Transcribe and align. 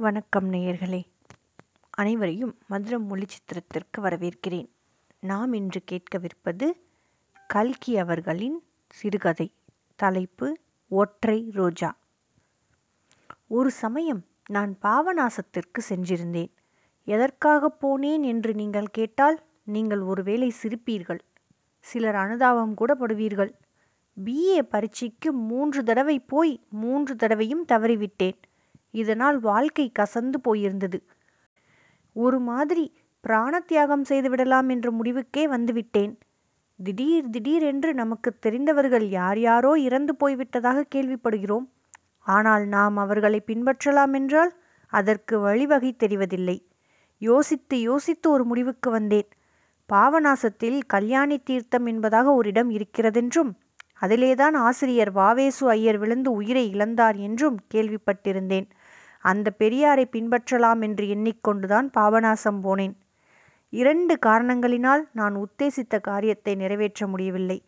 வணக்கம் 0.00 0.52
நேயர்களே. 0.52 1.04
அனைவரையும் 1.90 2.58
மதுரம் 2.70 3.06
மொழி 3.06 3.24
சித்திரத்திற்கு 3.28 4.02
வரவேற்கிறேன். 4.02 4.68
நாம் 5.20 5.52
இன்று 5.52 5.82
கேட்கவிருப்பது 5.90 6.70
கல்கி 7.46 7.98
அவர்களின் 7.98 8.64
சிறுகதை. 8.88 9.52
தலைப்பு 9.96 10.56
ஒற்றை 10.88 11.50
ரோஜா. 11.52 11.96
ஒரு 13.48 13.70
சமயம் 13.70 14.24
நான் 14.48 14.78
பாவநாசத்திற்கு 14.82 15.80
சென்றிருந்தேன். 15.88 16.50
எதற்காக 17.04 17.76
போனேன் 17.80 18.22
என்று 18.22 18.54
நீங்கள் 18.54 18.90
கேட்டால் 18.90 19.46
நீங்கள் 19.64 20.00
ஒருவேளை 20.00 20.52
சிரிப்பீர்கள். 20.62 21.18
சிலர் 21.80 22.14
அனுதாபம் 22.14 22.74
கூட 22.74 22.94
படுவீர்கள். 22.94 23.52
பிஏ 24.24 24.58
பரீட்சைக்கு 24.58 25.32
மூன்று 25.32 25.82
தடவை 25.82 26.20
போய் 26.20 26.66
மூன்று 26.70 27.16
தடவையும் 27.16 27.64
தவறிவிட்டேன். 27.68 28.38
இதனால் 29.04 29.38
வாழ்க்கை 29.40 29.86
கசந்து 29.98 30.38
போயிருந்தது. 30.48 30.98
ஒரு 32.16 32.38
மாதிரி 32.40 32.84
பிராணத்தியாகம் 33.24 34.06
செய்து 34.10 34.28
விடலாம் 34.30 34.68
என்ற 34.68 34.88
முடிவுக்கே 34.90 35.44
வந்துவிட்டேன். 35.54 36.12
திடீர் 36.78 37.30
திடீரென்று 37.30 37.90
நமக்கு 37.94 38.30
தெரிந்தவர்கள் 38.38 39.06
யார் 39.10 39.40
யாரோ 39.40 39.72
இறந்து 39.78 40.12
போய்விட்டதாக 40.20 40.84
கேள்விப்படுகிறோம். 40.94 41.66
ஆனால் 42.26 42.64
நாம் 42.66 42.96
அவர்களை 42.96 43.40
பின்பற்றலாம் 43.46 44.14
என்றால் 44.14 44.52
அதற்கு 44.92 45.34
வழிவகை 45.38 45.90
தெரிவதில்லை. 45.98 46.56
யோசித்து 47.22 47.76
யோசித்து 47.80 48.26
ஒரு 48.30 48.44
முடிவுக்கு 48.44 48.88
வந்தேன். 48.90 49.28
பாவநாசத்தில் 49.88 50.78
கல்யாணி 50.86 51.36
தீர்த்தம் 51.38 51.86
என்பதாக 51.86 52.32
ஒரு 52.34 52.48
இடம் 52.48 52.70
இருக்கிறதென்றும் 52.70 53.52
அதிலேதான் 54.00 54.56
ஆசிரியர் 54.58 55.10
வாவேசு 55.10 55.64
ஐயர் 55.68 55.98
விழுந்து 55.98 56.30
உயிரை 56.32 56.64
இழந்தார் 56.74 57.16
என்றும் 57.18 57.56
கேள்விப்பட்டிருந்தேன். 57.74 58.66
அந்த 59.30 59.48
பெரியாரை 59.58 60.04
பின்பற்றலாம் 60.14 60.80
என்று 60.80 61.04
எண்ணிக்கொண்டுதான் 61.14 61.86
பாபநாசம் 61.96 62.60
போனேன். 62.64 62.94
இரண்டு 63.72 64.14
காரணங்களினால் 64.26 65.02
நான் 65.12 65.34
உத்தேசித்த 65.36 65.94
காரியத்தை 66.00 66.52
நிறைவேற்ற 66.54 67.06
முடியவில்லை. 67.06 67.58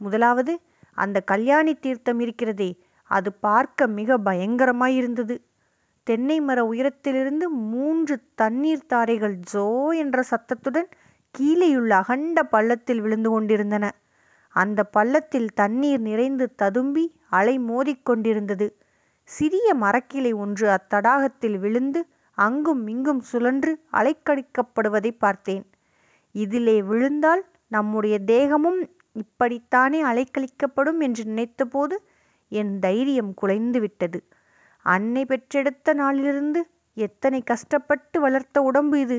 முதலாவது 0.00 0.52
அந்த 0.98 1.18
கல்யாணி 1.22 1.72
தீர்த்தம் 1.74 2.20
இருக்கிறதே 2.20 2.70
அது 3.10 3.30
பார்க்க 3.46 3.86
மிக 3.98 4.18
பயங்கரமாயிருந்தது. 4.18 5.36
தென்னை 6.06 6.36
மர 6.40 6.58
உயரத்திலிருந்து 6.64 7.46
மூன்று 7.72 8.14
தண்ணீர் 8.34 8.88
தாரைகள் 8.92 9.36
ஜோ 9.52 9.66
என்ற 10.02 10.22
சத்தத்துடன் 10.22 10.88
கீழேயுள்ள 11.34 11.92
அகண்ட 12.02 12.42
பள்ளத்தில் 12.54 13.00
விழுந்து 13.00 13.30
கொண்டிருந்தன. 13.30 13.84
அந்த 14.54 14.80
பள்ளத்தில் 14.96 15.50
தண்ணீர் 15.54 16.00
நிறைந்து 16.00 16.46
ததும்பி 16.54 17.04
அலை 17.30 17.54
மோதிக்கொண்டிருந்தது 17.68 18.66
சிறிய 19.30 19.74
மரக்கிளை 19.74 20.32
ஒன்று 20.34 20.66
அத்தடாகத்தில் 20.68 21.58
விழுந்து 21.58 22.00
அங்கும் 22.38 22.86
இங்கும் 22.86 23.20
சுழன்று 23.20 23.72
அலைக்கடிக்கப்படுவதை 23.92 25.10
பார்த்தேன். 25.18 25.64
இதிலே 26.34 26.82
விழுந்தால் 26.82 27.42
நம்முடைய 27.68 28.16
தேகமும் 28.24 28.80
இப்படித்தானே 29.16 30.00
அலைக்கழிக்கப்படும் 30.04 31.00
என்று 31.00 31.22
நினைத்தபோது 31.24 31.96
என் 32.52 32.78
தைரியம் 32.78 33.34
குலைந்து 33.34 33.80
விட்டது 33.80 34.18
அன்னை 34.86 35.24
பெற்றெடுத்த 35.24 35.94
நாளிலிருந்து 35.94 36.60
எத்தனை 36.96 37.42
கஷ்டப்பட்டு 37.42 38.20
வளர்த்த 38.20 38.62
உடம்பு 38.62 39.00
இது? 39.00 39.18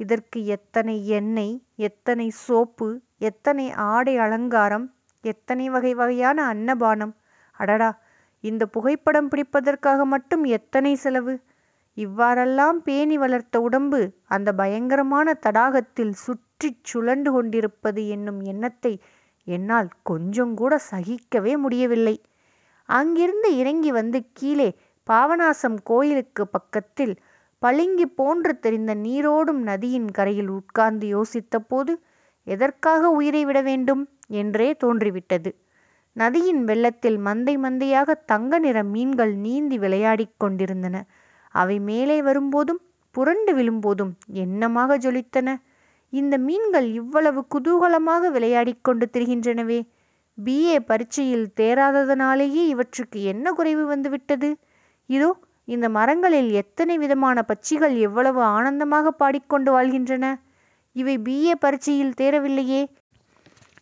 இதற்கு 0.00 0.38
எத்தனை 0.46 1.06
எண்ணெய் 1.08 1.54
எத்தனை 1.76 2.30
சோப்பு 2.44 2.88
எத்தனை 3.18 3.70
ஆடை 3.72 4.14
அலங்காரம் 4.16 4.86
எத்தனை 5.24 5.68
வகை 5.68 5.94
வகையான 5.94 6.54
அன்னபானம்? 6.54 7.14
அடடா! 7.52 7.90
இந்த 8.44 8.66
புகைப்படம் 8.66 9.28
பிடிப்பதற்காக 9.28 10.04
மட்டும் 10.04 10.44
எத்தனை 10.44 10.94
செலவு? 10.94 11.34
இவ்வாறெல்லாம் 11.96 12.78
பேணி 12.82 13.16
வளர்த்த 13.18 13.60
உடம்பு 13.60 14.00
அந்த 14.26 14.52
பயங்கரமான 14.52 15.34
தடாகத்தில் 15.46 16.12
சுற்றி 16.12 16.80
சுழண்டு 16.90 17.30
கொண்டிருப்பது 17.32 18.08
என்னும் 18.08 18.40
எண்ணத்தை 18.42 18.92
என்னால் 19.46 19.88
கொஞ்சம் 20.02 20.54
கூட 20.54 20.80
சகிக்கவே 20.90 21.56
முடியவில்லை. 21.56 22.16
அங்கிருந்து 22.88 23.56
இறங்கி 23.56 23.90
வந்து 23.92 24.18
கீழே 24.32 24.68
பாவநாசம் 25.06 25.78
கோயிலுக்கு 25.82 26.48
பக்கத்தில் 26.48 27.14
பளிங்கி 27.62 28.06
போன்று 28.14 28.58
தெரிந்த 28.58 28.94
நீரோடும் 28.94 29.62
நதியின் 29.62 30.10
கரையில் 30.10 30.48
உட்கார்ந்து 30.48 31.06
யோசித்தபோது 31.16 31.92
எதற்காக 32.46 33.10
உயிரை 33.10 33.44
விட 33.44 33.60
வேண்டும்? 33.62 34.02
என்றே 34.28 34.68
தோன்றிவிட்டது. 34.74 35.50
நதியின் 36.20 36.64
வெள்ளத்தில் 36.64 37.18
மந்தை 37.18 37.54
மந்தையாக 37.58 38.14
தங்க 38.26 38.58
நிற 38.58 38.82
மீன்கள் 38.84 39.34
நீந்தி 39.36 39.78
விளையாடிக் 39.78 40.38
கொண்டிருந்தன. 40.38 41.04
அவை 41.48 41.80
மேலே 41.80 42.22
வரும்போதும் 42.22 42.80
புரண்டு 43.10 43.52
விழும்போதும் 43.56 44.12
என்னமாக 44.34 44.96
ஜொலித்தன. 44.98 45.56
இந்த 46.10 46.38
மீன்கள் 46.38 46.92
இவ்வளவு 46.92 47.46
குதூகலமாக 47.54 48.30
விளையாடிக் 48.30 48.84
கொண்டு 48.84 49.08
திரிகின்றனவே. 49.12 49.80
பிஏ 50.44 50.78
பரீட்சையில் 50.78 51.46
தேராததனாலேயே 51.60 52.66
இவற்றுக்கு 52.66 53.22
என்ன 53.22 53.52
குறைவு 53.52 53.86
வந்துவிட்டது? 53.86 54.56
இதோ 55.06 55.30
இந்த 55.64 55.88
மரங்களில் 55.88 56.50
எத்தனை 56.50 56.98
விதமான 56.98 57.44
பட்சிகள் 57.48 57.98
எவ்வளவு 57.98 58.40
ஆனந்தமாக 58.42 59.10
பாடிக்கொண்டு 59.10 59.70
வாழ்கின்றன. 59.72 60.26
இவை 60.92 61.18
பிஏ 61.18 61.54
பரீட்சையில் 61.60 62.14
தேரவில்லையே 62.20 62.82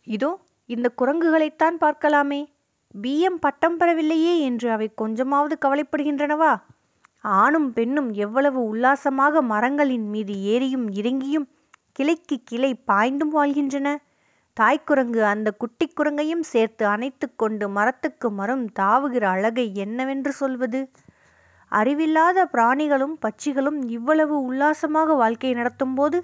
இதோ 0.04 0.30
இந்த 0.68 0.92
குரங்குகளைத்தான் 1.02 1.76
பார்க்கலாமே. 1.80 2.40
பிஎம் 2.94 3.38
பட்டம் 3.40 3.76
பெறவில்லையே 3.78 4.34
என்று 4.40 4.70
அவை 4.70 4.88
கொஞ்சமாவது 4.94 5.54
கவலைப்படுகின்றனவா? 5.60 6.52
ஆணும் 7.20 7.72
பெண்ணும் 7.72 8.10
எவ்வளவு 8.12 8.60
உல்லாசமாக 8.64 9.42
மரங்களின் 9.42 10.08
மீது 10.08 10.34
ஏறியும் 10.34 10.86
இறங்கியும் 10.90 11.46
கிளைக்கு 11.92 12.36
கிளை 12.44 12.72
பாய்ந்தும் 12.86 13.32
வாழ்கின்றன. 13.32 13.88
தாய்க்குரங்கு 14.56 15.24
அந்த 15.24 15.48
குட்டி 15.52 15.86
குரங்கையும் 15.92 16.44
சேர்த்து 16.52 16.86
அணைத்து 16.86 17.26
கொண்டு 17.36 17.68
மரத்துக்கு 17.68 18.30
மரம் 18.30 18.66
தாவுகிற 18.80 19.24
அழகை 19.24 19.66
என்னவென்று 19.74 20.32
சொல்வது? 20.32 20.80
அறிவில்லாத 21.72 22.48
பிராணிகளும் 22.52 23.16
பட்சிகளும் 23.22 23.78
இவ்வளவு 23.88 24.42
உல்லாசமாக 24.42 25.14
வாழ்க்கை 25.14 25.52
நடத்தும்போது 25.54 26.18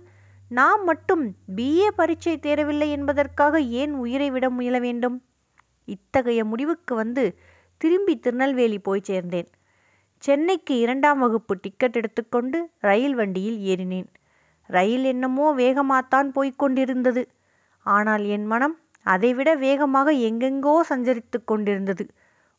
நாம் 0.53 0.83
மட்டும் 0.85 1.23
பிஏ 1.57 1.89
பரீட்சை 1.97 2.33
தேரவில்லை 2.37 2.89
என்பதற்காக 2.91 3.61
ஏன் 3.61 3.93
உயிரை 3.95 4.31
விட 4.31 4.51
முயல 4.51 4.79
வேண்டும்? 4.79 5.17
இத்தகைய 5.85 6.45
முடிவுக்கு 6.45 6.95
வந்து 6.95 7.25
திரும்பி 7.77 8.15
திருநெல்வேலி 8.19 8.79
போய் 8.79 9.07
சேர்ந்தேன். 9.09 9.49
சென்னைக்கு 10.23 10.79
இரண்டாம் 10.79 11.19
வகுப்பு 11.19 11.55
டிக்கெட் 11.61 11.97
எடுத்துக்கொண்டு 11.97 12.59
ரயில் 12.81 13.15
வண்டியில் 13.15 13.59
ஏறினேன். 13.73 14.09
ரயில் 14.67 15.05
என்னமோ 15.05 15.47
வேகமாகத்தான் 15.55 16.29
போய்க்கொண்டிருந்தது 16.35 17.23
ஆனால் 17.87 18.25
என் 18.25 18.45
மனம் 18.45 18.77
அதைவிட 19.07 19.51
வேகமாக 19.55 20.09
எங்கெங்கோ 20.29 20.75
சஞ்சரித்து 20.89 21.39
கொண்டிருந்தது. 21.45 22.05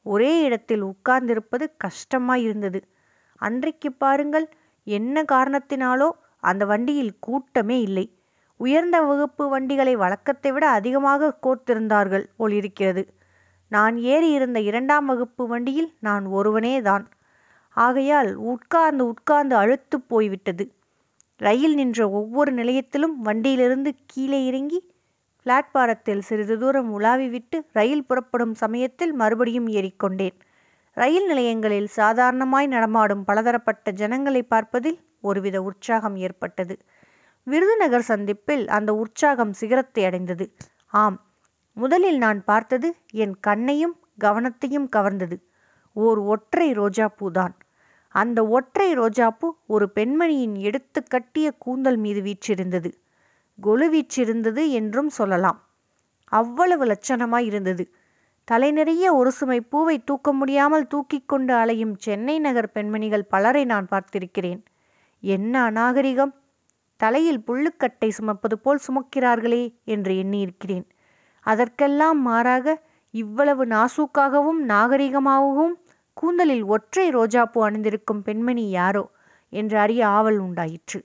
ஒரே 0.05 0.33
இடத்தில் 0.41 0.83
உட்கார்ந்திருப்பது 0.83 1.65
கஷ்டமாயிருந்தது. 1.85 2.79
அன்றைக்கு 3.41 3.91
பாருங்கள் 3.91 4.47
என்ன 4.87 5.23
காரணத்தினாலோ 5.31 6.09
அந்த 6.43 6.63
வண்டியில் 6.65 7.13
கூட்டமே 7.19 7.77
இல்லை. 7.81 8.05
உயர்ந்த 8.59 8.97
வகுப்பு 9.01 9.43
வண்டிகளை 9.49 9.93
வழக்கத்தை 9.95 10.51
விட 10.51 10.65
அதிகமாக 10.69 11.31
கோர்த்திருந்தார்கள் 11.45 12.25
போலிருக்கிறது 12.37 13.03
நான் 13.71 13.95
ஏறி 14.13 14.29
இருந்த 14.31 14.59
இரண்டாம் 14.59 15.05
வகுப்பு 15.05 15.43
வண்டியில் 15.47 15.89
நான் 15.99 16.25
ஒருவனே 16.37 16.75
தான். 16.81 17.05
ஆகையால் 17.77 18.31
உட்கார்ந்து 18.51 19.03
உட்கார்ந்து 19.05 19.55
அழுத்து 19.55 19.97
போய்விட்டது. 20.11 20.65
ரயில் 21.41 21.75
நின்ற 21.75 21.99
ஒவ்வொரு 22.09 22.51
நிலையத்திலும் 22.53 23.15
வண்டியிலிருந்து 23.19 23.91
கீழே 24.05 24.39
இறங்கி 24.45 24.79
பிளாட்பாரத்தில் 25.45 26.21
சிறிது 26.21 26.55
தூரம் 26.57 26.89
உலாவி 26.97 27.27
விட்டு 27.29 27.57
ரயில் 27.73 28.05
புறப்படும் 28.05 28.53
சமயத்தில் 28.53 29.13
மறுபடியும் 29.13 29.69
ஏறிக்கொண்டேன். 29.77 30.37
ரயில் 30.97 31.25
நிலையங்களில் 31.25 31.87
சாதாரணமாய் 31.87 32.67
நடமாடும் 32.67 33.23
பலதரப்பட்ட 33.23 33.91
ஜனங்களை 33.91 34.43
பார்ப்பதில் 34.43 34.99
ஒருவித 35.21 35.57
உற்சாகம் 35.61 36.15
ஏற்பட்டது. 36.15 36.75
விருதுநகர் 37.47 38.01
சந்திப்பில் 38.01 38.67
அந்த 38.67 38.95
உற்சாகம் 38.95 39.53
சிகரத்தை 39.53 40.05
அடைந்தது. 40.05 40.45
ஆம் 40.93 41.17
முதலில் 41.77 42.17
நான் 42.17 42.43
பார்த்தது 42.43 42.87
என் 43.11 43.35
கண்ணையும் 43.39 43.95
கவனத்தையும் 44.21 44.87
கவர்ந்தது. 44.95 45.37
ஓர் 45.95 46.19
ஒற்றை 46.19 46.67
ரோஜாப்பூ 46.71 47.31
தான் 47.31 47.55
அந்த 48.15 48.39
ஒற்றை 48.47 48.97
ரோஜாப்பூ 48.97 49.47
ஒரு 49.67 49.85
பெண்மணியின் 49.95 50.55
எடுத்து 50.55 51.03
கட்டிய 51.03 51.47
கூந்தல் 51.57 51.97
மீது 51.97 52.21
வீற்றிருந்தது. 52.21 52.89
கொலு 53.59 53.87
வீச்சிருந்தது 53.89 54.63
என்றும் 54.71 55.09
சொல்லலாம். 55.09 55.59
அவ்வளவு 56.31 56.85
லட்சணமாய் 56.85 57.45
இருந்தது. 57.45 57.83
தலை 58.47 58.71
நிறைய 58.71 59.15
ஒரு 59.15 59.31
சுமை 59.31 59.61
பூவை 59.61 60.03
தூக்க 60.03 60.33
முடியாமல் 60.33 60.87
தூக்கிக் 60.87 61.27
கொண்டு 61.27 61.53
அலையும் 61.53 61.95
சென்னை 61.97 62.39
நகர் 62.39 62.71
பெண்மணிகள் 62.71 63.25
பலரை 63.25 63.65
நான் 63.65 63.87
பார்த்திருக்கிறேன். 63.91 64.61
என்ன 65.19 65.71
அநாகரிகம்? 65.71 66.33
தலையில் 66.97 67.43
புல்லுக்கட்டை 67.47 68.09
சுமப்பது 68.09 68.53
போல் 68.53 68.79
சுமக்கிறார்களே 68.87 69.63
என்று 69.83 70.13
எண்ணியிருக்கிறேன். 70.15 70.85
அதற்கெல்லாம் 71.39 72.21
மாறாக 72.21 72.81
இவ்வளவு 73.11 73.65
நாசூக்காகவும் 73.65 74.61
நாகரிகமாகவும் 74.67 75.73
கூந்தலில் 76.13 76.63
ஒற்றை 76.63 77.09
ரோஜாப்பூ 77.09 77.59
அணிந்திருக்கும் 77.63 78.21
பெண்மணி 78.21 78.69
யாரோ 78.69 79.09
என்று 79.49 79.77
அறிய 79.77 80.07
ஆவல் 80.07 80.37
உண்டாயிற்று. 80.37 80.99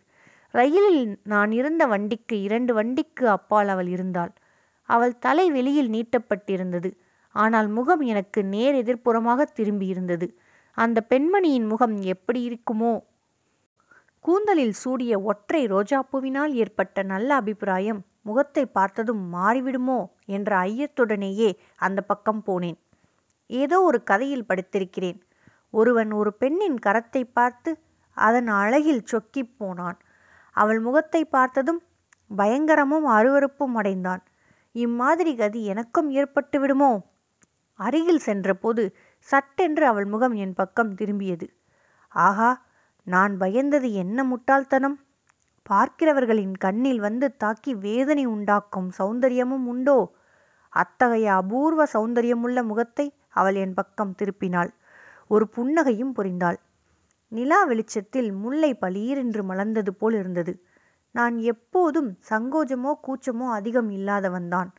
ரயிலில் 0.50 1.18
நான் 1.24 1.52
இருந்த 1.52 1.86
வண்டிக்கு 1.86 2.42
இரண்டு 2.42 2.74
வண்டிக்கு 2.74 3.28
அப்பால் 3.28 3.68
அவள் 3.68 3.86
இருந்தாள். 3.86 4.32
அவள் 4.88 5.18
தலை 5.18 5.50
வெளியில் 5.50 5.90
நீட்டப்பட்டிருந்தது. 5.90 6.90
ஆனால் 7.38 7.68
முகம் 7.68 8.00
எனக்கு 8.00 8.40
நேர் 8.44 8.74
எதிர்ப்புறமாக 8.74 9.46
திரும்பியிருந்தது. 9.56 10.26
அந்த 10.76 10.98
பெண்மணியின் 11.08 11.66
முகம் 11.66 11.96
எப்படி 12.04 12.40
இருக்குமோ? 12.48 12.92
கூந்தலில் 14.24 14.72
சூடிய 14.72 15.12
ஒற்றை 15.22 15.60
ரோஜாப்பூவினால் 15.66 16.52
ஏற்பட்ட 16.52 17.02
நல்ல 17.02 17.30
அபிப்பிராயம் 17.34 18.00
முகத்தை 18.22 18.64
பார்த்ததும் 18.66 19.22
மாறிவிடுமோ 19.34 19.98
என்ற 20.26 20.50
ஐயத்துடனேயே 20.60 21.50
அந்த 21.76 22.00
பக்கம் 22.00 22.42
போனேன். 22.46 22.78
ஏதோ 23.50 23.76
ஒரு 23.80 23.98
கதையில் 24.02 24.48
படித்திருக்கிறேன். 24.48 25.18
ஒருவன் 25.74 26.10
ஒரு 26.12 26.30
பெண்ணின் 26.32 26.78
கரத்தை 26.86 27.22
பார்த்து 27.32 27.70
அதன் 28.16 28.50
அழகில் 28.60 29.06
சொக்கி 29.06 29.42
போனான். 29.58 29.98
அவள் 30.56 30.80
முகத்தை 30.80 31.22
பார்த்ததும் 31.24 31.80
பயங்கரமும் 32.30 33.06
அருவருப்பும் 33.08 33.74
அடைந்தான். 33.74 34.22
இம்மாதிரி 34.74 35.32
கதி 35.34 35.60
எனக்கும் 35.64 36.08
ஏற்பட்டு 36.10 36.58
விடுமோ 36.60 36.90
அருகில் 37.78 38.18
சென்றபோது 38.18 38.96
சட்டென்று 39.28 39.86
அவள் 39.86 40.04
முகம் 40.04 40.32
என் 40.32 40.54
பக்கம் 40.54 40.94
திரும்பியது. 40.94 41.46
ஆஹா 42.08 42.50
நான் 43.06 43.34
பயந்தது 43.36 43.92
என்ன 43.92 44.24
முட்டாள்தனம்? 44.24 44.96
பார்க்கிறவர்களின் 45.70 46.54
கண்ணில் 46.58 47.00
வந்து 47.00 47.36
தாக்கி 47.36 47.74
வேதனை 47.74 48.24
உண்டாக்கும் 48.26 48.88
சௌந்தரியமும் 48.98 49.66
உண்டோ? 49.66 49.98
அத்தகைய 50.72 51.34
அபூர்வ 51.34 51.82
சௌந்தரியமுள்ள 51.92 52.58
முகத்தை 52.64 53.06
அவள் 53.30 53.54
என் 53.54 53.74
பக்கம் 53.74 54.14
திருப்பினாள். 54.22 54.70
ஒரு 55.28 55.44
புன்னகையும் 55.56 56.12
புரிந்தாள். 56.16 56.58
நிலா 57.32 57.64
வெளிச்சத்தில் 57.64 58.32
முல்லை 58.32 58.70
பளீரென்று 58.80 59.42
மலர்ந்தது 59.42 59.92
போல் 59.98 60.14
இருந்தது. 60.14 60.52
நான் 61.14 61.36
எப்போதும் 61.38 62.10
சங்கோஜமோ 62.30 62.92
கூச்சமோ 63.06 63.46
அதிகம் 63.50 63.90
இல்லாதவன்தான். 63.90 64.70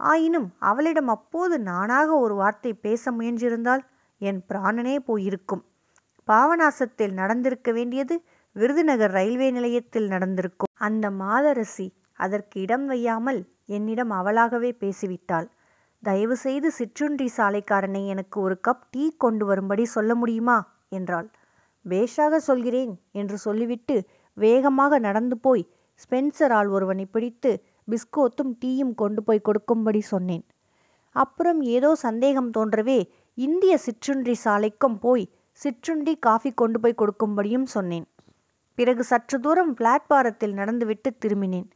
ஆயினும் 0.00 0.48
அவளிடம் 0.60 1.08
அப்போது 1.08 1.54
நானாக 1.60 2.08
ஒரு 2.18 2.34
வார்த்தை 2.34 2.72
பேச 2.74 3.12
முயன்றிருந்தால் 3.12 3.82
என் 4.20 4.40
பிராணனே 4.48 4.96
போயிருக்கும். 4.98 5.62
பாவநாசத்தில் 6.28 7.12
நடந்திருக்க 7.12 7.72
வேண்டியது 7.72 8.14
விருதுநகர் 8.56 9.10
ரயில்வே 9.10 9.48
நிலையத்தில் 9.50 10.08
நடந்திருக்கும். 10.08 10.70
அந்த 10.78 11.10
மாதரசி 11.10 11.86
அதற்கு 12.14 12.56
இடம் 12.60 12.86
வையாமல் 12.86 13.40
என்னிடம் 13.66 14.10
அவளாகவே 14.10 14.70
பேசிவிட்டாள். 14.80 15.46
தயவு 16.02 16.36
செய்து 16.36 16.68
சிற்றுண்டி 16.70 17.26
சாலைக்காரனை 17.36 18.02
எனக்கு 18.06 18.40
ஒரு 18.40 18.56
கப் 18.68 18.86
டீ 18.90 19.04
கொண்டு 19.16 19.44
வரும்படி 19.46 19.84
சொல்ல 19.86 20.14
முடியுமா? 20.14 20.58
என்றாள். 20.88 21.28
பேஷாக 21.84 22.36
சொல்கிறேன் 22.40 22.92
என்று 23.12 23.38
சொல்லிவிட்டு 23.38 23.96
வேகமாக 24.36 24.98
நடந்து 24.98 25.36
போய் 25.38 25.64
ஸ்பென்சரால் 26.00 26.68
ஒருவனை 26.68 27.04
பிடித்து 27.06 27.50
பிஸ்கோத்தும் 27.88 28.52
டீயும் 28.62 28.94
கொண்டு 28.94 29.20
போய் 29.22 29.46
கொடுக்கும்படி 29.48 30.00
சொன்னேன். 30.12 30.44
அப்புறம் 31.16 31.60
ஏதோ 31.76 31.90
சந்தேகம் 31.94 32.50
தோன்றவே 32.56 32.98
இந்திய 33.38 33.74
சிற்றுண்டி 33.78 34.34
சாலைக்கும் 34.44 34.98
போய் 34.98 35.24
சிற்றுண்டி 35.60 36.14
காஃபி 36.18 36.50
கொண்டு 36.52 36.78
போய் 36.80 37.00
கொடுக்கும்படியும் 37.00 37.68
சொன்னேன். 37.74 38.06
பிறகு 38.78 39.02
சற்று 39.04 39.36
தூரம் 39.40 39.72
பிளாட்பாரத்தில் 39.78 40.54
நடந்துவிட்டு 40.54 41.10
திரும்பினேன். 41.22 41.68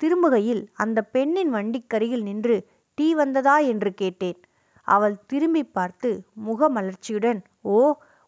திரும்புகையில் 0.00 0.62
அந்த 0.74 0.98
பெண்ணின் 1.14 1.50
வண்டிக்கருகில் 1.54 2.22
நின்று 2.22 2.56
டீ 2.98 3.06
வந்ததா 3.14 3.56
என்று 3.72 3.90
கேட்டேன். 3.94 4.38
அவள் 4.88 5.16
திரும்பி 5.26 5.62
பார்த்து 5.76 6.08
முகமலர்ச்சியுடன் 6.46 7.40
ஓ 7.74 7.78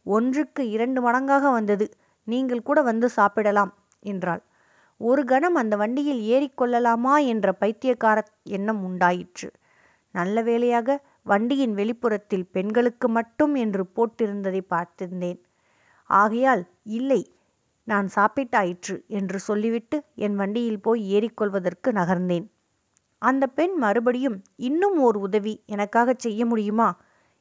ஒன்றுக்கு 0.07 0.63
இரண்டு 0.71 1.01
மடங்காக 1.07 1.45
வந்தது. 1.53 1.87
நீங்கள் 2.27 2.67
கூட 2.69 2.79
வந்து 2.83 3.09
சாப்பிடலாம் 3.09 3.73
என்றாள். 4.03 4.43
ஒரு 5.01 5.25
கணம் 5.25 5.55
அந்த 5.55 5.77
வண்டியில் 5.77 6.23
ஏறிக்கொள்ளலாமா 6.35 7.15
என்ற 7.27 7.53
பைத்தியக்கார 7.53 8.19
எண்ணம் 8.49 8.83
உண்டாயிற்று. 8.85 9.49
நல்ல 10.15 10.43
வேளையாக 10.43 10.99
வண்டியின் 11.23 11.75
வெளிப்புறத்தில் 11.75 12.47
பெண்களுக்கு 12.47 13.09
மட்டும் 13.09 13.55
என்று 13.55 13.83
போட்டிருந்ததை 13.97 14.61
பார்த்திருந்தேன். 14.71 15.41
ஆகையால் 16.11 16.63
இல்லை 16.83 17.21
நான் 17.85 18.09
சாப்பிட்டாயிற்று 18.15 18.97
என்று 19.09 19.39
சொல்லிவிட்டு 19.39 19.97
என் 20.15 20.37
வண்டியில் 20.37 20.81
போய் 20.81 21.03
ஏறிக்கொள்வதற்கு 21.13 21.89
நகர்ந்தேன். 21.93 22.47
அந்த 23.23 23.45
பெண் 23.47 23.75
மறுபடியும் 23.75 24.39
இன்னும் 24.57 24.97
ஓர் 24.99 25.17
உதவி 25.17 25.63
எனக்காக 25.67 26.15
செய்ய 26.19 26.47
முடியுமா? 26.47 26.89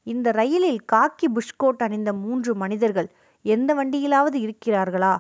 இந்த 0.08 0.32
ரயிலில் 0.32 0.82
காக்கி 0.94 1.28
புஷ்கோட் 1.28 1.84
அணிந்த 1.84 2.14
மூன்று 2.14 2.56
மனிதர்கள் 2.56 3.10
எந்த 3.46 3.70
வண்டியிலாவது 3.76 4.38
இருக்கிறார்களா? 4.46 5.14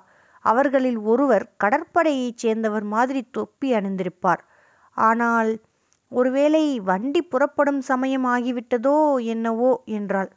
அவர்களில் 0.45 0.99
ஒருவர் 1.11 1.45
கடற்படையைச் 1.63 2.41
சேர்ந்தவர் 2.43 2.85
மாதிரி 2.95 3.21
தொப்பி 3.37 3.69
அணிந்திருப்பார். 3.73 4.41
ஆனால் 4.97 5.51
ஒருவேளை 6.11 6.63
வண்டி 6.79 7.21
புறப்படும் 7.23 7.81
சமயம் 7.81 8.25
ஆகிவிட்டதோ 8.25 8.95
என்னவோ 9.33 9.71
என்றாள். 9.97 10.29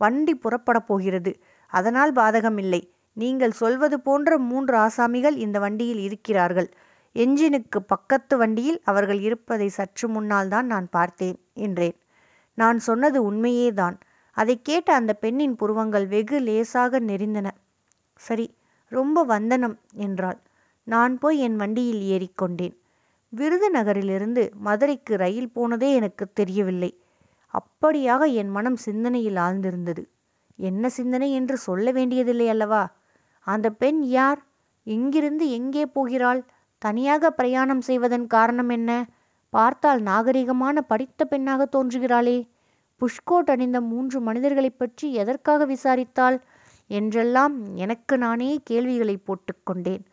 வண்டி 0.00 0.34
புறப்படப் 0.34 0.88
போகிறது. 0.88 1.32
அதனால் 1.72 2.12
பாதகமில்லை. 2.12 2.82
நீங்கள் 3.16 3.54
சொல்வது 3.60 3.96
போன்ற 4.00 4.38
மூன்று 4.48 4.74
ஆசாமிகள் 4.76 5.36
இந்த 5.36 5.58
வண்டியில் 5.58 6.02
இருக்கிறார்கள். 6.02 6.68
என்ஜினுக்கு 7.16 7.78
பக்கத்து 7.86 8.34
வண்டியில் 8.36 8.80
அவர்கள் 8.84 9.20
இருப்பதை 9.20 9.68
சற்று 9.68 10.06
முன்னால் 10.08 10.48
தான் 10.48 10.66
நான் 10.66 10.88
பார்த்தேன் 10.90 11.38
என்றேன். 11.66 11.96
நான் 12.58 12.78
சொன்னது 12.78 13.18
உண்மையேதான் 13.30 13.96
அதை 14.36 14.54
கேட்ட 14.62 14.88
அந்த 14.94 15.12
பெண்ணின் 15.14 15.56
புருவங்கள் 15.56 16.06
வெகு 16.06 16.38
லேசாக 16.40 17.00
நெறிந்தன 17.00 17.48
சரி 18.20 18.46
ரொம்ப 18.88 19.22
வந்தனம் 19.22 19.78
என்றாள். 19.94 20.38
நான் 20.84 21.18
போய் 21.18 21.38
என் 21.38 21.56
வண்டியில் 21.56 22.02
ஏறிக்கொண்டேன். 22.02 22.76
விருதுநகரிலிருந்து 23.36 24.50
மதுரைக்கு 24.54 25.16
ரயில் 25.16 25.52
போனதே 25.52 25.94
எனக்கு 25.94 26.32
தெரியவில்லை. 26.32 27.00
அப்படியாக 27.52 28.32
என் 28.32 28.48
மனம் 28.48 28.76
சிந்தனையில் 28.76 29.34
ஆழ்ந்திருந்தது. 29.34 30.04
என்ன 30.56 30.88
சிந்தனை 30.88 31.32
என்று 31.32 31.56
சொல்ல 31.56 31.90
வேண்டியதில்லை 31.90 32.48
அல்லவா? 32.48 32.94
அந்த 33.40 33.70
பெண் 33.70 34.02
யார்? 34.02 34.44
எங்கிருந்து 34.84 35.50
எங்கே 35.50 35.86
போகிறாள்? 35.86 36.44
தனியாக 36.78 37.30
பிரயாணம் 37.30 37.80
செய்வதன் 37.80 38.26
காரணம் 38.26 38.68
என்ன? 38.68 39.08
பார்த்தால் 39.50 40.02
நாகரிகமான 40.02 40.80
படித்த 40.80 41.24
பெண்ணாக 41.24 41.68
தோன்றுகிறாளே. 41.72 42.48
புஷ்கோட் 43.00 43.50
அணிந்த 43.50 43.80
மூன்று 43.80 44.20
மனிதர்களைப் 44.20 44.78
பற்றி 44.78 45.14
எதற்காக 45.14 45.66
விசாரித்தாள்? 45.66 46.40
என்றெல்லாம் 46.90 47.54
எனக்கு 47.74 48.18
நானே 48.18 48.50
கேள்விகளை 48.64 49.16
போட்டுக்கொண்டேன் 49.18 50.04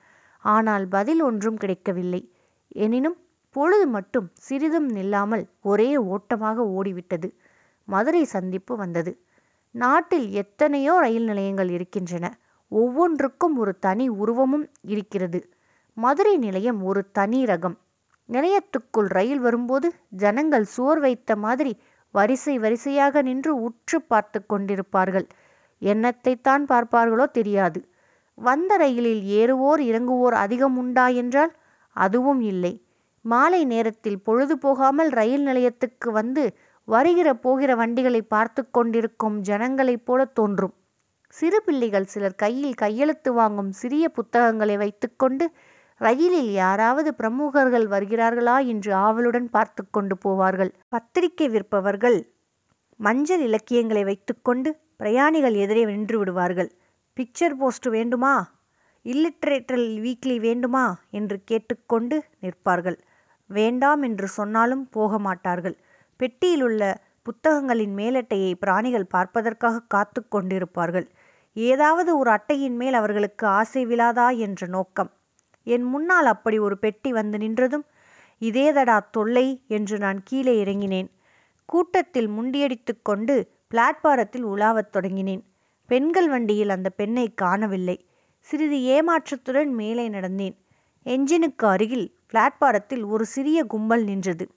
ஆனால் 0.44 0.86
பதில் 0.88 1.22
ஒன்றும் 1.22 1.58
கிடைக்கவில்லை. 1.58 2.22
எனினும் 2.76 3.18
பொழுது 3.56 3.88
மட்டும் 3.88 4.28
சிறிதும் 4.34 4.90
நில்லாமல் 4.90 5.44
ஒரே 5.62 5.90
ஓட்டமாக 5.98 6.66
ஓடிவிட்டது. 6.78 7.28
மதுரை 7.88 8.24
சந்திப்பு 8.26 8.74
வந்தது. 8.76 9.12
நாட்டில் 9.76 10.28
எத்தனையோ 10.32 10.94
ரயில் 11.00 11.24
நிலையங்கள் 11.24 11.70
இருக்கின்றன. 11.70 12.26
ஒவ்வொன்றுக்கும் 12.72 13.56
ஒரு 13.58 13.74
தனி 13.80 14.06
உருவமும் 14.10 14.66
இருக்கிறது. 14.82 15.40
மதுரை 15.98 16.36
நிலையம் 16.38 16.80
ஒரு 16.84 17.02
தனி 17.12 17.40
ரகம். 17.46 17.78
நிலையத்துக்குள் 18.30 19.10
ரயில் 19.10 19.40
வரும்போது 19.40 19.88
ஜனங்கள் 20.16 20.66
சுவர் 20.66 21.00
வைத்த 21.00 21.36
மாதிரி 21.36 21.74
வரிசை 22.16 22.56
வரிசையாக 22.60 23.22
நின்று 23.22 23.52
உற்று 23.62 23.98
பார்த்து 24.02 24.40
கொண்டிருப்பார்கள். 24.50 25.28
என்னத்தைத்தான் 25.92 26.64
பார்ப்பார்களோ 26.70 27.26
தெரியாது. 27.32 27.80
வந்த 28.38 28.78
ரயிலில் 28.78 29.24
ஏறுவோர் 29.40 29.82
இறங்குவோர் 29.82 30.36
அதிகம் 30.36 30.78
உண்டா 30.78 31.08
என்றால் 31.22 31.54
அதுவும் 31.96 32.42
இல்லை. 32.52 32.74
மாலை 33.26 33.60
நேரத்தில் 33.66 34.24
பொழுது 34.24 34.56
போகாமல் 34.58 35.12
ரயில் 35.12 35.44
நிலையத்துக்கு 35.44 36.12
வந்து 36.12 36.44
வருகிற 36.88 37.30
போகிற 37.36 37.72
வண்டிகளை 37.76 38.22
பார்த்து 38.34 38.62
கொண்டிருக்கும் 38.70 39.38
ஜனங்களைப் 39.42 40.06
போல 40.06 40.22
தோன்றும். 40.40 40.74
சிறு 41.36 41.60
பிள்ளைகள் 41.62 42.12
சிலர் 42.14 42.36
கையில் 42.36 42.74
கையெழுத்து 42.74 43.30
வாங்கும் 43.34 43.72
சிறிய 43.72 44.06
புத்தகங்களை 44.10 44.76
வைத்துக்கொண்டு 44.78 45.46
ரயிலில் 46.02 46.52
யாராவது 46.54 47.10
பிரமுகர்கள் 47.14 47.86
வருகிறார்களா 47.88 48.58
என்று 48.66 48.92
ஆவலுடன் 49.06 49.48
பார்த்து 49.50 49.84
கொண்டு 49.90 50.16
போவார்கள். 50.26 50.72
பத்திரிகை 50.90 51.48
விற்பவர்கள் 51.50 52.18
மஞ்சள் 53.00 53.44
இலக்கியங்களை 53.48 54.04
வைத்துக்கொண்டு 54.04 54.70
பிரயாணிகள் 55.04 55.54
எதிரே 55.54 55.86
நின்று 55.86 56.18
விடுவார்கள். 56.18 56.70
பிக்சர் 57.18 57.56
போஸ்ட் 57.60 57.86
வேண்டுமா? 57.86 58.62
இல்லிட்ரேட்டல் 59.06 59.88
வீக்லி 60.02 60.40
வேண்டுமா? 60.40 61.00
என்று 61.12 61.42
கேட்டுக்கொண்டு 61.46 62.24
நிற்பார்கள். 62.40 62.98
வேண்டாம் 63.48 64.02
என்று 64.02 64.28
சொன்னாலும் 64.28 64.90
போக 64.90 65.20
மாட்டார்கள். 65.20 65.76
பெட்டியில் 66.18 66.62
உள்ள 66.62 67.02
புத்தகங்களின் 67.24 67.96
மேலட்டையை 67.96 68.54
பிராணிகள் 68.54 69.06
பார்ப்பதற்காக 69.06 69.82
காத்து 69.88 70.24
கொண்டிருப்பார்கள். 70.32 71.08
ஏதாவது 71.54 72.18
ஒரு 72.18 72.32
அட்டையின் 72.32 72.76
மேல் 72.76 72.94
அவர்களுக்கு 72.94 73.48
ஆசை 73.48 73.86
விழாதா? 73.86 74.38
என்ற 74.38 74.68
நோக்கம். 74.68 75.12
என் 75.64 75.84
முன்னால் 75.84 76.26
அப்படி 76.26 76.60
ஒரு 76.60 76.78
பெட்டி 76.78 77.12
வந்து 77.12 77.38
நின்றதும் 77.38 77.86
இதேதடா 78.42 79.00
தொல்லை 79.12 79.64
என்று 79.68 79.98
நான் 79.98 80.22
கீழே 80.24 80.64
இறங்கினேன். 80.64 81.12
கூட்டத்தில் 81.66 82.30
முண்டியடித்து 82.30 82.96
கொண்டு 83.02 83.36
பிளாட்பாரத்தில் 83.74 84.44
உலாவத் 84.44 84.96
தொடங்கினேன். 84.96 85.44
பெண்கள் 85.88 86.30
வண்டியில் 86.30 86.70
அந்த 86.70 86.90
பெண்ணை 86.90 87.34
காணவில்லை. 87.34 88.06
சிறிது 88.40 88.78
ஏமாற்றத்துடன் 88.78 89.72
மேலே 89.72 90.10
நடந்தேன். 90.10 90.56
என்ஜினுக்கு 91.06 91.66
அருகில் 91.66 92.16
பிளாட்பாரத்தில் 92.34 93.06
ஒரு 93.06 93.26
சிறிய 93.26 93.64
கும்பல் 93.64 94.04
நின்றது. 94.04 94.50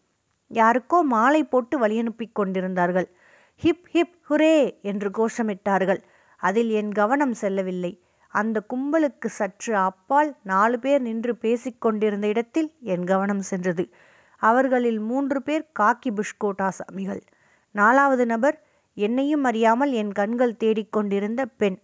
யாருக்கோ 0.54 1.02
மாலை 1.02 1.44
போட்டு 1.44 1.78
வழியனுப்பிக் 1.78 2.32
கொண்டிருந்தார்கள். 2.32 3.10
ஹிப் 3.56 3.86
ஹிப் 3.86 4.16
ஹுரே 4.30 4.80
என்று 4.82 5.10
கோஷமிட்டார்கள். 5.10 6.02
அதில் 6.36 6.70
என் 6.70 6.92
கவனம் 6.92 7.32
செல்லவில்லை. 7.32 8.00
அந்த 8.28 8.62
கும்பலுக்கு 8.74 9.26
சற்று 9.26 9.76
அப்பால் 9.76 10.36
நாலு 10.42 10.78
பேர் 10.78 11.00
நின்று 11.00 11.36
பேசிக்கொண்டிருந்த 11.36 12.26
இடத்தில் 12.26 12.74
என் 12.80 13.04
கவனம் 13.04 13.40
சென்றது. 13.40 13.88
அவர்களில் 14.36 14.98
மூன்று 14.98 15.42
பேர் 15.42 15.70
காக்கி 15.80 16.10
புஷ்கோட் 16.10 16.68
ஆசாமிகள் 16.68 17.20
நாலாவது 17.70 18.26
நபர் 18.26 18.65
என்னையும் 18.96 19.44
அறியாமல் 19.44 19.92
என் 19.92 20.12
கண்கள் 20.12 20.56
தேடிக்கொண்டிருந்த 20.60 21.44
பெண். 21.56 21.78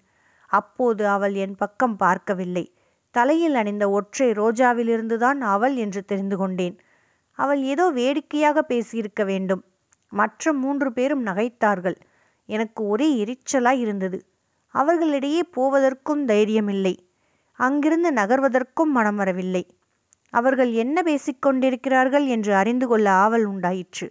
அப்போது 0.47 1.09
அவள் 1.09 1.35
என் 1.35 1.55
பக்கம் 1.55 1.97
பார்க்கவில்லை. 1.97 2.75
தலையில் 3.11 3.55
அணிந்த 3.55 3.91
ஒற்றை 3.91 4.31
ரோஜாவிலிருந்துதான் 4.31 5.41
அவள் 5.41 5.77
என்று 5.77 6.05
தெரிந்து 6.05 6.37
கொண்டேன். 6.37 6.77
அவள் 7.31 7.63
ஏதோ 7.63 7.91
வேடிக்கையாக 7.91 8.65
பேசியிருக்க 8.69 9.25
வேண்டும். 9.25 9.63
மற்ற 10.09 10.53
மூன்று 10.53 10.93
பேரும் 10.93 11.27
நகைத்தார்கள். 11.27 11.97
எனக்கு 12.49 12.87
ஒரே 12.87 13.25
எரிச்சலாய் 13.25 13.81
இருந்தது. 13.81 14.19
அவர்களிடையே 14.75 15.43
போவதற்கும் 15.43 16.29
தைரியமில்லை. 16.29 16.95
அங்கிருந்து 17.59 18.13
நகர்வதற்கும் 18.13 18.93
மனம் 18.93 19.17
வரவில்லை. 19.17 19.65
அவர்கள் 20.31 20.73
என்ன 20.73 21.03
பேசிக்கொண்டிருக்கிறார்கள் 21.03 22.27
என்று 22.27 22.55
அறிந்து 22.55 22.87
கொள்ள 22.87 23.11
ஆவல் 23.11 23.45
உண்டாயிற்று. 23.45 24.07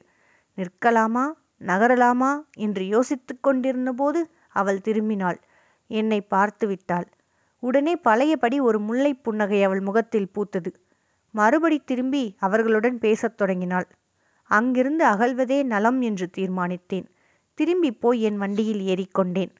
நிற்கலாமா? 0.57 1.25
நகரலாமா? 1.65 2.47
என்று 2.55 2.87
யோசித்து 2.87 3.39
கொண்டிருந்தபோது 3.39 4.29
அவள் 4.49 4.79
திரும்பினாள். 4.83 5.37
என்னை 5.87 6.21
பார்த்து 6.21 6.67
விட்டாள். 6.67 7.07
உடனே 7.59 7.95
பழையபடி 7.95 8.59
ஒரு 8.59 8.79
முல்லை 8.79 9.13
புன்னகை 9.13 9.63
அவள் 9.63 9.79
முகத்தில் 9.79 10.31
பூத்தது. 10.35 10.73
மறுபடி 11.31 11.79
திரும்பி 11.79 12.35
அவர்களுடன் 12.39 12.97
பேசத் 12.97 13.37
தொடங்கினாள். 13.37 13.87
அங்கிருந்து 14.43 15.05
அகல்வதே 15.05 15.63
நலம் 15.63 16.01
என்று 16.01 16.29
தீர்மானித்தேன். 16.37 17.05
திரும்பி 17.53 17.91
போய் 17.91 18.21
என் 18.21 18.37
வண்டியில் 18.37 18.81
ஏறிக்கொண்டேன் 18.81 19.51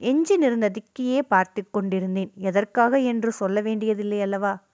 எஞ்சி 0.00 0.34
இருந்த 0.40 0.70
திக்கியே 0.70 1.22
பார்த்து 1.22 1.70
கொண்டிருந்தேன். 1.70 2.32
எதற்காக 2.34 2.98
என்று 2.98 3.32
சொல்ல 3.32 3.60
வேண்டியதில்லை 3.60 4.20
அல்லவா? 4.20 4.66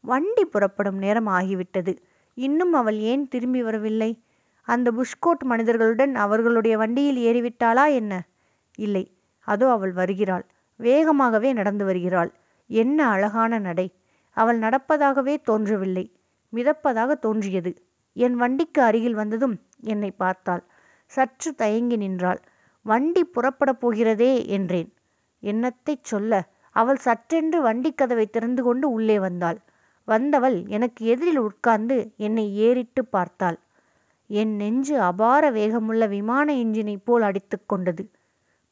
வண்டி 0.00 0.44
புறப்படும் 0.44 0.98
நேரம் 0.98 1.26
ஆகிவிட்டது. 1.26 1.96
இன்னும் 2.34 2.72
அவள் 2.72 2.98
ஏன் 2.98 3.28
திரும்பி 3.28 3.62
வரவில்லை? 3.62 4.22
அந்த 4.68 4.92
புஷ்கோட் 4.92 5.42
மனிதர்களுடன் 5.44 6.14
அவர்களுடைய 6.14 6.76
வண்டியில் 6.76 7.16
ஏறிவிட்டாளா 7.16 7.92
என்ன? 7.94 8.12
இல்லை 8.78 9.04
அதோ 9.48 9.70
அவள் 9.70 9.92
வருகிறாள். 9.92 10.44
வேகமாகவே 10.80 11.52
நடந்து 11.52 11.84
வருகிறாள். 11.84 12.30
என்ன 12.66 13.08
அழகான 13.08 13.58
நடை. 13.58 13.86
அவள் 14.36 14.58
நடப்பதாகவே 14.58 15.34
தோன்றவில்லை. 15.42 16.04
மிதப்பதாக 16.52 17.14
தோன்றியது. 17.14 17.72
என் 18.16 18.34
வண்டிக்கு 18.34 18.82
அருகில் 18.82 19.14
வந்ததும் 19.14 19.56
என்னை 19.84 20.10
பார்த்தாள். 20.10 20.62
சற்று 21.04 21.54
தயங்கி 21.54 21.96
நின்றாள். 21.96 22.40
வண்டி 22.82 23.22
புறப்படப் 23.26 23.80
போகிறதே 23.80 24.46
என்றேன். 24.46 24.90
என்னத்தை 25.42 25.94
சொல்ல? 26.02 26.48
அவள் 26.76 27.00
சற்றென்று 27.04 27.58
வண்டி 27.60 27.90
கதவை 27.92 28.26
திறந்து 28.26 28.62
கொண்டு 28.62 28.90
உள்ளே 28.90 29.18
வந்தாள். 29.18 29.58
வந்தவள் 30.04 30.66
எனக்கு 30.66 31.06
எதிரில் 31.06 31.38
உட்கார்ந்து 31.38 31.96
என்னை 32.16 32.56
ஏறிட்டு 32.56 33.04
பார்த்தாள். 33.04 33.58
என் 34.30 34.54
நெஞ்சு 34.56 35.00
அபார 35.00 35.50
வேகமுள்ள 35.50 36.08
விமான 36.08 36.54
என்ஜினைப் 36.54 37.04
போல் 37.04 37.22
அடித்துக் 37.22 37.68
கொண்டது. 37.68 38.10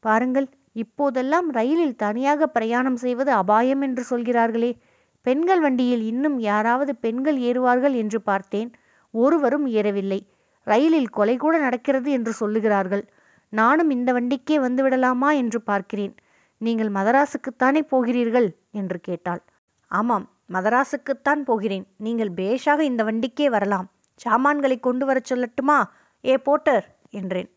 பாருங்கள் 0.01 0.49
இப்போதெல்லாம் 0.73 1.51
ரயிலில் 1.51 1.97
தனியாக 1.97 2.47
பிரயாணம் 2.47 2.97
செய்வது 2.97 3.31
அபாயம் 3.33 3.81
என்று 3.81 4.03
சொல்கிறார்களே. 4.03 4.79
பெண்கள் 5.23 5.61
வண்டியில் 5.61 6.07
இன்னும் 6.07 6.39
யாராவது 6.39 6.97
பெண்கள் 6.97 7.39
ஏறுவார்கள் 7.39 7.93
என்று 7.93 8.23
பார்த்தேன். 8.23 8.71
ஒருவரும் 9.11 9.67
ஏறவில்லை. 9.67 10.21
ரயிலில் 10.65 11.09
கொலை 11.09 11.37
கூட 11.37 11.59
நடக்கிறது 11.59 12.11
என்று 12.11 12.33
சொல்லுகிறார்கள். 12.41 13.03
நானும் 13.49 13.91
இந்த 13.91 14.13
வண்டிக்கே 14.13 14.61
வந்து 14.61 14.83
விடலாமா 14.83 15.31
என்று 15.33 15.63
பார்க்கிறேன். 15.63 16.15
நீங்கள் 16.59 16.89
மதராசுக்குத்தானே 16.89 17.81
போகிறீர்கள்? 17.81 18.49
என்று 18.71 18.99
கேட்டாள். 19.01 19.43
ஆமாம் 19.89 20.31
மதராசுக்குத்தான் 20.53 21.43
போகிறேன். 21.45 21.87
நீங்கள் 21.97 22.33
பேஷாக 22.37 22.81
இந்த 22.81 23.05
வண்டிக்கே 23.05 23.47
வரலாம். 23.51 23.89
சாமான்களை 24.25 24.77
கொண்டு 24.81 25.05
வரச் 25.07 25.31
சொல்லட்டுமா? 25.33 25.79
ஏ 26.25 26.35
போட்டர் 26.37 26.87
என்றேன். 27.11 27.51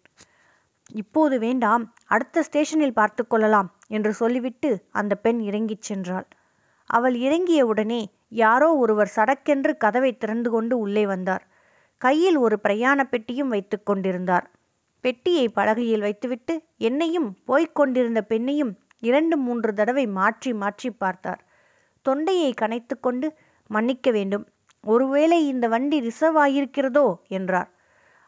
இப்போது 0.92 1.36
வேண்டாம் 1.40 1.84
அடுத்த 2.06 2.44
ஸ்டேஷனில் 2.44 2.94
பார்த்து 2.94 3.24
கொள்ளலாம் 3.28 3.70
என்று 3.88 4.12
சொல்லிவிட்டு 4.14 4.70
அந்த 4.92 5.14
பெண் 5.16 5.40
இறங்கிச் 5.40 5.86
சென்றாள். 5.90 6.28
அவள் 6.90 7.16
இறங்கிய 7.16 7.62
உடனே 7.66 8.02
யாரோ 8.30 8.70
ஒருவர் 8.76 9.14
சடக்கென்று 9.16 9.72
கதவை 9.78 10.12
திறந்து 10.18 10.50
கொண்டு 10.52 10.76
உள்ளே 10.78 11.06
வந்தார். 11.06 11.44
கையில் 12.02 12.38
ஒரு 12.38 12.56
பிரயாண 12.60 13.00
பெட்டியும் 13.04 13.48
வைத்து 13.48 13.78
கொண்டிருந்தார். 13.84 14.46
பெட்டியை 15.04 15.46
பலகையில் 15.50 16.00
வைத்துவிட்டு 16.00 16.54
என்னையும் 16.78 17.30
போய்க் 17.46 17.76
கொண்டிருந்த 17.76 18.22
பெண்ணையும் 18.30 18.74
இரண்டு 19.04 19.36
மூன்று 19.38 19.72
தடவை 19.74 20.06
மாற்றி 20.08 20.52
மாற்றி 20.54 20.90
பார்த்தார். 20.94 21.42
தொண்டையை 22.06 22.52
கனைத்து 22.62 22.96
கொண்டு 23.00 23.28
மன்னிக்க 23.70 24.12
வேண்டும் 24.12 24.46
ஒருவேளை 24.84 25.48
இந்த 25.48 25.68
வண்டி 25.68 26.00
ரிசர்வ் 26.00 26.38
ஆகியிருக்கிறதோ? 26.38 27.16
என்றார். 27.28 27.72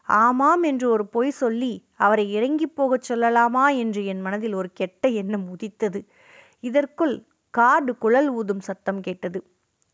ஆமாம் 0.02 0.62
என்று 0.62 0.90
ஒரு 0.90 1.06
பொய் 1.06 1.30
சொல்லி 1.30 1.84
அவரை 1.94 2.32
இறங்கி 2.32 2.66
போகச் 2.66 3.12
சொல்லலாமா 3.12 3.76
என்று 3.76 4.06
என் 4.06 4.20
மனதில் 4.20 4.52
ஒரு 4.52 4.70
கெட்ட 4.72 5.08
எண்ணம் 5.08 5.48
உதித்தது. 5.48 6.04
இதற்குள் 6.60 7.26
கார்டு 7.50 7.98
குழல் 7.98 8.28
ஊதும் 8.28 8.60
சத்தம் 8.60 9.00
கேட்டது. 9.00 9.44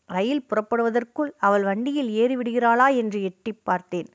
ரயில் 0.06 0.46
புறப்படுவதற்குள் 0.46 1.32
அவள் 1.38 1.62
வண்டியில் 1.62 2.08
ஏறிவிடுகிறாளா 2.08 2.96
என்று 2.96 3.22
எட்டி 3.22 3.52
பார்த்தேன். 3.52 4.06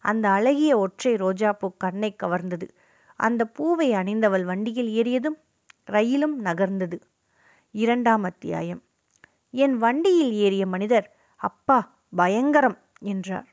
அந்த 0.00 0.28
அழகிய 0.28 0.78
ஒற்றை 0.78 1.14
ரோஜாப்பூ 1.14 1.68
கண்ணை 1.78 2.16
கவர்ந்தது. 2.22 2.68
அந்த 3.16 3.44
பூவை 3.44 3.92
அணிந்தவள் 3.92 4.44
வண்டியில் 4.44 4.88
ஏறியதும் 4.88 5.38
ரயிலும் 5.84 6.44
நகர்ந்தது. 6.44 7.00
இரண்டாம் 7.70 8.22
அத்தியாயம். 8.22 8.82
என் 9.50 9.76
வண்டியில் 9.76 10.32
ஏறிய 10.32 10.66
மனிதர் 10.66 11.19
அப்பா 11.40 11.78
பயங்கரம் 12.12 12.78
என்றார். 13.10 13.48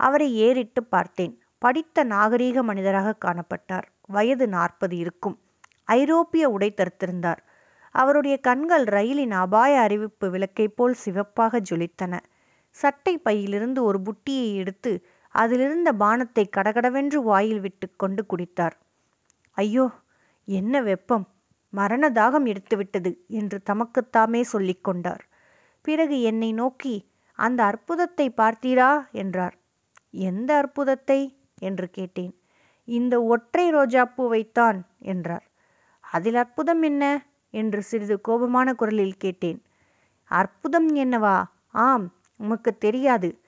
அவரை 0.00 0.28
ஏறிட்டு 0.38 0.80
பார்த்தேன். 0.84 1.34
படித்த 1.62 2.04
நாகரீக 2.04 2.62
மனிதராக 2.62 3.18
காணப்பட்டார். 3.24 3.86
வயது 4.08 4.46
நாற்பது 4.48 4.94
இருக்கும். 4.98 5.36
ஐரோப்பிய 5.88 6.44
உடை 6.50 6.70
தரித்திருந்தார். 6.72 7.40
அவருடைய 7.94 8.36
கண்கள் 8.40 8.84
ரயிலின் 8.88 9.34
அபாய 9.36 9.72
அறிவிப்பு 9.80 10.26
விளக்கைப் 10.30 10.76
போல் 10.76 10.96
சிவப்பாக 11.04 11.60
ஜொலித்தன. 11.70 12.14
சட்டை 12.76 13.14
பையிலிருந்து 13.18 13.80
ஒரு 13.84 13.98
புட்டியை 14.02 14.48
எடுத்து 14.54 14.92
அதிலிருந்த 15.34 15.90
பானத்தை 15.94 16.44
கடகடவென்று 16.48 17.18
வாயில் 17.22 17.60
விட்டு 17.60 17.86
கொண்டு 17.96 18.22
குடித்தார். 18.26 18.76
ஐயோ 19.56 19.86
என்ன 20.48 20.80
வெப்பம்! 20.82 21.24
மரண 21.72 22.10
தாகம் 22.10 22.46
எடுத்துவிட்டது 22.46 23.10
என்று 23.34 23.58
தமக்குத்தாமே 23.66 24.42
சொல்லிக்கொண்டார் 24.52 25.22
பிறகு 25.84 26.16
என்னை 26.22 26.50
நோக்கி 26.52 26.94
அந்த 27.34 27.64
அற்புதத்தை 27.64 28.32
பார்த்தீரா? 28.36 29.10
என்றார். 29.12 29.56
எந்த 30.10 30.56
அற்புதத்தை? 30.56 31.38
என்று 31.60 31.90
கேட்டேன். 31.90 32.38
இந்த 32.84 33.22
ஒற்றை 33.22 33.70
ரோஜா 33.70 34.12
பூவைத்தான் 34.16 34.80
என்றார். 34.98 35.50
அதில் 36.00 36.34
அற்புதம் 36.34 36.82
என்ன? 36.82 37.26
என்று 37.50 37.82
சிறிது 37.82 38.20
கோபமான 38.28 38.74
குரலில் 38.74 39.16
கேட்டேன். 39.16 39.62
அற்புதம் 40.24 40.96
என்னவா? 40.96 41.44
ஆம் 41.70 42.12
உமக்கு 42.36 42.78
தெரியாது. 42.78 43.38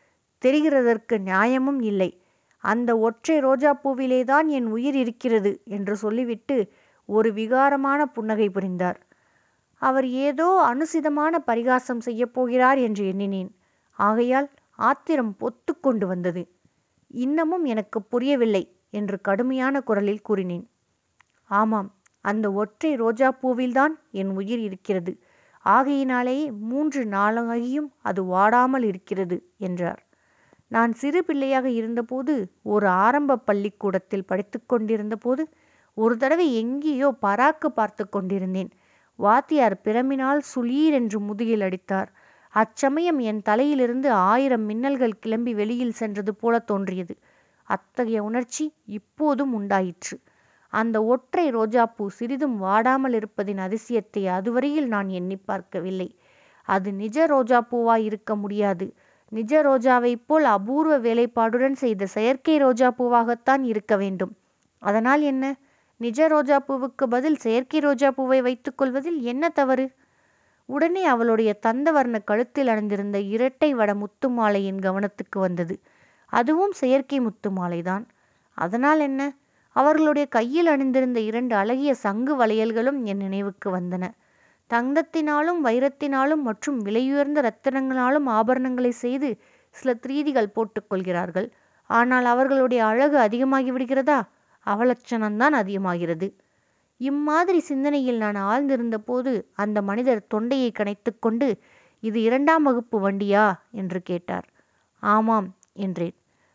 தெரிகிறதற்கு 0.45 1.19
நியாயமும் 1.19 1.81
இல்லை. 1.81 2.23
அந்த 2.59 2.99
ஒற்றை 2.99 3.41
ரோஜாப்பூவிலேதான் 3.41 4.47
என் 4.47 4.67
உயிர் 4.67 4.95
இருக்கிறது 4.95 5.63
என்று 5.65 5.97
சொல்லிவிட்டு 5.97 6.73
ஒரு 7.07 7.33
விகாரமான 7.33 8.05
புன்னகை 8.05 8.51
புரிந்தார். 8.51 9.07
அவர் 9.75 10.09
ஏதோ 10.09 10.75
அனுசிதமான 10.75 11.39
பரிகாசம் 11.39 12.01
செய்யப் 12.01 12.35
போகிறார் 12.35 12.79
என்று 12.79 13.07
எண்ணினேன். 13.07 13.56
ஆகையால் 13.99 14.49
ஆத்திரம் 14.79 15.37
பொத்து 15.41 15.73
கொண்டு 15.81 16.07
வந்தது. 16.07 16.43
இன்னமும் 17.15 17.65
எனக்கு 17.65 18.03
புரியவில்லை 18.03 18.65
என்று 18.91 19.21
கடுமையான 19.21 19.81
குரலில் 19.81 20.23
கூறினேன். 20.23 20.67
ஆமாம் 21.51 21.89
அந்த 22.21 22.47
ஒற்றை 22.53 22.95
ரோஜா 22.95 23.29
பூவில்தான் 23.43 23.95
என் 24.11 24.31
உயிர் 24.31 24.59
இருக்கிறது. 24.59 25.13
ஆகையினாலேயே 25.65 26.53
மூன்று 26.53 27.05
நாளாகியும் 27.05 27.89
அது 28.03 28.25
வாடாமல் 28.25 28.83
இருக்கிறது 28.83 29.37
என்றார். 29.59 30.01
நான் 30.69 30.93
சிறு 30.93 31.25
பிள்ளையாக 31.25 31.67
இருந்தபோது 31.71 32.35
ஒரு 32.63 32.89
ஆரம்ப 32.89 33.37
பள்ளிக்கூடத்தில் 33.37 34.25
படித்து 34.25 34.67
கொண்டிருந்த 34.67 35.17
போது 35.17 35.43
ஒரு 35.95 36.17
தடவை 36.17 36.47
எங்கேயோ 36.55 37.09
பராக்கு 37.23 37.67
பார்த்து 37.67 38.09
கொண்டிருந்தேன். 38.09 38.71
வாத்தியார் 39.19 39.77
பிரமினால் 39.85 40.43
சுளீர் 40.55 40.93
என்று 40.93 41.21
முதுகில் 41.21 41.61
அடித்தார். 41.61 42.11
அச்சமயம் 42.55 43.19
என் 43.19 43.43
தலையிலிருந்து 43.43 44.11
ஆயிரம் 44.11 44.69
மின்னல்கள் 44.69 45.19
கிளம்பி 45.21 45.55
வெளியில் 45.55 45.93
சென்றது 45.93 46.35
போல 46.35 46.59
தோன்றியது. 46.59 47.15
அத்தகைய 47.69 48.23
உணர்ச்சி 48.23 48.65
இப்போதும் 48.85 49.53
உண்டாயிற்று. 49.53 50.17
அந்த 50.73 51.05
ஒற்றை 51.05 51.51
ரோஜாப்பூ 51.51 52.07
சிறிதும் 52.09 52.57
வாடாமல் 52.57 53.13
இருப்பதின் 53.13 53.61
அதிசயத்தை 53.61 54.27
அதுவரையில் 54.29 54.89
நான் 54.89 55.09
எண்ணி 55.09 55.37
பார்க்கவில்லை. 55.37 56.09
அது 56.69 56.93
நிஜ 56.93 57.27
ரோஜாப்பூவாய் 57.27 58.05
இருக்க 58.05 58.37
முடியாது. 58.37 58.87
நிஜ 59.33 59.63
ரோஜாவைப் 59.63 60.25
போல் 60.27 60.45
அபூர்வ 60.45 60.99
வேலைப்பாடுடன் 60.99 61.73
செய்த 61.73 62.07
செயற்கை 62.07 62.63
ரோஜாப்பூவாகத்தான் 62.63 63.63
இருக்க 63.63 63.97
வேண்டும். 63.97 64.33
அதனால் 64.83 65.23
என்ன? 65.23 65.45
நிஜ 66.01 66.29
ரோஜாப்பூவுக்கு 66.29 67.05
பதில் 67.09 67.37
செயற்கை 67.37 67.81
ரோஜாப்பூவை 67.81 68.39
வைத்துக்கொள்வதில் 68.43 69.21
என்ன 69.23 69.49
தவறு? 69.49 69.87
உடனே 70.69 71.05
அவளுடைய 71.05 71.59
தந்தவர்ண 71.67 72.17
கழுத்தில் 72.25 72.69
அணிந்திருந்த 72.69 73.19
இரட்டை 73.35 73.75
வட 73.75 73.95
முத்து 73.95 74.29
மாலை 74.31 74.65
என் 74.65 74.79
கவனத்துக்கு 74.79 75.39
வந்தது. 75.39 75.75
அதுவும் 76.33 76.73
செயற்கை 76.73 77.21
முத்து 77.21 77.51
மாலைதான் 77.51 78.05
அதனால் 78.59 79.01
என்ன? 79.01 79.21
அவர்களுடைய 79.77 80.27
கையில் 80.29 80.67
அணிந்திருந்த 80.67 81.21
இரண்டு 81.21 81.55
அழகிய 81.55 81.95
சங்கு 81.95 82.35
வளையல்களும் 82.37 83.05
என் 83.05 83.17
நினைவுக்கு 83.17 83.69
வந்தன. 83.77 84.05
தங்கத்தினாலும் 84.71 85.61
வைரத்தினாலும் 85.65 86.43
மற்றும் 86.43 86.79
விலையுயர்ந்த 86.85 87.41
ரத்தினங்களாலும் 87.49 88.29
ஆபரணங்களை 88.29 88.89
செய்து 88.89 89.29
சில 89.77 89.95
திரீதிகள் 89.95 90.55
போட்டுக்கொள்கிறார்கள் 90.57 91.49
ஆனால் 91.91 92.25
அவர்களுடைய 92.25 92.81
அழகு 92.87 93.19
அதிகமாகி 93.19 93.71
விடுகிறதா? 93.71 94.19
அவலட்சணம்தான் 94.67 95.55
அதிகமாகிறது. 95.55 96.29
இம்மாதிரி 96.99 97.61
சிந்தனையில் 97.61 98.17
நான் 98.17 98.37
ஆழ்ந்திருந்த 98.37 98.95
போது 98.95 99.49
அந்த 99.55 99.83
மனிதர் 99.83 100.27
தொண்டையை 100.27 100.73
கனைத்துக்கொண்டு 100.73 101.59
இது 102.01 102.23
இரண்டாம் 102.23 102.63
வகுப்பு 102.63 103.11
வண்டியா? 103.11 103.55
என்று 103.71 104.03
கேட்டார். 104.03 104.49
ஆமாம் 105.01 105.57
என்றேன். 105.73 106.15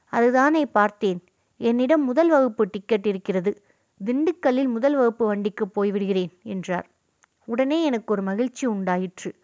அதுதானே 0.09 0.65
பார்த்தேன். 0.65 1.23
என்னிடம் 1.57 2.03
முதல் 2.03 2.29
வகுப்பு 2.29 2.67
டிக்கெட் 2.71 3.05
இருக்கிறது. 3.05 3.63
திண்டுக்கல்லில் 4.05 4.67
முதல் 4.67 4.95
வகுப்பு 4.95 5.25
வண்டிக்கு 5.25 5.65
போய்விடுகிறேன் 5.65 6.41
என்றார். 6.43 6.89
உடனே 7.45 7.83
எனக்கு 7.83 8.13
ஒரு 8.13 8.21
மகிழ்ச்சி 8.21 8.67
உண்டாயிற்று. 8.67 9.35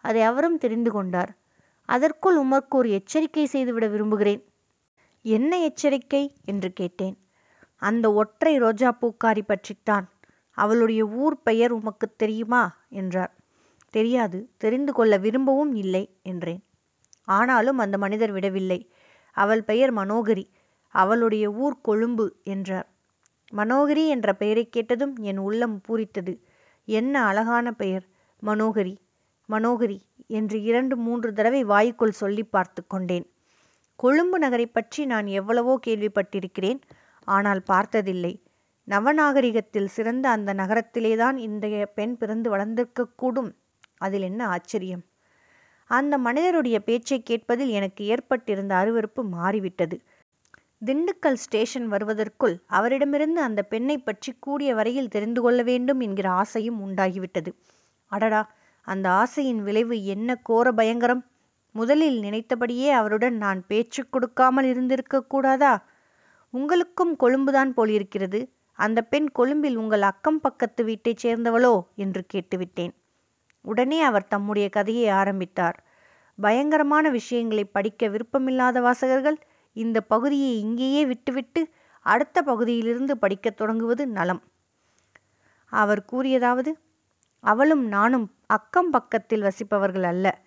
அதை 0.00 0.22
அவரும் 0.22 0.58
தெரிந்து 0.58 0.90
கொண்டார். 0.90 1.36
அதற்குள் 1.84 2.36
உமக்கு 2.36 2.78
ஒரு 2.78 2.90
எச்சரிக்கை 2.90 3.46
செய்துவிட 3.46 3.86
விரும்புகிறேன். 3.86 4.44
என்ன 5.22 5.58
எச்சரிக்கை? 5.58 6.34
என்று 6.44 6.72
கேட்டேன். 6.72 7.18
அந்த 7.76 8.12
ஒற்றை 8.12 8.58
ரோஜா 8.58 8.98
பூக்காரி 9.00 9.42
பற்றித்தான். 9.42 10.08
அவளுடைய 10.58 11.06
ஊர் 11.06 11.36
பெயர் 11.42 11.72
உமக்கு 11.72 12.06
தெரியுமா? 12.16 12.62
என்றார். 12.90 13.32
தெரியாது. 13.90 14.38
தெரிந்து 14.56 14.92
கொள்ள 14.92 15.18
விரும்பவும் 15.18 15.74
இல்லை 15.74 16.04
என்றேன். 16.22 16.62
ஆனாலும் 17.28 17.78
அந்த 17.78 17.98
மனிதர் 17.98 18.32
விடவில்லை. 18.32 18.80
அவள் 19.36 19.62
பெயர் 19.62 19.92
மனோகரி. 19.94 20.44
அவளுடைய 20.94 21.50
ஊர் 21.50 21.76
கொழும்பு 21.80 22.26
என்றார். 22.44 22.88
மனோகரி 23.52 24.06
என்ற 24.06 24.28
பெயரை 24.32 24.64
கேட்டதும் 24.68 25.14
என் 25.20 25.38
உள்ளம் 25.38 25.80
பூரித்தது. 25.88 26.34
என்ன 26.88 27.24
அழகான 27.24 27.72
பெயர். 27.72 28.04
மனோகரி. 28.42 28.94
மனோகரி 29.48 29.98
என்று 30.26 30.62
இரண்டு 30.62 30.94
மூன்று 30.96 31.32
தடவை 31.32 31.64
வாய்க்குள் 31.64 32.20
சொல்லி 32.22 32.44
பார்த்து 32.44 32.86
கொண்டேன். 32.86 33.26
கொழும்பு 33.98 34.38
நகரை 34.38 34.66
பற்றி 34.66 35.02
நான் 35.06 35.26
எவ்வளவோ 35.26 35.74
கேள்விப்பட்டிருக்கிறேன். 35.86 36.80
ஆனால் 37.28 37.62
பார்த்ததில்லை. 37.62 38.32
நவநாகரிகத்தில் 38.88 39.86
சிறந்த 39.86 40.28
அந்த 40.28 40.54
நகரத்திலேதான் 40.54 41.36
இன்றைய 41.36 41.86
பெண் 41.94 42.16
பிறந்து 42.16 42.56
வளர்ந்திருக்கக்கூடும். 42.56 43.50
அதில் 43.98 44.22
என்ன 44.22 44.48
ஆச்சரியம்? 44.48 45.02
அந்த 45.90 46.18
மனிதருடைய 46.18 46.78
பேச்சை 46.78 47.22
கேட்பதில் 47.22 47.68
எனக்கு 47.68 48.04
ஏற்பட்டிருந்த 48.04 48.74
அருவருப்பு 48.74 49.22
மாறிவிட்டது. 49.28 49.96
திண்டுக்கல் 50.82 51.34
ஸ்டேஷன் 51.34 51.88
வருவதற்குள் 51.88 52.64
அவரிடமிருந்து 52.68 53.40
அந்த 53.42 53.62
பெண்ணை 53.62 53.98
பற்றி 53.98 54.32
கூடிய 54.40 54.74
வரையில் 54.74 55.08
தெரிந்து 55.08 55.42
கொள்ள 55.42 55.62
வேண்டும் 55.62 56.00
என்கிற 56.00 56.30
ஆசையும் 56.32 56.80
உண்டாகிவிட்டது. 56.86 57.50
அடடா! 58.12 58.42
அந்த 58.86 59.10
ஆசையின் 59.12 59.62
விளைவு 59.62 60.04
என்ன 60.06 60.36
கோர 60.42 60.72
பயங்கரம்? 60.72 61.22
முதலில் 61.74 62.20
நினைத்தபடியே 62.20 62.90
அவருடன் 62.90 63.36
நான் 63.36 63.66
பேச்சு 63.66 64.02
கொடுக்காமல் 64.08 64.64
இருந்திருக்க 64.64 65.24
கூடாதா 65.24 65.72
உங்களுக்கும் 66.54 67.16
கொழும்புதான் 67.20 67.72
போலிருக்கிறது. 67.72 68.40
அந்த 68.76 69.02
பெண் 69.02 69.28
கொழும்பில் 69.28 69.76
உங்கள் 69.76 70.02
அக்கம் 70.02 70.40
பக்கத்து 70.40 70.84
வீட்டைச் 70.84 71.26
சேர்ந்தவளோ? 71.26 71.86
என்று 71.96 72.26
கேட்டுவிட்டேன். 72.34 72.90
உடனே 73.62 74.02
அவர் 74.02 74.28
தம்முடைய 74.28 74.68
கதையை 74.68 75.08
ஆரம்பித்தார். 75.08 75.84
பயங்கரமான 76.40 77.10
விஷயங்களை 77.10 77.64
படிக்க 77.64 78.08
விருப்பமில்லாத 78.08 78.80
வாசகர்கள் 78.80 79.38
இந்த 79.72 80.00
பகுதியை 80.00 80.58
இங்கேயே 80.58 81.06
விட்டுவிட்டு 81.06 81.68
அடுத்த 82.00 82.42
பகுதியிலிருந்து 82.42 83.18
படிக்கத் 83.18 83.56
தொடங்குவது 83.56 84.06
நலம். 84.06 84.42
அவர் 85.66 86.04
கூறியதாவது 86.12 86.72
அவளும் 87.40 87.86
நானும் 87.86 88.34
அக்கம் 88.46 88.90
பக்கத்தில் 88.90 89.42
வசிப்பவர்கள் 89.42 90.02
அல்ல. 90.02 90.42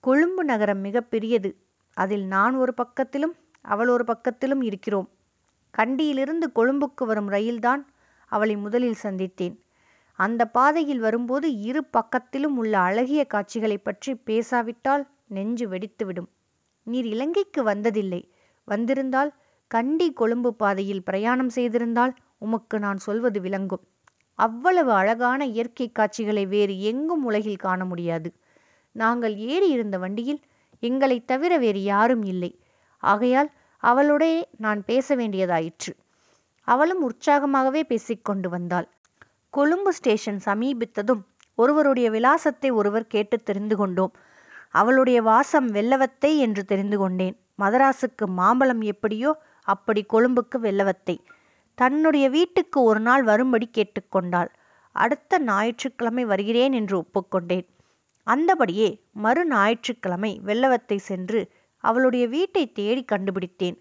கொழும்பு 0.00 0.44
நகரம் 0.44 0.78
மிக 0.78 1.00
பெரியது. 1.00 1.56
அதில் 1.94 2.24
நான் 2.24 2.54
ஒரு 2.54 2.74
பக்கத்திலும் 2.76 3.34
அவள் 3.60 3.88
ஒரு 3.88 4.04
பக்கத்திலும் 4.04 4.64
இருக்கிறோம். 4.64 5.10
கண்டியிலிருந்து 5.74 6.46
கொழும்புக்கு 6.52 7.04
வரும் 7.06 7.28
ரயில்தான் 7.28 7.82
அவளை 8.32 8.56
முதலில் 8.56 9.02
சந்தித்தேன். 9.02 9.54
அந்த 10.18 10.42
பாதையில் 10.46 10.98
வரும்போது 10.98 11.46
இரு 11.60 11.82
பக்கத்திலும் 11.96 12.56
உள்ள 12.56 12.74
அழகிய 12.78 13.22
காட்சிகளை 13.24 13.78
பற்றி 13.78 14.12
பேசாவிட்டால் 14.28 15.04
நெஞ்சு 15.26 15.66
வெடித்துவிடும். 15.68 16.28
நீர் 16.86 17.04
இலங்கைக்கு 17.04 17.60
வந்ததில்லை. 17.64 18.22
வந்திருந்தால் 18.68 19.30
கண்டி 19.70 20.12
கொழும்பு 20.12 20.50
பாதையில் 20.54 21.02
பிரயாணம் 21.02 21.50
செய்திருந்தால் 21.54 22.14
உமக்கு 22.38 22.76
நான் 22.78 23.00
சொல்வது 23.06 23.38
விளங்கும். 23.40 23.84
அவ்வளவு 24.38 24.90
அழகான 24.92 25.40
இயற்கை 25.46 25.86
காட்சிகளை 25.92 26.44
வேறு 26.46 26.74
எங்கும் 26.82 27.24
உலகில் 27.24 27.62
காண 27.64 27.80
முடியாது. 27.84 28.28
நாங்கள் 28.96 29.34
ஏறி 29.50 29.68
இருந்த 29.68 29.96
வண்டியில் 29.98 30.40
எங்களை 30.82 31.18
தவிர 31.24 31.52
வேறு 31.58 31.82
யாரும் 31.82 32.24
இல்லை. 32.24 32.50
ஆகையால் 33.02 33.50
அவளுடைய 33.90 34.34
நான் 34.56 34.80
பேச 34.84 35.16
வேண்டியதாயிற்று. 35.16 35.92
அவளும் 36.68 37.02
உற்சாகமாகவே 37.02 37.82
பேசிக்கொண்டு 37.82 38.48
வந்தாள். 38.48 38.88
கொழும்பு 39.50 39.90
ஸ்டேஷன் 39.92 40.40
சமீபித்ததும் 40.46 41.22
ஒருவருடைய 41.58 42.06
விலாசத்தை 42.10 42.70
ஒருவர் 42.70 43.06
கேட்டு 43.06 43.36
தெரிந்து 43.42 43.76
கொண்டோம். 43.76 44.12
அவளுடைய 44.70 45.18
வாசம் 45.22 45.68
வெள்ளவத்தை 45.70 46.30
என்று 46.36 46.62
தெரிந்து 46.64 46.96
கொண்டேன். 46.98 47.36
மதராசுக்கு 47.58 48.24
மாம்பழம் 48.38 48.82
எப்படியோ 48.92 49.30
அப்படி 49.68 50.02
கொழும்புக்கு 50.12 50.58
வெள்ளவத்தை. 50.60 51.16
தன்னுடைய 51.78 52.24
வீட்டுக்கு 52.28 52.78
ஒரு 52.82 53.00
நாள் 53.00 53.22
வரும்படி 53.22 53.66
கேட்டுக்கொண்டாள் 53.72 54.50
அடுத்த 54.96 55.38
ஞாயிற்றுக்கிழமை 55.44 56.24
வருகிறேன் 56.24 56.72
என்று 56.72 56.94
ஒப்புக்கொண்டேன். 57.02 57.66
அந்தபடியே 58.26 58.90
மறு 59.24 59.42
ஞாயிற்றுக்கிழமை 59.48 60.32
வெள்ளவத்தை 60.44 60.98
சென்று 61.10 61.40
அவளுடைய 61.84 62.24
வீட்டை 62.28 62.64
தேடி 62.72 63.02
கண்டுபிடித்தேன். 63.04 63.78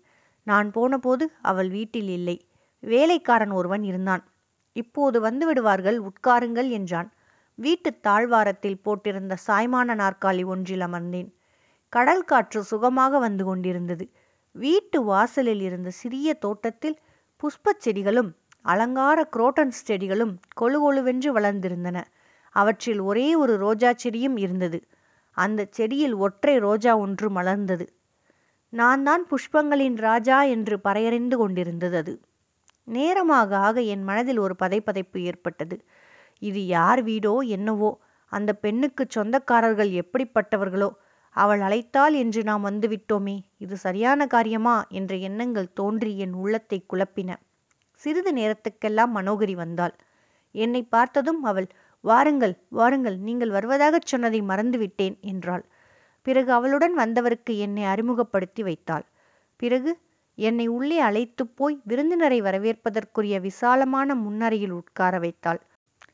நான் 0.48 0.70
போனபோது 0.72 1.26
அவள் 1.42 1.70
வீட்டில் 1.70 2.10
இல்லை. 2.10 2.38
வேலைக்காரன் 2.84 3.52
ஒருவன் 3.52 3.84
இருந்தான். 3.84 4.24
இப்போது 4.76 5.18
வந்து 5.22 5.46
விடுவார்கள் 5.46 6.00
உட்காருங்கள் 6.02 6.70
என்றான். 6.70 7.10
வீட்டு 7.60 7.89
தாழ்வாரத்தில் 8.00 8.82
போட்டிருந்த 8.86 9.34
சாய்மான 9.48 9.96
நாற்காலி 9.96 10.44
ஒன்றில் 10.46 10.80
அமர்ந்தேன். 10.80 11.30
கடல் 11.94 12.24
காற்று 12.24 12.62
சுகமாக 12.63 13.20
வந்து 13.20 13.44
கொண்டிருந்தது. 13.46 14.06
வீட்டு 14.56 14.98
வாசலில் 15.04 15.62
இருந்த 15.62 15.89
சிறிய 15.92 16.30
தோட்டத்தில் 16.36 16.98
புஷ்பச் 17.44 17.84
செடிகளும் 17.86 18.32
அலங்கார 18.66 19.20
குரோட்டன்ஸ் 19.36 19.82
செடிகளும் 19.88 20.34
கொழு 20.62 20.80
கொழுவென்று 20.84 21.30
வளர்ந்திருந்தன. 21.38 21.98
அவற்றில் 22.56 23.02
ஒரே 23.02 23.28
ஒரு 23.36 23.54
ரோஜா 23.58 23.89
செடியும் 24.04 24.38
இருந்தது. 24.38 24.80
அந்த 25.38 25.62
செடியில் 25.72 26.15
ஒற்றை 26.15 26.56
ரோஜா 26.58 26.93
ஒன்று 26.98 27.28
மலர்ந்தது. 27.30 27.86
நான் 28.74 29.04
தான் 29.04 29.24
புஷ்பங்களின் 29.30 29.98
ராஜா 29.98 30.38
என்று 30.46 30.76
பறையறிந்து 30.80 31.36
கொண்டிருந்தது 31.38 31.98
அது. 31.98 32.13
நேரமாக 32.88 33.58
ஆக 33.58 33.82
என் 33.93 34.04
மனதில் 34.04 34.39
ஒரு 34.39 34.56
பதைப்பதைப்பு 34.56 35.19
ஏற்பட்டது. 35.22 35.76
இது 36.41 36.62
யார் 36.67 37.02
வீடோ 37.04 37.34
என்னவோ 37.48 37.91
அந்த 38.32 38.52
பெண்ணுக்கு 38.54 39.04
சொந்தக்காரர்கள் 39.15 39.91
எப்படிப்பட்டவர்களோ 40.02 40.89
அவள் 41.36 41.62
அழைத்தாள் 41.62 42.13
என்று 42.13 42.41
நாம் 42.43 42.65
வந்துவிட்டோமே 42.69 43.36
இது 43.58 43.76
சரியான 43.78 44.28
காரியமா 44.28 44.76
என்ற 44.89 45.13
எண்ணங்கள் 45.28 45.74
தோன்றி 45.74 46.12
என் 46.17 46.34
உள்ளத்தை 46.34 46.80
குழப்பின. 46.93 47.32
சிறிது 48.02 48.32
நேரத்துக்கெல்லாம் 48.34 49.12
மனோகரி 49.17 49.56
வந்தாள். 49.56 49.96
என்னை 50.56 50.82
பார்த்ததும் 50.96 51.41
அவள் 51.43 51.67
வாருங்கள் 52.04 52.56
வாருங்கள் 52.70 53.18
நீங்கள் 53.18 53.50
வருவதாகச் 53.50 54.06
சொன்னதை 54.06 54.42
மறந்துவிட்டேன் 54.42 55.20
என்றாள். 55.20 55.66
பிறகு 56.22 56.52
அவளுடன் 56.52 56.94
வந்தவருக்கு 56.94 57.58
என்னை 57.58 57.84
அறிமுகப்படுத்தி 57.84 58.63
வைத்தாள். 58.63 59.06
பிறகு 59.56 60.00
என்னை 60.36 60.68
உள்ளே 60.68 61.00
அழைத்து 61.00 61.48
போய் 61.48 61.82
விருந்தினரை 61.84 62.42
வரவேற்பதற்குரிய 62.42 63.39
விசாலமான 63.39 64.16
முன்னறையில் 64.16 64.72
உட்கார 64.72 65.20
வைத்தாள். 65.20 65.62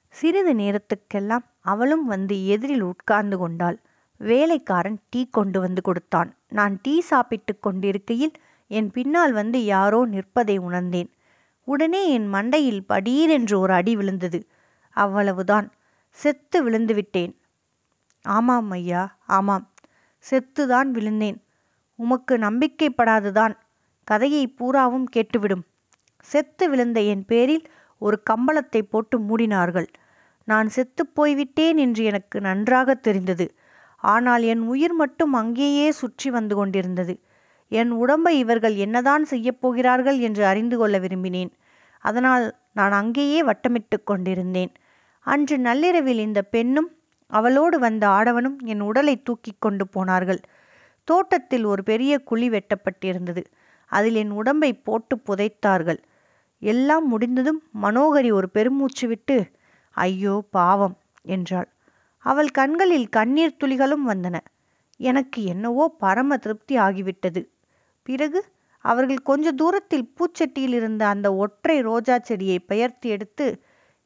சிறிது 0.09 0.53
நேரத்துக்கெல்லாம் 0.53 1.45
அவளும் 1.59 2.05
வந்து 2.05 2.47
எதிரில் 2.47 2.81
உட்கார்ந்து 2.81 3.37
கொண்டாள். 3.37 3.77
வேலைக்காரன் 4.17 4.99
டீ 5.09 5.25
கொண்டு 5.29 5.59
வந்து 5.59 5.81
கொடுத்தான். 5.81 6.37
நான் 6.47 6.79
டீ 6.81 7.01
சாப்பிட்டு 7.01 7.59
கொண்டிருக்கையில் 7.59 8.33
என் 8.67 8.91
பின்னால் 8.91 9.31
வந்து 9.31 9.65
யாரோ 9.65 10.05
நிற்பதை 10.05 10.57
உணர்ந்தேன். 10.57 11.09
உடனே 11.63 12.09
என் 12.09 12.33
மண்டையில் 12.33 12.81
படீரென்று 12.89 13.55
ஒரு 13.55 13.73
அடி 13.73 13.95
விழுந்தது. 13.95 14.39
அவ்வளவுதான். 14.89 15.67
செத்து 16.11 16.63
விழுந்து 16.63 16.93
விட்டேன். 16.93 17.33
ஆமாம் 18.25 18.69
ஐயா 18.69 19.17
ஆமாம். 19.27 19.65
செத்துதான் 20.25 20.89
விழுந்தேன். 20.91 21.37
உமக்கு 21.95 22.37
நம்பிக்கைப்படாதுதான். 22.37 23.55
கதையை 24.03 24.47
பூராவும் 24.47 25.07
கேட்டுவிடும். 25.15 25.63
செத்து 26.21 26.69
விழுந்த 26.69 26.99
என் 27.01 27.25
பேரில் 27.25 27.65
ஒரு 27.97 28.23
கம்பளத்தை 28.29 28.81
போட்டு 28.81 29.19
மூடினார்கள். 29.19 29.87
நான் 30.43 30.69
செத்துப்போய்விட்டேன் 30.75 31.75
என்று 31.75 32.03
எனக்கு 32.03 32.41
நன்றாக 32.41 32.93
தெரிந்தது. 32.93 33.45
ஆனால் 33.97 34.43
என் 34.43 34.61
உயிர் 34.61 34.93
மட்டும் 34.93 35.33
அங்கேயே 35.33 35.91
சுற்றி 35.91 36.29
வந்து 36.29 36.55
கொண்டிருந்தது. 36.55 37.13
என் 37.71 37.91
உடம்பை 37.91 38.37
இவர்கள் 38.37 38.75
என்னதான் 38.75 39.25
செய்யப்போகிறார்கள் 39.29 40.19
என்று 40.19 40.45
அறிந்து 40.45 40.77
கொள்ள 40.77 40.99
விரும்பினேன். 40.99 41.51
அதனால் 42.03 42.45
நான் 42.73 42.91
அங்கேயே 42.91 43.43
வட்டமிட்டு 43.43 43.97
கொண்டிருந்தேன். 44.03 44.71
அன்று 45.25 45.55
நள்ளிரவில் 45.57 46.19
இந்த 46.19 46.41
பெண்ணும் 46.45 46.89
அவளோடு 47.31 47.77
வந்த 47.79 48.03
ஆடவனும் 48.09 48.57
என் 48.63 48.81
உடலை 48.81 49.15
தூக்கி 49.21 49.51
கொண்டு 49.59 49.85
போனார்கள். 49.87 50.41
தோட்டத்தில் 51.07 51.65
ஒரு 51.65 51.81
பெரிய 51.83 52.13
குழி 52.19 52.47
வெட்டப்பட்டிருந்தது. 52.49 53.41
அதில் 53.91 54.15
என் 54.15 54.31
உடம்பை 54.31 54.71
போட்டு 54.73 55.15
புதைத்தார்கள். 55.27 55.99
எல்லாம் 56.61 57.05
முடிந்ததும் 57.07 57.61
மனோகரி 57.81 58.31
ஒரு 58.31 58.47
பெருமூச்சு 58.49 59.05
விட்டு 59.07 59.37
ஐயோ 59.97 60.35
பாவம் 60.51 60.95
என்றாள். 61.25 61.69
அவள் 62.23 62.49
கண்களில் 62.49 63.07
கண்ணீர் 63.09 63.59
துளிகளும் 63.59 64.05
வந்தன. 64.07 64.37
எனக்கு 64.99 65.39
என்னவோ 65.43 65.85
பரம 65.97 66.37
திருப்தி 66.37 66.75
ஆகிவிட்டது. 66.77 67.41
பிறகு 68.07 68.39
அவர்கள் 68.85 69.21
கொஞ்ச 69.21 69.51
தூரத்தில் 69.51 70.09
பூச்சட்டியில் 70.17 70.75
இருந்த 70.79 71.03
அந்த 71.07 71.27
ஒற்றை 71.35 71.77
ரோஜா 71.81 72.15
செடியை 72.19 72.59
பெயர்த்து 72.59 73.07
எடுத்து 73.09 73.45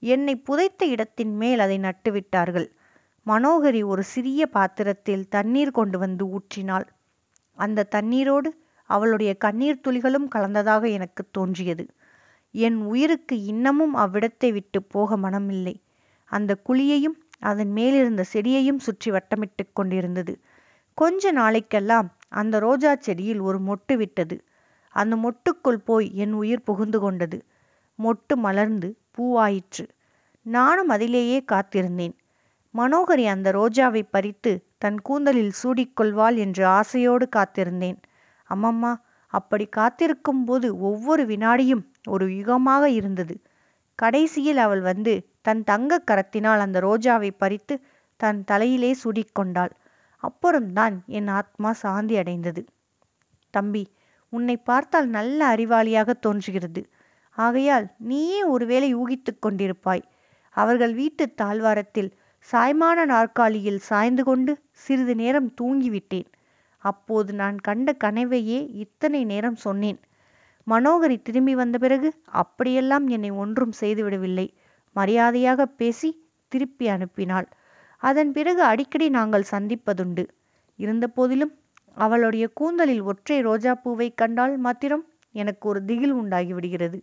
என்னை 0.03 0.35
புதைத்த 0.35 0.85
இடத்தின் 0.85 1.35
மேல் 1.35 1.59
அதை 1.59 1.79
நட்டுவிட்டார்கள். 1.79 2.67
மனோகரி 3.27 3.83
ஒரு 3.83 4.03
சிறிய 4.03 4.47
பாத்திரத்தில் 4.47 5.27
தண்ணீர் 5.27 5.71
கொண்டு 5.71 5.97
வந்து 5.99 6.25
ஊற்றினாள். 6.25 6.87
அந்த 7.53 7.87
தண்ணீரோடு 7.91 8.49
அவளுடைய 8.85 9.37
கண்ணீர் 9.37 9.83
துளிகளும் 9.87 10.27
கலந்ததாக 10.27 10.83
எனக்கு 10.89 11.23
தோன்றியது. 11.31 11.85
என் 12.51 12.79
உயிருக்கு 12.81 13.43
இன்னமும் 13.43 13.95
அவ்விடத்தை 13.95 14.51
விட்டு 14.53 14.83
போக 14.83 15.17
மனமில்லை. 15.17 15.75
அந்த 16.25 16.57
குழியையும் 16.69 17.17
அதன் 17.39 17.71
மேலிருந்த 17.71 18.23
செடியையும் 18.33 18.79
சுற்றி 18.79 19.11
வட்டமிட்டு 19.11 19.63
கொண்டிருந்தது. 19.73 20.33
கொஞ்ச 20.93 21.31
நாளைக்கெல்லாம் 21.33 22.09
அந்த 22.29 22.59
ரோஜா 22.59 22.95
செடியில் 22.95 23.39
ஒரு 23.39 23.59
மொட்டு 23.59 23.93
விட்டது. 23.97 24.35
அந்த 24.89 25.15
மொட்டுக்குள் 25.15 25.81
போய் 25.85 26.07
என் 26.15 26.33
உயிர் 26.33 26.63
புகுந்து 26.63 26.99
கொண்டது. 26.99 27.37
மொட்டு 27.99 28.35
மலர்ந்து 28.35 28.89
பூவாயிற்று. 29.17 29.85
நானும் 30.45 30.87
அதிலேயே 30.87 31.39
காத்திருந்தேன். 31.51 32.15
மனோகரி 32.73 33.25
அந்த 33.25 33.51
ரோஜாவை 33.51 34.03
பறித்து 34.11 34.51
தன் 34.77 34.99
கூந்தலில் 35.01 35.53
சூடிக்கொள்வாள் 35.63 36.35
என்று 36.35 36.65
ஆசையோடு 36.65 37.25
காத்திருந்தேன். 37.35 37.97
அம்மம்மா 38.49 38.93
அப்படி 39.33 39.65
காத்திருக்கும் 39.65 40.43
போது 40.45 40.67
ஒவ்வொரு 40.79 41.23
வினாடியும் 41.25 41.83
ஒரு 42.09 42.25
யுகமாக 42.27 42.83
இருந்தது. 42.83 43.35
கடைசியில் 43.99 44.57
அவள் 44.57 44.81
வந்து 44.81 45.13
தன் 45.41 45.63
தங்க 45.63 46.01
கரத்தினால் 46.11 46.57
அந்த 46.57 46.77
ரோஜாவை 46.79 47.31
பறித்து 47.37 47.75
தன் 48.19 48.43
தலையிலே 48.43 48.91
சூடிக்கொண்டாள். 49.03 49.73
அப்புறம்தான் 50.23 51.03
என் 51.07 51.27
ஆத்மா 51.27 51.71
சாந்தி 51.73 52.17
அடைந்தது. 52.17 52.61
தம்பி 53.53 53.83
உன்னை 54.29 54.57
பார்த்தால் 54.57 55.07
நல்ல 55.07 55.55
அறிவாளியாக 55.55 56.13
தோன்றுகிறது. 56.19 56.81
ஆகையால் 57.37 57.87
நீயே 57.97 58.43
ஒருவேளை 58.43 58.95
ஊகித்து 58.95 59.31
கொண்டிருப்பாய். 59.45 60.03
அவர்கள் 60.49 60.93
வீட்டு 60.93 61.33
தாழ்வாரத்தில் 61.33 62.11
சாய்மான 62.51 63.05
நாற்காலியில் 63.05 63.79
சாய்ந்து 63.79 64.23
கொண்டு 64.23 64.61
சிறிது 64.71 65.15
நேரம் 65.15 65.53
தூங்கிவிட்டேன். 65.61 66.27
அப்போது 66.77 67.33
நான் 67.33 67.59
கண்ட 67.59 67.93
கனவையே 67.93 68.59
இத்தனை 68.67 69.25
நேரம் 69.25 69.55
சொன்னேன். 69.55 69.99
மனோகரி 70.67 71.21
திரும்பி 71.21 71.55
வந்த 71.55 71.77
பிறகு 71.77 72.13
அப்படியெல்லாம் 72.25 73.07
என்னை 73.07 73.31
ஒன்றும் 73.31 73.73
செய்துவிடவில்லை. 73.79 74.47
மரியாதையாக 74.95 75.65
பேசி 75.65 76.27
திருப்பி 76.47 76.87
அனுப்பினாள். 76.87 77.47
அதன் 77.97 78.31
பிறகு 78.31 78.61
அடிக்கடி 78.61 79.09
நாங்கள் 79.09 79.51
சந்திப்பதுண்டு. 79.51 80.27
இருந்தபோதிலும் 80.75 81.53
அவளுடைய 81.93 82.49
கூந்தலில் 82.53 83.01
ஒற்றை 83.01 83.45
ரோஜாப்பூவை 83.45 84.07
கண்டால் 84.15 84.57
மாத்திரம் 84.57 85.03
எனக்கு 85.31 85.69
ஒரு 85.69 85.85
திகில் 85.85 86.11
உண்டாகி 86.11 86.53
விடுகிறது. 86.53 86.99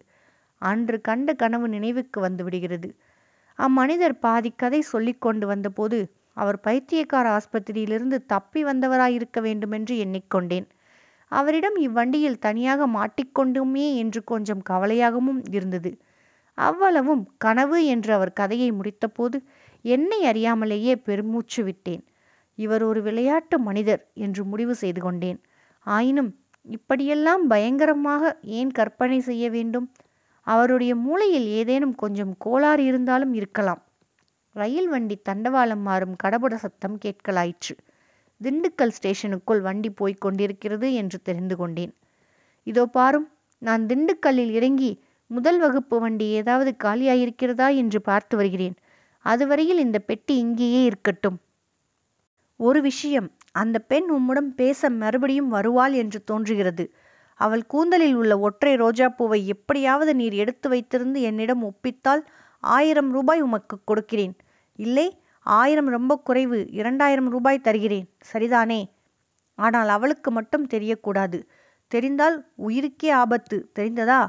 அன்று 0.63 1.01
கண்ட 1.01 1.35
கனவு 1.35 1.69
நினைவுக்கு 1.69 2.21
வந்து 2.21 2.45
விடுகிறது. 2.45 2.89
அம்மனிதர் 3.59 4.19
பாதி 4.19 4.51
கதை 4.57 4.81
சொல்லி 4.81 5.15
கொண்டு 5.19 5.47
வந்தபோது 5.47 5.99
அவர் 6.33 6.61
பைத்தியக்கார 6.61 7.27
ஆஸ்பத்திரியிலிருந்து 7.31 8.17
தப்பி 8.27 8.65
வந்தவராயிருக்க 8.65 9.41
வேண்டுமென்று 9.41 9.95
எண்ணிக்கொண்டேன். 9.97 10.67
அவரிடம் 11.29 11.77
இவ்வண்டியில் 11.77 12.39
தனியாக 12.39 12.87
மாட்டிக்கொண்டுமே 12.87 13.87
என்று 13.95 14.25
கொஞ்சம் 14.25 14.63
கவலையாகவும் 14.71 15.41
இருந்தது. 15.51 15.91
அவ்வளவும் 16.59 17.23
கனவு 17.39 17.79
என்று 17.87 18.11
அவர் 18.15 18.33
கதையை 18.33 18.71
முடித்தபோது 18.73 19.37
என்னை 19.85 20.21
அறியாமலேயே 20.25 20.95
பெருமூச்சு 21.05 21.65
விட்டேன். 21.65 22.03
இவர் 22.59 22.83
ஒரு 22.83 23.03
விளையாட்டு 23.03 23.59
மனிதர் 23.59 24.03
என்று 24.15 24.45
முடிவு 24.45 24.75
செய்து 24.75 25.01
கொண்டேன். 25.01 25.39
ஆயினும் 25.87 26.31
இப்படியெல்லாம் 26.67 27.47
பயங்கரமாக 27.47 28.39
ஏன் 28.59 28.71
கற்பனை 28.71 29.21
செய்ய 29.21 29.45
வேண்டும்? 29.51 29.87
அவருடைய 30.47 30.97
மூளையில் 30.97 31.47
ஏதேனும் 31.47 31.95
கொஞ்சம் 31.95 32.33
கோளாறு 32.39 32.85
இருந்தாலும் 32.85 33.35
இருக்கலாம். 33.35 33.83
ரயில் 34.57 34.89
வண்டி 34.89 35.17
தண்டவாளம் 35.29 35.83
மாறும் 35.83 36.17
கடபுட 36.23 36.55
சத்தம் 36.55 36.97
கேட்கலாயிற்று. 37.05 37.75
திண்டுக்கல் 38.41 38.95
ஸ்டேஷனுக்குள் 38.99 39.61
வண்டி 39.61 39.91
போய்க் 39.91 40.21
கொண்டிருக்கிறது 40.21 40.95
என்று 40.95 41.19
தெரிந்து 41.23 41.57
கொண்டேன். 41.57 41.93
இதோ 42.67 42.85
பாரும் 42.87 43.29
நான் 43.59 43.87
திண்டுக்கல்லில் 43.87 44.51
இறங்கி 44.51 44.91
முதல் 45.27 45.59
வகுப்பு 45.59 46.01
வண்டி 46.01 46.27
ஏதாவது 46.31 46.71
காலியாயிருக்கிறதா 46.85 47.69
என்று 47.75 48.01
பார்த்து 48.01 48.37
வருகிறேன். 48.37 48.77
அதுவரையில் 49.25 49.79
இந்த 49.79 49.99
பெட்டி 49.99 50.35
இங்கேயே 50.37 50.85
இருக்கட்டும். 50.85 51.39
ஒரு 52.57 52.81
விஷயம் 52.81 53.29
அந்த 53.53 53.77
பெண் 53.79 54.09
உம்முடன் 54.11 54.51
பேச 54.55 54.91
மறுபடியும் 54.91 55.49
வருவாள் 55.49 55.93
என்று 55.93 56.19
தோன்றுகிறது. 56.25 56.85
அவள் 57.41 57.65
கூந்தலில் 57.67 58.15
உள்ள 58.15 58.33
ஒற்றை 58.39 58.73
ரோஜாப்பூவை 58.75 59.39
எப்படியாவது 59.45 60.13
நீர் 60.15 60.33
எடுத்து 60.33 60.67
வைத்திருந்து 60.71 61.21
என்னிடம் 61.21 61.63
ஒப்பித்தால் 61.63 62.23
ஆயிரம் 62.65 63.11
ரூபாய் 63.11 63.41
உமக்கு 63.41 63.77
கொடுக்கிறேன். 63.85 64.35
இல்லை 64.79 65.07
ஆயிரம் 65.47 65.89
ரொம்ப 65.89 66.13
குறைவு 66.19 66.59
இரண்டாயிரம் 66.71 67.31
ரூபாய் 67.31 67.65
தருகிறேன். 67.67 68.09
சரிதானே? 68.33 68.81
ஆனால் 69.59 69.89
அவளுக்கு 69.89 70.31
மட்டும் 70.31 70.67
தெரியக்கூடாது. 70.67 71.39
தெரிந்தால் 71.93 72.37
உயிருக்கே 72.69 73.11
ஆபத்து. 73.13 73.57
தெரிந்ததா? 73.79 74.21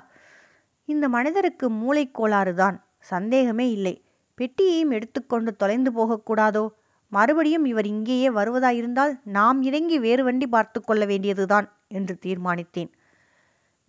இந்த 0.89 1.05
மனிதருக்கு 1.09 1.67
மூளைக்கோளாறு 1.71 2.53
தான். 2.53 2.77
சந்தேகமே 3.11 3.67
இல்லை. 3.71 3.95
பெட்டியையும் 4.37 4.91
எடுத்துக்கொண்டு 4.91 5.51
தொலைந்து 5.55 5.91
போகக்கூடாதோ? 5.91 6.63
மறுபடியும் 7.11 7.65
இவர் 7.65 7.85
இங்கேயே 7.85 8.29
வருவதாயிருந்தால் 8.29 9.13
நாம் 9.23 9.59
இறங்கி 9.61 9.99
வேறு 9.99 10.23
வண்டி 10.23 10.47
பார்த்து 10.47 10.79
கொள்ள 10.81 11.03
வேண்டியதுதான் 11.05 11.67
என்று 11.87 12.13
தீர்மானித்தேன். 12.25 12.91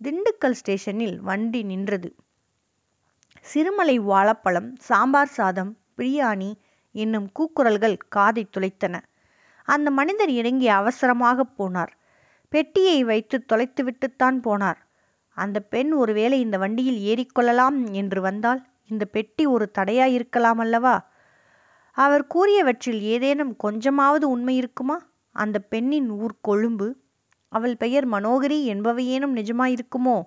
திண்டுக்கல் 0.01 0.51
ஸ்டேஷனில் 0.51 1.21
வண்டி 1.21 1.63
நின்றது. 1.63 2.15
சிறுமலை 3.41 3.99
வாழைப்பழம் 3.99 4.75
சாம்பார் 4.75 5.27
சாதம் 5.27 5.77
பிரியாணி 5.97 6.53
என்னும் 6.91 7.29
கூக்குரல்கள் 7.39 7.97
காதை 8.09 8.47
துளைத்தன. 8.49 8.99
அந்த 9.63 9.91
மனிதர் 9.91 10.29
இறங்கி 10.29 10.67
அவசரமாக 10.67 11.45
போனார். 11.57 11.93
பெட்டியை 12.49 13.03
வைத்து 13.03 13.45
தொலைத்துவிட்டுத்தான் 13.53 14.39
போனார். 14.43 14.75
அந்த 15.29 15.59
பெண் 15.59 15.91
ஒருவேளை 15.91 16.39
இந்த 16.39 16.57
வண்டியில் 16.57 16.99
ஏறிக்கொள்ளலாம் 17.11 17.91
என்று 17.91 18.21
வந்தால் 18.21 18.67
இந்த 18.85 19.05
பெட்டி 19.05 19.45
ஒரு 19.45 19.71
தடையாயிருக்கலாம் 19.77 20.59
அல்லவா? 20.59 21.11
அவர் 21.91 22.27
கூறியவற்றில் 22.27 23.01
ஏதேனும் 23.01 23.55
கொஞ்சமாவது 23.55 24.29
உண்மை 24.29 24.55
இருக்குமா? 24.55 24.97
அந்த 25.31 25.59
பெண்ணின் 25.59 26.09
ஊர் 26.09 26.35
கொழும்பு 26.41 27.02
அவள் 27.53 27.77
பெயர் 27.77 28.07
மனோகரி 28.09 28.59
என்பவையேனும் 28.73 29.35
நிஜமாயிருக்குமோ? 29.35 30.25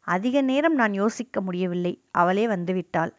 அதிக 0.00 0.40
நேரம் 0.40 0.74
நான் 0.74 0.94
யோசிக்க 0.94 1.40
முடியவில்லை. 1.40 2.02
அவளே 2.10 2.46
வந்துவிட்டாள். 2.46 3.12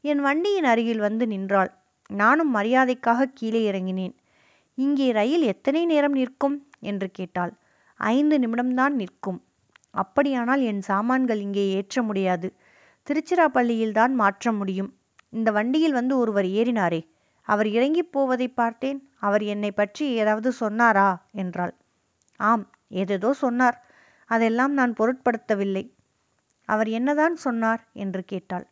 என் 0.00 0.20
வண்டியின் 0.20 0.64
அருகில் 0.64 0.98
வந்து 0.98 1.26
நின்றாள். 1.26 1.70
நானும் 2.08 2.54
மரியாதைக்காக 2.54 3.24
கீழே 3.34 3.70
இறங்கினேன். 3.70 4.14
இங்கே 4.74 5.12
ரயில் 5.12 5.42
எத்தனை 5.42 5.86
நேரம் 5.86 6.12
நிற்கும்? 6.12 6.68
என்று 6.80 7.10
கேட்டாள். 7.10 7.52
ஐந்து 7.96 8.38
நிமிடம்தான் 8.38 8.88
நிற்கும். 8.88 9.44
அப்படியானால் 9.90 10.60
என் 10.60 10.80
சாமான்கள் 10.80 11.40
இங்கே 11.40 11.68
ஏற்ற 11.68 12.02
முடியாது. 12.02 12.54
திருச்சிராப்பள்ளியில்தான் 13.06 14.12
மாற்ற 14.12 14.52
முடியும். 14.52 14.94
இந்த 15.30 15.50
வண்டியில் 15.50 15.92
வந்து 15.92 16.18
ஒருவர் 16.18 16.44
ஏறினாரே. 16.44 17.00
அவர் 17.42 17.68
இறங்கி 17.68 18.02
போவதை 18.02 18.48
பார்த்தேன். 18.48 19.10
அவர் 19.18 19.42
என்னை 19.42 19.70
பற்றி 19.70 20.10
ஏதாவது 20.12 20.52
சொன்னாரா? 20.52 21.28
என்றாள். 21.32 21.74
ஆம் 22.36 22.64
ஏதேதோ 22.90 23.32
சொன்னார். 23.32 23.76
அதெல்லாம் 24.30 24.72
நான் 24.72 24.92
பொருட்படுத்தவில்லை. 24.92 25.84
அவர் 26.68 26.88
என்னதான் 26.88 27.36
சொன்னார் 27.36 27.82
என்று 27.92 28.24
கேட்டாள். 28.24 28.66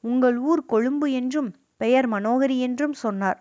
உங்கள் 0.00 0.36
ஊர் 0.38 0.62
கொழும்பு 0.66 1.12
என்றும் 1.12 1.50
பெயர் 1.76 2.08
மனோகரி 2.08 2.58
என்றும் 2.58 2.92
சொன்னார். 2.92 3.38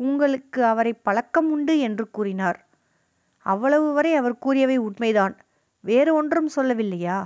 உங்களுக்கு 0.00 0.64
அவரை 0.64 0.92
பழக்கம் 0.92 1.50
உண்டு 1.50 1.78
என்று 1.78 2.10
கூறினார். 2.10 2.58
அவ்வளவு 3.46 3.92
வரை 3.92 4.12
அவர் 4.14 4.38
கூறியவை 4.38 4.76
உண்மைதான். 4.76 5.34
வேறு 5.80 6.14
ஒன்றும் 6.14 6.50
சொல்லவில்லையா? 6.56 7.18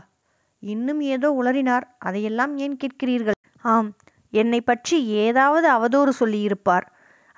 இன்னும் 0.63 1.01
ஏதோ 1.01 1.29
உளறினார். 1.43 1.87
அதையெல்லாம் 1.99 2.57
ஏன் 2.57 2.77
கேட்கிறீர்கள்? 2.77 3.39
ஆம் 3.65 3.91
என்னை 4.33 4.61
பற்றி 4.61 4.97
ஏதாவது 5.07 5.67
அவதூறு 5.69 6.09
சொல்லியிருப்பார். 6.09 6.87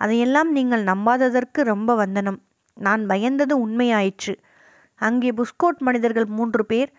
அதையெல்லாம் 0.00 0.50
நீங்கள் 0.52 0.82
நம்பாததற்கு 0.82 1.60
ரொம்ப 1.62 1.94
வந்தனம். 1.94 2.40
நான் 2.76 3.06
பயந்தது 3.06 3.54
உண்மையாயிற்று. 3.66 4.34
அங்கே 5.02 5.30
புஸ்கோட் 5.30 5.78
மனிதர்கள் 5.78 6.28
மூன்று 6.38 6.62
பேர் 6.66 6.90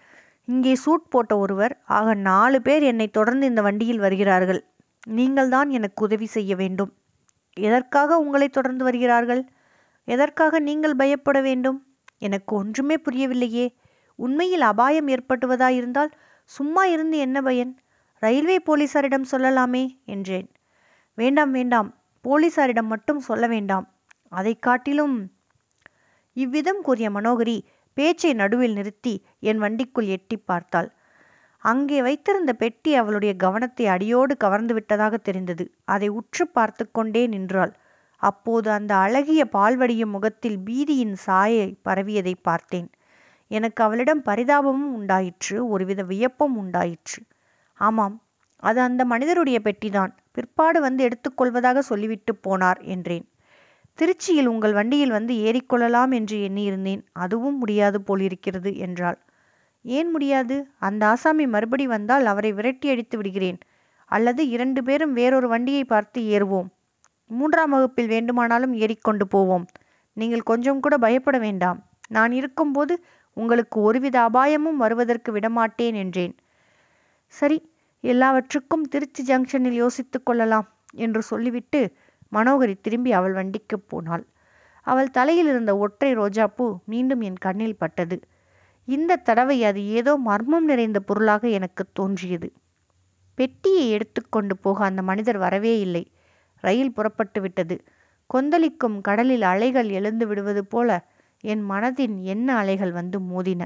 இங்கே 0.46 0.74
சூட் 0.76 1.10
போட்ட 1.10 1.34
ஒருவர். 1.38 1.74
ஆக 1.98 2.13
நாலு 2.13 2.58
பேர் 2.62 2.84
என்னை 2.84 3.08
தொடர்ந்து 3.08 3.46
இந்த 3.46 3.62
வண்டியில் 3.62 4.00
வருகிறார்கள். 4.00 4.62
நீங்கள்தான் 5.08 5.70
எனக்கு 5.70 6.00
உதவி 6.04 6.26
செய்ய 6.26 6.56
வேண்டும். 6.56 6.92
எதற்காக 7.58 8.18
உங்களை 8.18 8.48
தொடர்ந்து 8.50 8.84
வருகிறார்கள்? 8.84 9.42
எதற்காக 10.08 10.60
நீங்கள் 10.60 10.96
பயப்பட 10.96 11.39
வேண்டும்? 11.42 11.80
எனக்கு 12.18 12.52
ஒன்றுமே 12.56 12.96
புரியவில்லையே. 13.06 13.66
உண்மையில் 14.20 14.66
அபாயம் 14.72 15.08
ஏற்பட்டுவதாயிருந்தால் 15.08 16.12
சும்மா 16.50 16.84
இருந்து 16.86 17.18
என்ன 17.18 17.38
பயன்? 17.42 17.72
ரயில்வே 18.24 18.58
போலீசாரிடம் 18.66 19.30
சொல்லலாமே 19.32 19.84
என்றேன். 20.06 20.48
வேண்டாம் 21.18 21.52
வேண்டாம். 21.52 21.89
போலீசாரிடம் 22.26 22.92
மட்டும் 22.94 23.20
சொல்ல 23.20 23.48
வேண்டாம். 23.48 23.86
அதை 24.30 24.54
காட்டிலும் 24.60 25.16
இவ்விதம் 26.38 26.82
கூறிய 26.82 27.08
மனோகரி 27.10 27.58
பேச்சை 27.93 28.34
நடுவில் 28.34 28.73
நிறுத்தி 28.73 29.13
என் 29.39 29.62
வண்டிக்குள் 29.63 30.08
எட்டி 30.08 30.38
பார்த்தாள். 30.38 30.89
அங்கே 31.63 32.01
வைத்திருந்த 32.01 32.51
பெட்டி 32.53 32.91
அவளுடைய 32.95 33.34
கவனத்தை 33.36 33.86
அடியோடு 33.88 34.38
கவர்ந்து 34.38 34.73
விட்டதாக 34.73 35.17
தெரிந்தது. 35.17 35.65
அதை 35.86 36.10
உற்று 36.10 36.45
பார்த்து 36.47 36.91
கொண்டே 36.91 37.23
நின்றாள். 37.27 37.73
அப்போது 38.21 38.67
அந்த 38.71 38.95
அழகிய 38.95 39.41
பால்வடியும் 39.53 40.13
முகத்தில் 40.15 40.58
பீதியின் 40.58 41.15
சாயை 41.25 41.69
பரவியதை 41.86 42.34
பார்த்தேன். 42.41 42.89
எனக்கு 43.51 43.84
அவளிடம் 43.84 44.21
பரிதாபமும் 44.25 44.93
உண்டாயிற்று 44.93 45.56
ஒருவித 45.67 46.01
வியப்பும் 46.03 46.56
உண்டாயிற்று. 46.58 47.19
ஆமாம் 47.79 48.15
அது 48.63 48.79
அந்த 48.82 49.01
மனிதருடைய 49.06 49.58
பெட்டிதான். 49.63 50.12
பிற்பாடு 50.32 50.79
வந்து 50.82 51.01
எடுத்துக்கொள்வதாக 51.08 51.79
சொல்லிவிட்டு 51.79 52.34
போனார் 52.47 52.79
என்றேன். 52.86 53.25
திருச்சியில் 53.99 54.45
உங்கள் 54.45 54.73
வண்டியில் 54.73 55.12
வந்து 55.12 55.34
ஏறிக்கொள்ளலாம் 55.34 56.13
என்று 56.13 56.38
எண்ணியிருந்தேன். 56.38 57.01
அதுவும் 57.13 57.58
முடியாது 57.58 58.01
போலிருக்கிறது 58.01 58.77
என்றாள். 58.77 59.17
ஏன் 59.82 60.10
முடியாது? 60.12 60.67
அந்த 60.79 61.08
ஆசாமி 61.08 61.47
மறுபடி 61.47 61.88
வந்தால் 61.88 62.25
அவரை 62.25 62.53
விரட்டி 62.53 62.89
அடித்து 62.89 63.17
விடுகிறேன். 63.17 63.58
அல்லது 64.06 64.47
இரண்டு 64.47 64.84
பேரும் 64.84 65.13
வேறொரு 65.13 65.47
வண்டியை 65.47 65.84
பார்த்து 65.84 66.21
ஏறுவோம். 66.21 66.67
மூன்றாம் 67.27 67.69
வகுப்பில் 67.69 68.08
வேண்டுமானாலும் 68.08 68.73
ஏறிக்கொண்டு 68.73 69.27
போவோம். 69.27 69.65
நீங்கள் 70.13 70.41
கொஞ்சம் 70.41 70.79
கூட 70.79 70.97
பயப்பட 70.97 71.38
வேண்டாம். 71.38 71.79
நான் 72.08 72.32
இருக்கும்போது 72.32 73.03
உங்களுக்கு 73.34 73.82
ஒருவித 73.82 74.21
அபாயமும் 74.21 74.77
வருவதற்கு 74.77 75.32
விடமாட்டேன் 75.32 75.93
என்றேன். 75.93 76.36
சரி 77.27 77.71
எல்லாவற்றுக்கும் 78.01 78.82
திருச்சி 78.82 79.23
ஜங்ஷனில் 79.23 79.77
யோசித்துக் 79.84 80.25
கொள்ளலாம் 80.25 80.67
என்று 80.93 81.21
சொல்லிவிட்டு 81.21 81.82
மனோகரி 82.34 82.76
திரும்பி 82.82 83.12
அவள் 83.12 83.34
வண்டிக்கு 83.34 83.80
போனாள். 83.80 84.26
அவள் 84.82 85.10
தலையில் 85.10 85.48
இருந்த 85.48 85.78
ஒற்றை 85.78 86.17
ரோஜாப்பூ 86.17 86.78
மீண்டும் 86.86 87.22
என் 87.22 87.38
கண்ணில் 87.38 87.78
பட்டது. 87.78 88.19
இந்த 88.88 89.15
தடவை 89.15 89.63
அது 89.63 89.88
ஏதோ 89.88 90.17
மர்மம் 90.17 90.65
நிறைந்த 90.65 91.00
பொருளாக 91.00 91.48
எனக்கு 91.48 91.86
தோன்றியது. 91.93 92.52
பெட்டியை 93.36 93.89
எடுத்துக்கொண்டு 93.89 94.58
போக 94.58 94.86
அந்த 94.86 95.02
மனிதர் 95.02 95.38
வரவே 95.38 95.80
இல்லை. 95.80 96.12
ரயில் 96.60 96.93
புறப்பட்டு 96.93 97.41
விட்டது. 97.41 97.84
கொந்தளிக்கும் 98.26 99.02
கடலில் 99.02 99.41
அலைகள் 99.41 99.89
எழுந்து 99.89 100.28
விடுவது 100.28 100.65
போல 100.65 100.89
என் 101.39 101.69
மனதின் 101.69 102.22
என்ன 102.22 102.56
அலைகள் 102.56 102.91
வந்து 102.91 103.19
மோதின. 103.19 103.65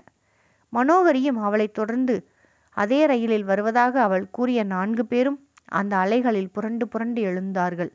மனோகரியும் 0.74 1.40
அவளைத் 1.40 1.74
தொடர்ந்து 1.74 2.30
அதே 2.70 3.06
ரயிலில் 3.06 3.44
வருவதாக 3.44 4.02
அவள் 4.02 4.30
கூறிய 4.30 4.64
நான்கு 4.64 5.06
பேரும் 5.06 5.48
அந்த 5.66 5.96
அலைகளில் 5.96 6.52
புரண்டு 6.52 6.88
புரண்டு 6.88 7.22
எழுந்தார்கள். 7.22 7.92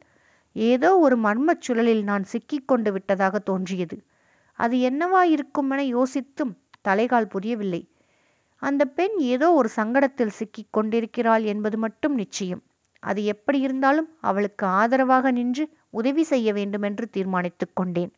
ஏதோ 0.52 0.98
ஒரு 0.98 1.18
மர்மச் 1.18 1.60
சுழலில் 1.68 2.02
நான் 2.02 2.24
சிக்கிக்கொண்டு 2.24 2.92
விட்டதாக 2.92 3.38
தோன்றியது. 3.38 4.04
அது 4.52 4.76
என்னவாயிருக்குமென 4.76 6.02
யோசித்தும் 6.02 6.52
தலைகால் 6.88 7.24
புரியவில்லை. 7.24 7.88
அந்த 8.56 8.84
பெண் 8.84 9.18
ஏதோ 9.18 9.52
ஒரு 9.52 9.68
சங்கடத்தில் 9.76 10.28
சிக்கிக் 10.28 10.72
கொண்டிருக்கிறாள் 10.72 11.42
என்பது 11.42 11.78
மட்டும் 11.78 12.14
நிச்சயம். 12.14 12.62
அது 13.00 13.24
எப்படி 13.24 13.60
இருந்தாலும் 13.60 14.08
அவளுக்கு 14.20 14.66
ஆதரவாக 14.66 15.30
நின்று 15.30 15.68
உதவி 15.90 16.22
செய்ய 16.22 16.52
வேண்டுமென்று 16.52 17.08
தீர்மானித்துக் 17.08 17.76
கொண்டேன். 17.76 18.12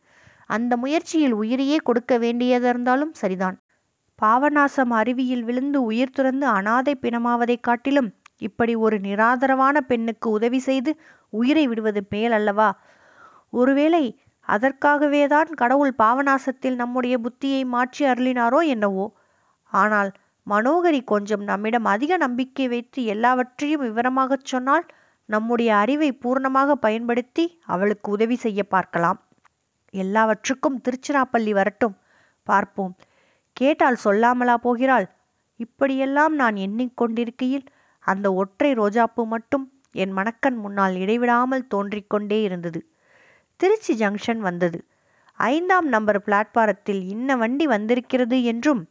அந்த 0.45 0.77
முயற்சியில் 0.77 1.31
உயிரையே 1.31 1.77
கொடுக்க 1.77 2.19
வேண்டியதிருந்தாலும் 2.19 3.11
சரிதான். 3.11 3.59
பாவநாசம் 4.21 4.89
அருவியில் 4.89 5.43
விழுந்து 5.43 5.83
உயிர் 5.83 6.09
துறந்து 6.09 6.45
அனாதை 6.45 6.97
பிணமாவதைக் 7.01 7.63
காட்டிலும் 7.63 8.13
இப்படி 8.41 8.75
ஒரு 8.75 8.97
நிராதரவான 8.99 9.77
பெண்ணுக்கு 9.77 10.29
உதவி 10.29 10.59
செய்து 10.59 10.91
உயிரை 11.29 11.67
விடுவது 11.67 12.01
மேல் 12.09 12.31
அல்லவா? 12.31 12.69
ஒருவேளை 13.49 14.19
அதற்காகவேதான் 14.47 15.49
கடவுள் 15.53 15.93
பாவநாசத்தில் 15.97 16.75
நம்முடைய 16.75 17.17
புத்தியை 17.17 17.65
மாற்றி 17.65 18.05
அருளினாரோ 18.05 18.59
என்னவோ? 18.67 19.05
ஆனால் 19.65 20.11
மனோகரி 20.47 21.03
கொஞ்சம் 21.03 21.43
நம்மிடம் 21.43 21.85
அதிக 21.85 22.17
நம்பிக்கை 22.17 22.67
வைத்து 22.67 23.03
எல்லாவற்றையும் 23.03 23.81
விவரமாகச் 23.81 24.45
சொன்னால் 24.45 24.85
நம்முடைய 25.25 25.75
அறிவை 25.75 26.19
பூர்ணமாக 26.23 26.71
பயன்படுத்தி 26.71 27.59
அவளுக்கு 27.65 28.11
உதவி 28.11 28.35
செய்ய 28.35 28.63
பார்க்கலாம். 28.63 29.19
எல்லாவற்றுக்கும் 29.93 30.81
திருச்சிராப்பள்ளி 30.81 31.49
வரட்டும். 31.49 31.95
பார்ப்போம். 32.43 32.95
கேட்டால் 33.53 33.97
சொல்லாமலா 34.03 34.57
போகிறாள்? 34.57 35.07
இப்படியெல்லாம் 35.55 36.35
நான் 36.35 36.55
எண்ணிக்கொண்டிருக்கையில் 36.55 37.65
அந்த 38.05 38.33
ஒற்றை 38.33 38.71
ரோஜாப்பூ 38.73 39.23
மட்டும் 39.25 39.65
என் 39.91 40.11
மணக்கண் 40.11 40.57
முன்னால் 40.57 40.95
இடைவிடாமல் 40.95 41.67
தோன்றிக்கொண்டே 41.67 42.41
இருந்தது. 42.41 42.79
திருச்சி 43.59 43.93
ஜங்ஷன் 43.97 44.37
வந்தது. 44.37 44.79
ஐந்தாம் 45.39 45.87
நம்பர் 45.87 46.19
பிளாட்பாரத்தில் 46.25 47.01
இன்ன 47.07 47.35
வண்டி 47.35 47.65
வந்திருக்கிறது 47.67 48.43
என்றும் 48.43 48.81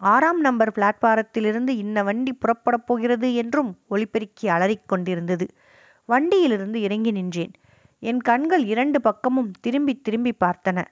ஆறாம் 0.00 0.40
நம்பர் 0.40 0.72
பிளாட்பாரத்திலிருந்து 0.74 1.72
இன்ன 1.76 2.02
வண்டி 2.02 2.32
புறப்படப் 2.34 2.86
போகிறது 2.86 3.34
என்றும் 3.34 3.70
ஒளிபெருக்கி 3.90 4.46
அலறிக்கொண்டிருந்தது 4.46 5.46
வண்டியிலிருந்து 6.08 6.80
இறங்கி 6.80 7.10
நின்றேன். 7.10 7.52
என் 8.02 8.20
கண்கள் 8.20 8.64
இரண்டு 8.64 9.00
பக்கமும் 9.00 9.50
திரும்பி 9.60 9.94
திரும்பி 10.00 10.32
பார்த்தன. 10.44 10.84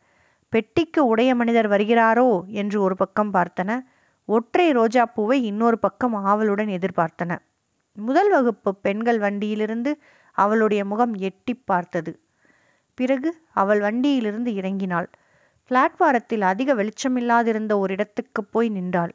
பெட்டிக்கு 0.53 1.07
உடைய 1.07 1.35
மனிதர் 1.35 1.69
வருகிறாரோ? 1.69 2.29
என்று 2.47 2.79
ஒரு 2.83 2.97
பக்கம் 2.97 3.33
பார்த்தன. 3.35 3.81
ஒற்றை 4.29 4.67
ரோஜாப்பூவை 4.77 5.39
இன்னொரு 5.43 5.79
பக்கம் 5.79 6.15
ஆவலுடன் 6.15 6.69
எதிர்பார்த்தன. 6.69 7.39
முதல் 7.97 8.31
வகுப்பு 8.31 8.75
பெண்கள் 8.75 9.19
வண்டியிலிருந்து 9.19 10.03
அவளுடைய 10.33 10.85
முகம் 10.85 11.15
எட்டி 11.15 11.55
பார்த்தது. 11.55 12.21
பிறகு 12.95 13.37
அவள் 13.53 13.81
வண்டியிலிருந்து 13.81 14.53
இறங்கினாள். 14.53 15.07
பிளாட்வாரத்தில் 15.71 16.41
அதிக 16.41 16.75
வெளிச்சமில்லாதிருந்த 16.75 17.79
ஒரு 17.79 17.93
இடத்துக்கு 17.93 18.45
போய் 18.45 18.69
நின்றாள். 18.69 19.13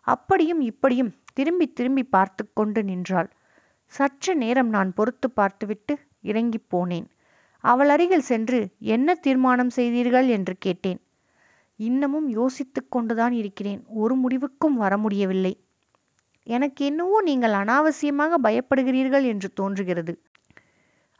அப்படியும் 0.00 0.60
இப்படியும் 0.60 1.14
திரும்பி 1.32 1.72
திரும்பி 1.72 2.04
பார்த்து 2.04 2.52
கொண்டு 2.52 2.84
நின்றாள். 2.84 3.30
சற்று 3.86 4.36
நேரம் 4.36 4.68
நான் 4.68 4.94
பொறுத்து 4.94 5.30
பார்த்துவிட்டு 5.30 5.98
இறங்கி 6.20 6.60
போனேன். 6.72 7.06
அவள் 7.60 7.88
அருகில் 7.88 8.20
சென்று 8.20 8.68
என்ன 8.78 9.14
தீர்மானம் 9.14 9.70
செய்தீர்கள்? 9.70 10.28
என்று 10.28 10.54
கேட்டேன். 10.58 11.00
இன்னமும் 11.76 12.28
யோசித்து 12.28 12.88
கொண்டுதான் 12.88 13.32
இருக்கிறேன். 13.32 13.84
ஒரு 13.86 14.14
முடிவுக்கும் 14.14 14.76
வர 14.76 14.98
முடியவில்லை. 14.98 15.67
எனக்கு 16.48 16.82
என்னவோ 16.84 17.16
நீங்கள் 17.22 17.52
அனாவசியமாக 17.52 18.38
பயப்படுகிறீர்கள் 18.42 19.24
என்று 19.24 19.48
தோன்றுகிறது. 19.52 20.12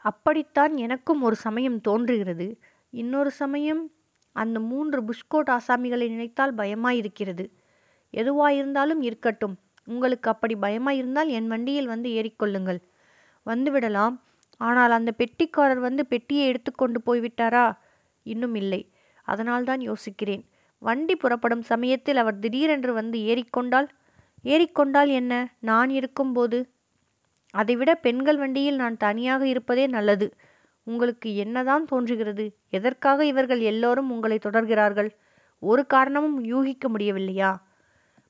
அப்படித்தான் 0.05 0.77
எனக்கும் 0.77 1.21
ஒரு 1.21 1.35
சமயம் 1.35 1.79
தோன்றுகிறது. 1.81 2.47
இன்னொரு 2.93 3.31
சமயம் 3.31 3.81
அந்த 4.35 4.57
மூன்று 4.59 4.99
புஷ்கோட் 5.01 5.49
ஆசாமிகளை 5.49 6.05
நினைத்தால் 6.09 6.53
பயமாயிருக்கிறது. 6.55 7.45
எதுவாயிருந்தாலும் 8.13 9.01
இருக்கட்டும் 9.01 9.55
உங்களுக்கு 9.85 10.27
அப்படி 10.29 10.55
பயமாயிருந்தால் 10.55 11.27
என் 11.27 11.47
வண்டியில் 11.47 11.87
வந்து 11.87 12.09
ஏறிக்கொள்ளுங்கள். 12.09 12.79
வந்துவிடலாம் 13.45 14.15
ஆனால் 14.61 14.91
அந்த 14.91 15.11
பெட்டிக்காரர் 15.17 15.79
வந்து 15.79 16.03
பெட்டியை 16.05 16.45
எடுத்துக்கொண்டு 16.47 16.99
போய்விட்டாரா 17.05 17.65
இன்னும் 18.25 18.55
இல்லை. 18.55 18.81
அதனால்தான் 19.27 19.81
யோசிக்கிறேன். 19.81 20.43
வண்டி 20.81 21.15
புறப்படும் 21.15 21.61
சமயத்தில் 21.61 22.17
அவர் 22.17 22.39
திடீரென்று 22.39 22.93
வந்து 22.93 23.19
ஏறிக்கொண்டால் 23.19 23.89
ஏறிக்கொண்டால் 24.43 25.07
என்ன? 25.07 25.55
நான் 25.59 25.89
இருக்கும்போது? 25.89 26.69
அதைவிட 27.51 27.95
பெண்கள் 27.95 28.37
வண்டியில் 28.37 28.75
நான் 28.75 28.97
தனியாக 28.97 29.47
இருப்பதே 29.47 29.87
நல்லது. 29.87 30.35
உங்களுக்கு 30.83 31.35
என்னதான் 31.35 31.85
தோன்றுகிறது? 31.85 32.57
எதற்காக 32.69 33.25
இவர்கள் 33.25 33.59
எல்லோரும் 33.59 34.11
உங்களை 34.11 34.39
தொடர்கிறார்கள்? 34.43 35.09
ஒரு 35.59 35.85
காரணமும் 35.85 36.43
யூகிக்க 36.43 36.89
முடியவில்லையா? 36.89 37.55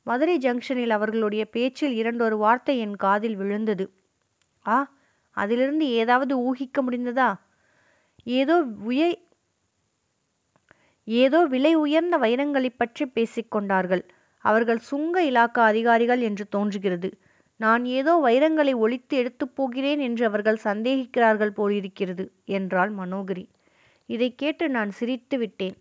மதுரை 0.03 0.37
ஜங்ஷனில் 0.37 0.89
அவர்களுடைய 0.89 1.45
பேச்சில் 1.45 1.93
இரண்டொரு 1.93 2.37
வார்த்தை 2.37 2.79
என் 2.79 2.95
காதில் 2.95 3.35
விழுந்தது. 3.35 3.91
ஆ 4.67 4.91
அதிலிருந்து 5.31 5.89
ஏதாவது 5.89 6.39
ஊகிக்க 6.39 6.83
முடிந்ததா? 6.89 7.33
ஏதோ 8.23 8.63
உய 8.83 9.17
ஏதோ 11.05 11.45
விலை 11.45 11.75
உயர்ந்த 11.75 12.17
வைரங்களைப் 12.17 12.77
பற்றி 12.77 13.11
பேசிக்கொண்டார்கள். 13.15 14.03
அவர்கள் 14.45 14.81
சுங்க 14.87 15.15
இலாக்கா 15.23 15.61
அதிகாரிகள் 15.65 16.21
என்று 16.21 16.45
தோன்றுகிறது. 16.49 17.09
நான் 17.59 17.83
ஏதோ 17.91 18.13
வைரங்களை 18.23 18.73
ஒழித்து 18.75 19.13
எடுத்துப் 19.17 19.55
போகிறேன் 19.55 19.99
என்று 19.99 20.23
அவர்கள் 20.25 20.63
சந்தேகிக்கிறார்கள் 20.63 21.53
போலிருக்கிறது 21.53 22.25
என்றாள் 22.51 22.91
மனோகரி. 22.99 23.45
இதை 24.09 24.29
கேட்டு 24.35 24.65
நான் 24.69 24.91
சிரித்து 24.91 25.37
விட்டேன். 25.37 25.75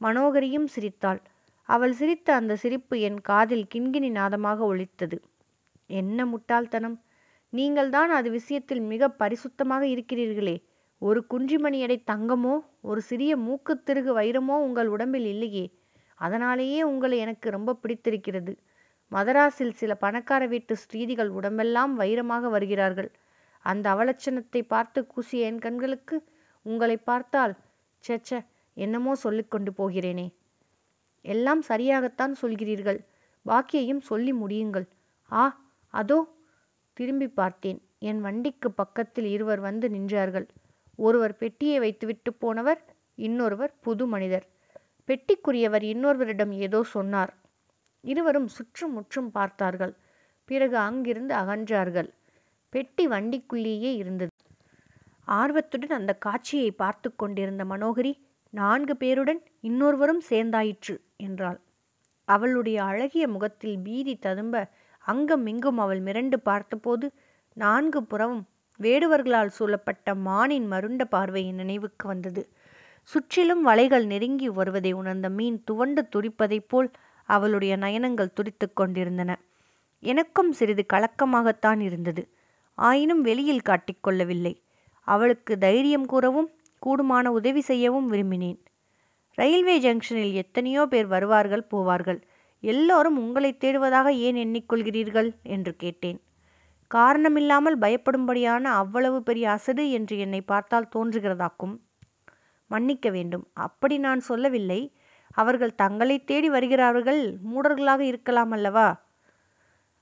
மனோகரியும் 0.00 0.68
சிரித்தாள். 0.68 1.20
அவள் 1.68 1.94
சிரித்த 1.94 2.28
அந்த 2.34 2.52
சிரிப்பு 2.56 2.94
என் 3.00 3.20
காதில் 3.22 3.66
கிண்கிணி 3.74 4.10
நாதமாக 4.10 4.58
ஒழித்தது 4.72 5.16
என்ன 5.90 6.24
முட்டாள்தனம்! 6.26 6.96
நீங்கள்தான் 7.52 8.10
அது 8.10 8.28
விஷயத்தில் 8.30 8.82
மிக 8.90 9.08
பரிசுத்தமாக 9.20 9.84
இருக்கிறீர்களே. 9.94 10.56
ஒரு 11.02 11.20
குன்றிமணி 11.30 11.78
எடை 11.78 11.98
தங்கமோ 12.06 12.54
ஒரு 12.82 13.00
சிறிய 13.00 13.32
மூக்குத் 13.38 13.84
திருகு 13.86 14.12
வைரமோ 14.18 14.56
உங்கள் 14.66 14.88
உடம்பில் 14.88 15.26
இல்லையே. 15.26 15.64
அதனாலேயே 16.20 16.80
உங்களை 16.82 17.16
எனக்கு 17.18 17.48
ரொம்ப 17.50 17.76
பிடித்திருக்கிறது. 17.82 18.52
மதராஸில் 19.12 19.72
சில 19.72 19.92
பணக்கார 19.94 20.42
வீட்டு 20.46 20.74
ஸ்ரீதிகள் 20.76 21.30
உடம்பெல்லாம் 21.38 21.94
வைரமாக 22.00 22.50
வருகிறார்கள். 22.50 23.10
அந்த 23.64 23.86
அவலட்சணத்தை 23.94 24.62
பார்த்து 24.74 25.00
கூசிய 25.06 25.48
என் 25.50 25.58
கண்களுக்கு 25.58 26.16
உங்களை 26.66 26.96
பார்த்தால் 27.10 27.54
சேச்ச 28.04 28.30
என்னமோ 28.76 29.12
சொல்லிக்கொண்டு 29.14 29.70
போகிறேனே. 29.78 30.26
எல்லாம் 31.24 31.62
சரியாகத்தான் 31.62 32.34
சொல்கிறீர்கள். 32.42 33.00
பாக்கியையும் 33.46 34.02
சொல்லி 34.10 34.32
முடியுங்கள். 34.32 34.86
ஆ 35.32 35.42
அதோ 35.94 36.18
திரும்பி 36.96 37.28
பார்த்தேன். 37.40 37.80
என் 38.08 38.20
வண்டிக்கு 38.20 38.68
பக்கத்தில் 38.70 39.28
இருவர் 39.34 39.60
வந்து 39.60 39.86
நின்றார்கள். 39.88 40.46
ஒருவர் 40.98 41.34
பெட்டியை 41.36 41.76
வைத்துவிட்டு 41.78 42.30
போனவர் 42.34 42.80
இன்னொருவர் 43.18 43.72
புது 43.80 44.04
மனிதர். 44.06 44.46
பெட்டிக்குரியவர் 45.10 45.82
இன்னொருவரிடம் 45.82 46.52
ஏதோ 46.56 46.82
சொன்னார். 46.82 47.32
இருவரும் 48.04 48.46
சுற்றும் 48.46 48.92
முற்றும் 48.92 49.30
பார்த்தார்கள். 49.30 49.94
பிறகு 50.44 50.76
அங்கிருந்து 50.76 51.34
அகன்றார்கள். 51.34 52.08
பெட்டி 52.72 53.08
வண்டிக்குள்ளேயே 53.08 53.90
இருந்தது. 53.92 54.32
ஆர்வத்துடன் 55.28 55.90
அந்த 55.90 56.12
காட்சியை 56.18 56.70
பார்த்து 56.72 57.16
கொண்டிருந்த 57.16 57.64
மனோகரி 57.64 58.12
நான்கு 58.52 58.94
பேருடன் 58.94 59.40
இன்னொருவரும் 59.60 60.22
சேர்ந்தாயிற்று 60.30 60.94
என்றாள். 61.16 61.58
அவளுடைய 62.28 62.78
அழகிய 62.82 63.28
முகத்தில் 63.28 63.78
பீதி 63.78 64.14
ததும்ப 64.18 64.64
அங்கும் 65.04 65.46
இங்கும் 65.46 65.78
அவள் 65.78 66.00
மிரண்டு 66.00 66.36
பார்த்தபோது 66.42 67.06
நான்கு 67.56 68.02
புறமும் 68.02 68.44
வேடுவர்களால் 68.80 69.48
சூழப்பட்ட 69.48 70.14
மானின் 70.14 70.72
மருண்ட 70.72 71.04
பார்வையின் 71.04 71.54
நினைவுக்கு 71.54 72.08
வந்தது. 72.08 72.42
சுற்றிலும் 73.02 73.66
வலைகள் 73.66 74.04
நெருங்கி 74.04 74.48
வருவதை 74.48 74.92
உணர்ந்த 74.92 75.28
மீன் 75.28 75.64
துவண்டு 75.64 76.08
துடிப்பதைப் 76.16 76.68
போல் 76.68 76.90
அவளுடைய 77.24 77.76
நயனங்கள் 77.76 78.32
துடித்து 78.32 78.72
கொண்டிருந்தன. 78.72 79.40
எனக்கும் 79.98 80.52
சிறிது 80.52 80.86
கலக்கமாகத்தான் 80.92 81.80
இருந்தது. 81.80 82.28
ஆயினும் 82.74 83.22
வெளியில் 83.22 83.66
காட்டிக்கொள்ளவில்லை 83.68 84.54
அவளுக்கு 85.00 85.58
தைரியம் 85.58 86.06
கூறவும் 86.06 86.50
கூடுமான 86.86 87.26
உதவி 87.26 87.60
செய்யவும் 87.60 88.12
விரும்பினேன். 88.12 88.58
ரயில்வே 89.34 89.80
ஜங்ஷனில் 89.80 90.32
எத்தனையோ 90.32 90.86
பேர் 90.86 91.06
வருவார்கள் 91.06 91.66
போவார்கள். 91.70 92.20
எல்லோரும் 92.60 93.18
உங்களை 93.18 93.56
தேடுவதாக 93.60 94.08
ஏன் 94.08 94.34
எண்ணிக்கொள்கிறீர்கள்? 94.34 95.30
என்று 95.42 95.76
கேட்டேன். 95.76 96.18
காரணமில்லாமல் 96.86 97.78
பயப்படும்படியான 97.78 98.62
அவ்வளவு 98.62 99.22
பெரிய 99.22 99.50
அசடு 99.50 99.90
என்று 99.90 100.18
என்னை 100.18 100.40
பார்த்தால் 100.40 100.88
தோன்றுகிறதாக்கும். 100.96 101.76
மன்னிக்க 102.70 103.10
வேண்டும். 103.10 103.44
அப்படி 103.54 103.98
நான் 103.98 104.20
சொல்லவில்லை. 104.20 104.80
அவர்கள் 105.30 105.74
தங்களை 105.74 106.24
தேடி 106.24 106.48
வருகிறார்கள். 106.48 107.38
மூடர்களாக 107.54 108.00
இருக்கலாம் 108.00 108.50
அல்லவா? 108.50 108.88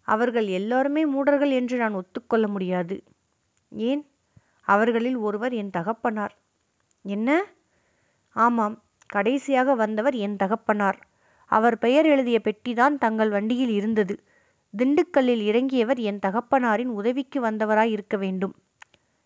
அவர்கள் 0.02 0.46
எல்லோருமே 0.46 1.06
மூடர்கள் 1.06 1.50
என்று 1.50 1.76
நான் 1.78 1.94
ஒத்துக்கொள்ள 1.94 2.48
முடியாது. 2.48 3.02
ஏன்? 3.70 4.02
அவர்களில் 4.62 5.16
ஒருவர் 5.16 5.52
என் 5.52 5.70
தகப்பனார். 5.70 6.36
என்ன? 7.02 7.44
ஆமாம். 8.36 8.82
கடைசியாக 9.06 9.74
வந்தவர் 9.74 10.14
என் 10.14 10.36
தகப்பனார். 10.36 11.06
அவர் 11.46 11.78
பெயர் 11.78 12.06
எழுதிய 12.06 12.40
பெட்டிதான் 12.44 12.98
தங்கள் 12.98 13.30
வண்டியில் 13.30 13.68
இருந்தது. 13.68 14.14
திண்டுக்கல்லில் 14.78 15.42
இறங்கியவர் 15.42 15.98
என் 15.98 16.18
தகப்பனாரின் 16.18 16.90
உதவிக்கு 16.92 17.40
வந்தவராய் 17.40 17.90
இருக்க 17.90 18.16
வேண்டும். 18.16 18.54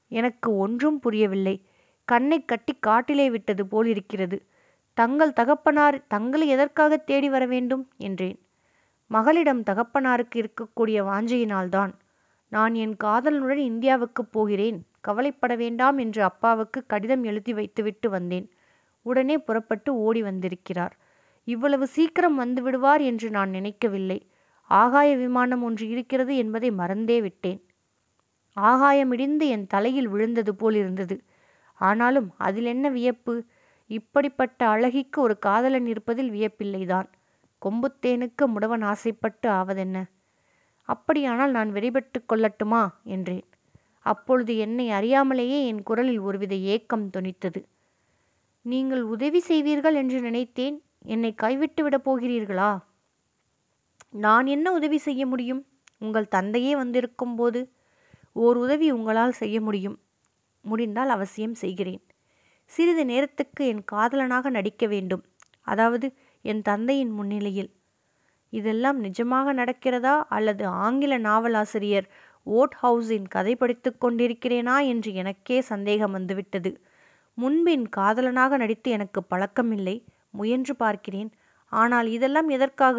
எனக்கு 0.09 0.57
ஒன்றும் 0.57 1.01
புரியவில்லை. 1.01 1.67
கண்ணை 2.05 2.45
கட்டி 2.45 2.75
காட்டிலே 2.81 3.31
விட்டது 3.31 3.67
போல் 3.67 3.87
இருக்கிறது 3.87 4.47
தங்கள் 4.95 5.33
தகப்பனார் 5.33 6.07
தங்களை 6.07 6.49
எதற்காக 6.49 6.97
தேடி 6.97 7.29
வர 7.29 7.47
வேண்டும்? 7.47 7.91
என்றேன். 7.97 8.39
மகளிடம் 9.07 9.63
தகப்பனாருக்கு 9.63 10.35
இருக்கக்கூடிய 10.35 10.99
வாஞ்சையினால்தான். 11.05 11.93
நான் 12.49 12.75
என் 12.75 12.97
காதலனுடன் 13.05 13.57
இந்தியாவுக்கு 13.57 14.25
போகிறேன். 14.25 14.87
கவலைப்பட 15.01 15.55
வேண்டாம் 15.57 15.99
என்று 15.99 16.23
அப்பாவுக்கு 16.23 16.85
கடிதம் 16.87 17.25
எழுதி 17.25 17.53
வைத்துவிட்டு 17.53 18.11
வந்தேன். 18.11 18.51
உடனே 19.03 19.39
புறப்பட்டு 19.39 19.97
ஓடி 19.97 20.23
வந்திருக்கிறார். 20.23 20.97
இவ்வளவு 21.45 21.87
சீக்கிரம் 21.87 22.35
வந்து 22.35 22.63
விடுவார் 22.63 23.01
என்று 23.01 23.31
நான் 23.31 23.51
நினைக்கவில்லை. 23.51 24.29
ஆகாய 24.71 25.17
விமானம் 25.17 25.63
ஒன்று 25.63 25.89
இருக்கிறது 25.89 26.37
என்பதை 26.37 26.71
மறந்தே 26.71 27.21
விட்டேன். 27.21 27.67
ஆகாயமிடிந்து 28.57 29.47
என் 29.49 29.67
தலையில் 29.67 30.09
விழுந்தது 30.09 30.55
போல் 30.55 30.75
இருந்தது 30.75 31.17
ஆனாலும் 31.83 32.35
அதில் 32.37 32.65
என்ன 32.65 32.89
வியப்பு? 32.89 33.35
இப்படிப்பட்ட 33.87 34.67
அழகிக்கு 34.67 35.17
ஒரு 35.17 35.39
காதலன் 35.39 35.87
இருப்பதில் 35.87 36.31
வியப்பில்லைதான். 36.31 37.09
கொம்புத்தேனுக்கு 37.63 38.43
முடவன் 38.47 38.85
ஆசைப்பட்டு 38.85 39.51
ஆவதென்ன? 39.51 40.03
அப்படியானால் 40.83 41.51
நான் 41.51 41.73
வெறிபட்டு 41.73 42.19
கொள்ளட்டுமா? 42.29 42.83
என்றேன். 43.05 43.45
அப்பொழுது 44.01 44.57
என்னை 44.57 44.91
அறியாமலேயே 44.91 45.67
என் 45.67 45.83
குரலில் 45.83 46.19
ஒருவித 46.19 46.55
ஏக்கம் 46.55 47.11
தொனித்தது. 47.17 47.61
நீங்கள் 48.63 49.03
உதவி 49.03 49.43
செய்வீர்கள் 49.49 49.95
என்று 49.95 50.21
நினைத்தேன். 50.21 50.83
என்னை 51.05 51.35
கைவிட்டு 51.35 51.83
விடப் 51.83 52.11
போகிறீர்களா? 52.11 52.79
நான் 54.11 54.47
என்ன 54.47 54.73
உதவி 54.73 54.99
செய்ய 54.99 55.27
முடியும்? 55.27 55.67
உங்கள் 55.99 56.29
தந்தையே 56.29 56.77
வந்திருக்கும் 56.77 57.37
போது 57.37 57.61
ஓர் 58.33 58.57
உதவி 58.57 58.91
உங்களால் 58.91 59.33
செய்ய 59.33 59.61
முடியும். 59.61 59.99
முடிந்தால் 60.65 61.09
அவசியம் 61.09 61.55
செய்கிறேன். 61.55 62.03
சிறிது 62.73 63.05
நேரத்துக்கு 63.05 63.67
என் 63.67 63.85
காதலனாக 63.85 64.51
நடிக்க 64.51 64.87
வேண்டும். 64.87 65.25
அதாவது 65.67 66.07
என் 66.45 66.63
தந்தையின் 66.63 67.11
முன்னிலையில். 67.11 67.71
இதெல்லாம் 68.53 68.99
நிஜமாக 69.05 69.53
நடக்கிறதா? 69.53 70.15
அல்லது 70.29 70.67
ஆங்கில 70.67 71.19
நாவலாசிரியர் 71.19 72.09
ஓட் 72.47 72.77
ஹவுஸின் 72.83 73.29
கதை 73.29 73.57
படித்து 73.57 73.91
கொண்டிருக்கிறேனா 74.01 74.87
என்று 74.87 75.15
எனக்கே 75.15 75.61
சந்தேகம் 75.61 76.11
வந்துவிட்டது. 76.11 76.71
முன்பின் 77.39 77.89
காதலனாக 77.89 78.57
நடித்து 78.57 78.91
எனக்கு 78.91 79.21
பழக்கமில்லை. 79.31 79.97
முயன்று 80.31 80.77
பார்க்கிறேன். 80.77 81.31
ஆனால் 81.73 82.07
இதெல்லாம் 82.07 82.49
எதற்காக? 82.49 82.99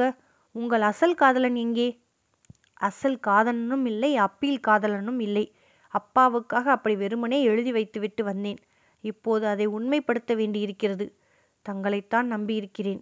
உங்கள் 0.55 0.81
அசல் 0.81 1.15
காதலன் 1.15 1.55
எங்கே? 1.55 1.89
அசல் 2.73 3.19
காதலனும் 3.27 3.85
இல்லை 3.85 4.11
அப்பீல் 4.17 4.63
காதலனும் 4.67 5.19
இல்லை. 5.19 5.45
அப்பாவுக்காக 5.93 6.71
அப்படி 6.71 6.95
வெறுமனே 6.95 7.43
எழுதி 7.43 7.71
வைத்துவிட்டு 7.71 8.23
வந்தேன். 8.23 8.57
இப்போது 9.01 9.45
அதை 9.47 9.65
உண்மைப்படுத்த 9.65 10.35
வேண்டியிருக்கிறது. 10.35 11.17
தங்களைத்தான் 11.69 12.31
நம்பியிருக்கிறேன். 12.31 13.01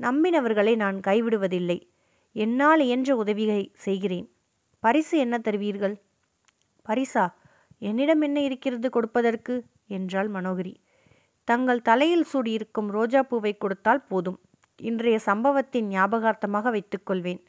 நம்பினவர்களை 0.00 0.76
நான் 0.76 1.00
கைவிடுவதில்லை. 1.06 1.88
என்னால் 2.32 2.80
இயன்ற 2.80 3.16
உதவியை 3.16 3.70
செய்கிறேன். 3.74 4.32
பரிசு 4.78 5.18
என்ன 5.18 5.38
தருவீர்கள்? 5.38 6.02
பரிசா? 6.88 7.32
என்னிடம் 7.78 8.20
என்ன 8.20 8.40
இருக்கிறது 8.40 8.90
கொடுப்பதற்கு? 8.90 9.64
என்றாள் 9.86 10.30
மனோகரி. 10.30 10.74
தங்கள் 11.44 11.82
தலையில் 11.82 12.26
சூடியிருக்கும் 12.32 12.86
ரோஜா 12.86 13.22
பூவை 13.22 13.56
கொடுத்தால் 13.56 14.06
போதும். 14.06 14.40
இன்றைய 14.76 15.18
சம்பவத்தின் 15.18 15.88
ஞாபகார்த்தமாக 15.88 16.70
வைத்துக்கொள்வேன். 16.70 17.40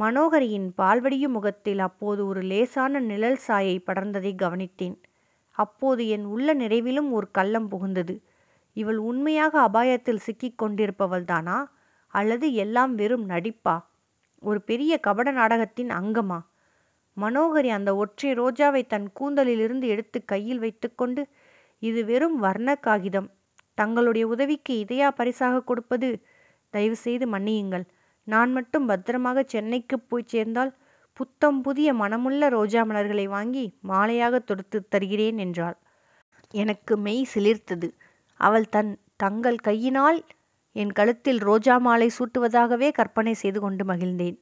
மனோகரியின் 0.00 0.70
பால்வடியும் 0.78 1.32
முகத்தில் 1.32 1.78
அப்போது 1.78 2.26
ஒரு 2.26 2.40
லேசான 2.40 3.00
நிழல் 3.00 3.36
சாயை 3.36 3.82
படர்ந்ததை 3.86 4.32
கவனித்தேன். 4.34 4.96
அப்போது 5.50 6.08
என் 6.08 6.24
உள்ள 6.24 6.54
நிறைவிலும் 6.54 7.10
ஒரு 7.10 7.30
கள்ளம் 7.30 7.70
புகுந்தது. 7.70 8.20
இவள் 8.72 8.96
உண்மையாக 8.96 9.60
அபாயத்தில் 9.60 10.16
சிக்கிக் 10.16 10.62
கொண்டிருப்பவள்தானா? 10.62 11.64
அல்லது 12.08 12.52
எல்லாம் 12.52 12.94
வெறும் 12.94 13.28
நடிப்பா? 13.28 13.84
ஒரு 14.40 14.62
பெரிய 14.62 14.98
கபட 14.98 15.30
நாடகத்தின் 15.30 15.88
அங்கமா? 15.88 16.40
மனோகரி 17.20 17.68
அந்த 17.68 17.96
ஒற்றை 17.96 18.32
ரோஜாவை 18.32 18.86
தன் 18.86 19.12
கூந்தலிலிருந்து 19.20 19.82
எடுத்து 19.82 20.24
கையில் 20.24 20.58
வைத்துக்கொண்டு 20.58 21.26
இது 21.78 22.04
வெறும் 22.04 22.38
வர்ண 22.38 22.74
காகிதம். 22.74 23.30
தங்களுடைய 23.74 24.26
உதவிக்கு 24.26 24.84
இதையா 24.88 25.08
பரிசாக 25.08 25.62
கொடுப்பது? 25.62 26.22
தயவு 26.70 26.96
செய்து 26.96 27.28
மன்னியுங்கள். 27.28 27.84
நான் 28.24 28.52
மட்டும் 28.52 28.86
பத்திரமாக 28.86 29.44
சென்னைக்கு 29.46 29.96
போய் 30.00 30.22
சேர்ந்தால் 30.26 30.72
புத்தம் 31.12 31.58
புதிய 31.62 31.88
மனமுள்ள 31.94 32.48
ரோஜா 32.48 32.84
மலர்களை 32.84 33.26
வாங்கி 33.26 33.64
மாலையாக 33.88 34.38
தொடுத்து 34.38 34.78
தருகிறேன் 34.88 35.38
என்றாள். 35.38 35.76
எனக்கு 36.54 36.94
மெய் 36.96 37.22
சிலிர்த்தது. 37.34 37.88
அவள் 38.40 38.68
தன் 38.68 38.92
தங்கள் 39.16 39.58
கையினால் 39.58 40.18
என் 40.76 40.92
கழுத்தில் 40.92 41.38
ரோஜா 41.38 41.78
மாலை 41.78 42.10
சூட்டுவதாகவே 42.18 42.88
கற்பனை 42.92 43.34
செய்து 43.34 43.60
கொண்டு 43.60 43.84
மகிழ்ந்தேன். 43.84 44.38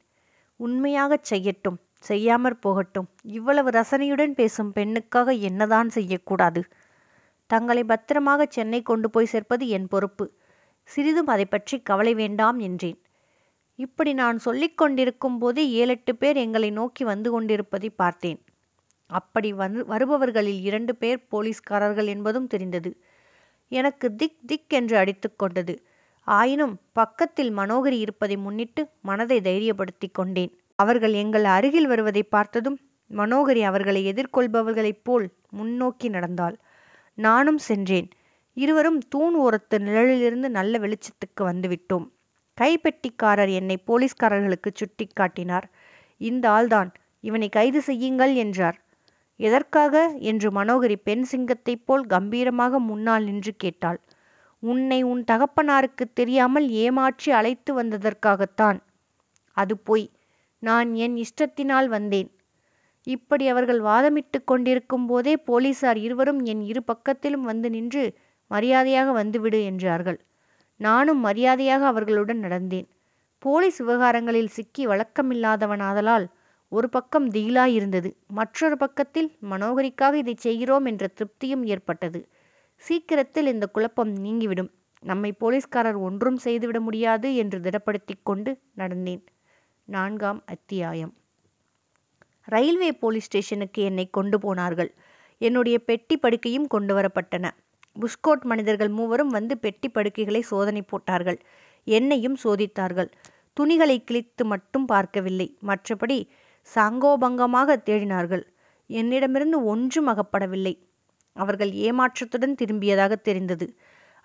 உண்மையாகச் 0.61 1.28
செய்யட்டும் 1.30 1.78
செய்யாமற் 2.09 2.61
போகட்டும். 2.61 3.09
இவ்வளவு 3.22 3.70
ரசனையுடன் 3.70 4.35
பேசும் 4.35 4.72
பெண்ணுக்காக 4.72 5.30
என்னதான் 5.41 5.89
செய்யக்கூடாது? 5.89 6.62
தங்களை 7.51 7.85
பத்திரமாக 7.85 8.47
சென்னை 8.47 8.83
கொண்டு 8.83 9.11
போய் 9.11 9.26
சேர்ப்பது 9.26 9.68
என் 9.68 9.89
பொறுப்பு. 9.89 10.24
சிறிதும் 10.89 11.26
அதை 11.26 11.45
பற்றி 11.45 11.76
கவலை 11.80 12.14
வேண்டாம் 12.14 12.59
என்றேன். 12.59 12.99
இப்படி 13.83 14.12
நான் 14.12 14.39
சொல்லிக் 14.39 14.78
கொண்டிருக்கும் 14.78 15.39
போது 15.39 15.61
ஏழெட்டு 15.72 16.12
பேர் 16.16 16.37
எங்களை 16.37 16.70
நோக்கி 16.70 17.05
வந்து 17.05 17.28
கொண்டிருப்பதை 17.30 17.91
பார்த்தேன். 18.03 18.41
அப்படி 19.11 19.49
வந்து 19.53 19.80
வருபவர்களில் 19.85 20.61
இரண்டு 20.61 20.93
பேர் 20.97 21.26
போலீஸ்காரர்கள் 21.28 22.09
என்பதும் 22.14 22.47
தெரிந்தது. 22.47 22.91
எனக்கு 23.72 24.07
திக் 24.14 24.41
திக் 24.47 24.72
என்று 24.72 24.97
அடித்து 24.97 25.28
கொண்டது. 25.37 25.74
ஆயினும் 26.26 26.74
பக்கத்தில் 26.93 27.53
மனோகரி 27.57 27.99
இருப்பதை 28.05 28.37
முன்னிட்டு 28.37 28.83
மனதை 29.03 29.39
தைரியப்படுத்தி 29.41 30.09
கொண்டேன். 30.12 30.53
அவர்கள் 30.78 31.14
எங்கள் 31.22 31.47
அருகில் 31.57 31.87
வருவதை 31.87 32.22
பார்த்ததும் 32.22 32.78
மனோகரி 33.11 33.62
அவர்களை 33.70 34.03
எதிர்கொள்பவர்களைப் 34.12 35.05
போல் 35.05 35.26
முன்னோக்கி 35.51 36.09
நடந்தாள். 36.09 36.57
நானும் 37.18 37.61
சென்றேன். 37.68 38.09
இருவரும் 38.57 39.01
தூண் 39.12 39.37
ஓரத்து 39.37 39.76
நிழலிலிருந்து 39.78 40.49
நல்ல 40.59 40.78
வெளிச்சத்துக்கு 40.78 41.41
வந்துவிட்டோம். 41.41 42.07
கைப்பெட்டிக்காரர் 42.63 43.53
என்னை 43.53 43.77
போலீஸ்காரர்களுக்கு 43.87 44.71
சுட்டி 44.75 45.07
காட்டினார் 45.13 45.67
இந்த 46.21 46.45
ஆள்தான் 46.51 46.91
இவனை 47.21 47.49
கைது 47.49 47.83
செய்யுங்கள் 47.83 48.35
என்றார். 48.35 48.79
எதற்காக? 49.41 49.95
என்று 50.23 50.49
மனோகரி 50.51 50.97
பெண் 51.05 51.23
சிங்கத்தைப் 51.23 51.87
போல் 51.87 52.05
கம்பீரமாக 52.07 52.79
முன்னால் 52.81 53.25
நின்று 53.25 53.53
கேட்டாள். 53.57 54.01
உன்னை 54.63 55.03
உன் 55.03 55.23
தகப்பனாருக்கு 55.25 56.05
தெரியாமல் 56.15 56.69
ஏமாற்றி 56.69 57.31
அழைத்து 57.33 57.83
வந்ததற்காகத்தான். 57.83 58.79
அது 59.57 59.79
போய். 59.79 60.07
நான் 60.63 60.95
என் 60.95 61.17
இஷ்டத்தினால் 61.17 61.89
வந்தேன். 61.89 62.31
இப்படி 63.07 63.49
அவர்கள் 63.49 63.81
வாதமிட்டு 63.81 64.39
கொண்டிருக்கும் 64.45 65.07
போதே 65.07 65.37
போலீசார் 65.37 65.97
இருவரும் 65.97 66.41
என் 66.45 66.63
இரு 66.63 66.83
பக்கத்திலும் 66.87 67.47
வந்து 67.51 67.71
நின்று 67.71 68.05
மரியாதையாக 68.51 69.13
வந்துவிடு 69.13 69.65
என்றார்கள். 69.65 70.19
நானும் 70.77 71.18
மரியாதையாக 71.18 71.87
அவர்களுடன் 71.87 72.43
நடந்தேன். 72.43 72.89
போலீஸ் 73.39 73.79
விவகாரங்களில் 73.79 74.49
சிக்கி 74.49 74.87
வழக்கமில்லாதவனாதலால் 74.87 76.27
ஒரு 76.68 76.89
பக்கம் 76.89 77.31
திகிலாயிருந்தது. 77.31 78.12
மற்றொரு 78.27 78.77
பக்கத்தில் 78.77 79.37
மனோகரிக்காக 79.51 80.14
இதை 80.14 80.35
செய்கிறோம் 80.39 80.85
என்ற 80.85 81.11
திருப்தியும் 81.14 81.62
ஏற்பட்டது. 81.62 82.29
சீக்கிரத்தில் 82.77 83.47
இந்த 83.47 83.66
குழப்பம் 83.66 84.12
நீங்கிவிடும். 84.12 84.70
நம்மை 85.01 85.33
போலீஸ்காரர் 85.33 85.95
ஒன்றும் 85.95 86.37
செய்துவிட 86.37 86.81
முடியாது 86.81 87.37
என்று 87.37 87.59
திடப்படுத்தி 87.59 88.14
கொண்டு 88.23 88.61
நடந்தேன். 88.77 89.23
நான்காம் 89.85 90.43
அத்தியாயம். 90.47 91.14
ரயில்வே 92.45 92.93
போலீஸ் 92.93 93.25
ஸ்டேஷனுக்கு 93.25 93.83
என்னை 93.83 94.11
கொண்டு 94.11 94.39
போனார்கள். 94.39 94.95
என்னுடைய 95.39 95.79
பெட்டி 95.79 96.18
படுக்கையும் 96.18 96.66
கொண்டு 96.66 96.95
வரப்பட்டன. 96.95 97.51
புஷ்கோட் 98.01 98.43
மனிதர்கள் 98.43 98.88
மூவரும் 98.88 99.28
வந்து 99.28 99.59
பெட்டி 99.59 99.88
படுக்கைகளை 99.88 100.40
சோதனை 100.40 100.82
போட்டார்கள். 100.82 101.38
என்னையும் 101.84 102.36
சோதித்தார்கள். 102.45 103.11
துணிகளை 103.53 104.05
கிழித்து 104.05 104.45
மட்டும் 104.45 104.86
பார்க்கவில்லை. 104.86 105.57
மற்றபடி 105.62 106.28
சாங்கோபங்கமாக 106.74 107.76
தேடினார்கள். 107.86 108.43
என்னிடமிருந்து 108.86 109.64
ஒன்றும் 109.64 110.09
அகப்படவில்லை. 110.09 110.74
அவர்கள் 111.36 111.72
ஏமாற்றத்துடன் 111.72 112.55
திரும்பியதாக 112.55 113.14
தெரிந்தது. 113.14 113.76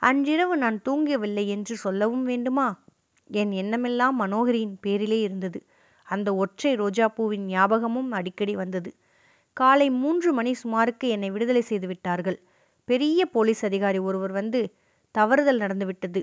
அன்றிரவு 0.02 0.58
நான் 0.58 0.82
தூங்கவில்லை 0.90 1.48
என்று 1.48 1.78
சொல்லவும் 1.78 2.24
வேண்டுமா? 2.24 2.84
என் 3.30 3.52
எண்ணமெல்லாம் 3.52 4.22
மனோகரியின் 4.22 4.76
பேரிலே 4.82 5.20
இருந்தது. 5.22 5.60
அந்த 6.08 6.36
ஒற்றை 6.36 6.76
ரோஜாப்பூவின் 6.76 7.46
ஞாபகமும் 7.46 8.12
அடிக்கடி 8.12 8.56
வந்தது. 8.56 8.94
காலை 9.54 9.90
மூன்று 9.90 10.34
மணி 10.34 10.56
சுமாருக்கு 10.64 11.08
என்னை 11.08 11.30
விடுதலை 11.30 11.62
செய்து 11.62 11.88
விட்டார்கள். 11.88 12.40
பெரிய 12.88 13.26
போலீஸ் 13.26 13.66
அதிகாரி 13.66 14.00
ஒருவர் 14.00 14.32
வந்து 14.32 14.60
தவறுதல் 15.16 15.58
நடந்துவிட்டது 15.58 16.22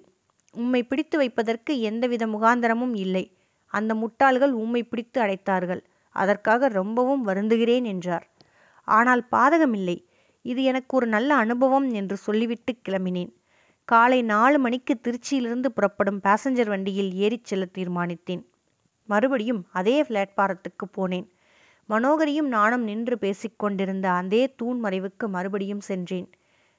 உம்மை 0.54 0.82
பிடித்து 0.82 1.16
வைப்பதற்கு 1.18 1.80
எந்தவித 1.80 2.26
முகாந்தரமும் 2.26 2.94
இல்லை. 2.96 3.24
அந்த 3.66 3.92
முட்டாள்கள் 3.94 4.52
உம்மை 4.52 4.82
பிடித்து 4.82 5.18
அடைத்தார்கள். 5.20 5.82
அதற்காக 6.16 6.68
ரொம்பவும் 6.68 7.26
வருந்துகிறேன் 7.28 7.84
என்றார். 7.84 8.26
ஆனால் 8.88 9.22
பாதகமில்லை. 9.30 9.96
இது 10.44 10.62
எனக்கு 10.62 10.92
ஒரு 10.96 11.06
நல்ல 11.06 11.34
அனுபவம் 11.34 11.90
என்று 11.90 12.16
சொல்லிவிட்டு 12.16 12.72
கிளம்பினேன். 12.88 13.32
காலை 13.88 14.22
நாலு 14.22 14.58
மணிக்கு 14.58 14.94
திருச்சியிலிருந்து 14.96 15.66
புறப்படும் 15.66 16.20
பாசஞ்சர் 16.20 16.68
வண்டியில் 16.68 17.10
ஏறிச் 17.14 17.44
செல்ல 17.44 17.64
தீர்மானித்தேன். 17.78 18.42
மறுபடியும் 19.08 19.62
அதே 19.72 20.02
பிளாட்பாரத்துக்கு 20.02 20.86
போனேன். 20.96 21.26
மனோகரியும் 21.88 22.48
நானும் 22.48 22.82
நின்று 22.82 23.18
பேசிக்கொண்டிருந்த 23.18 24.06
அதே 24.10 24.42
தூண் 24.54 24.78
மறைவுக்கு 24.84 25.26
மறுபடியும் 25.28 25.80
சென்றேன். 25.80 26.28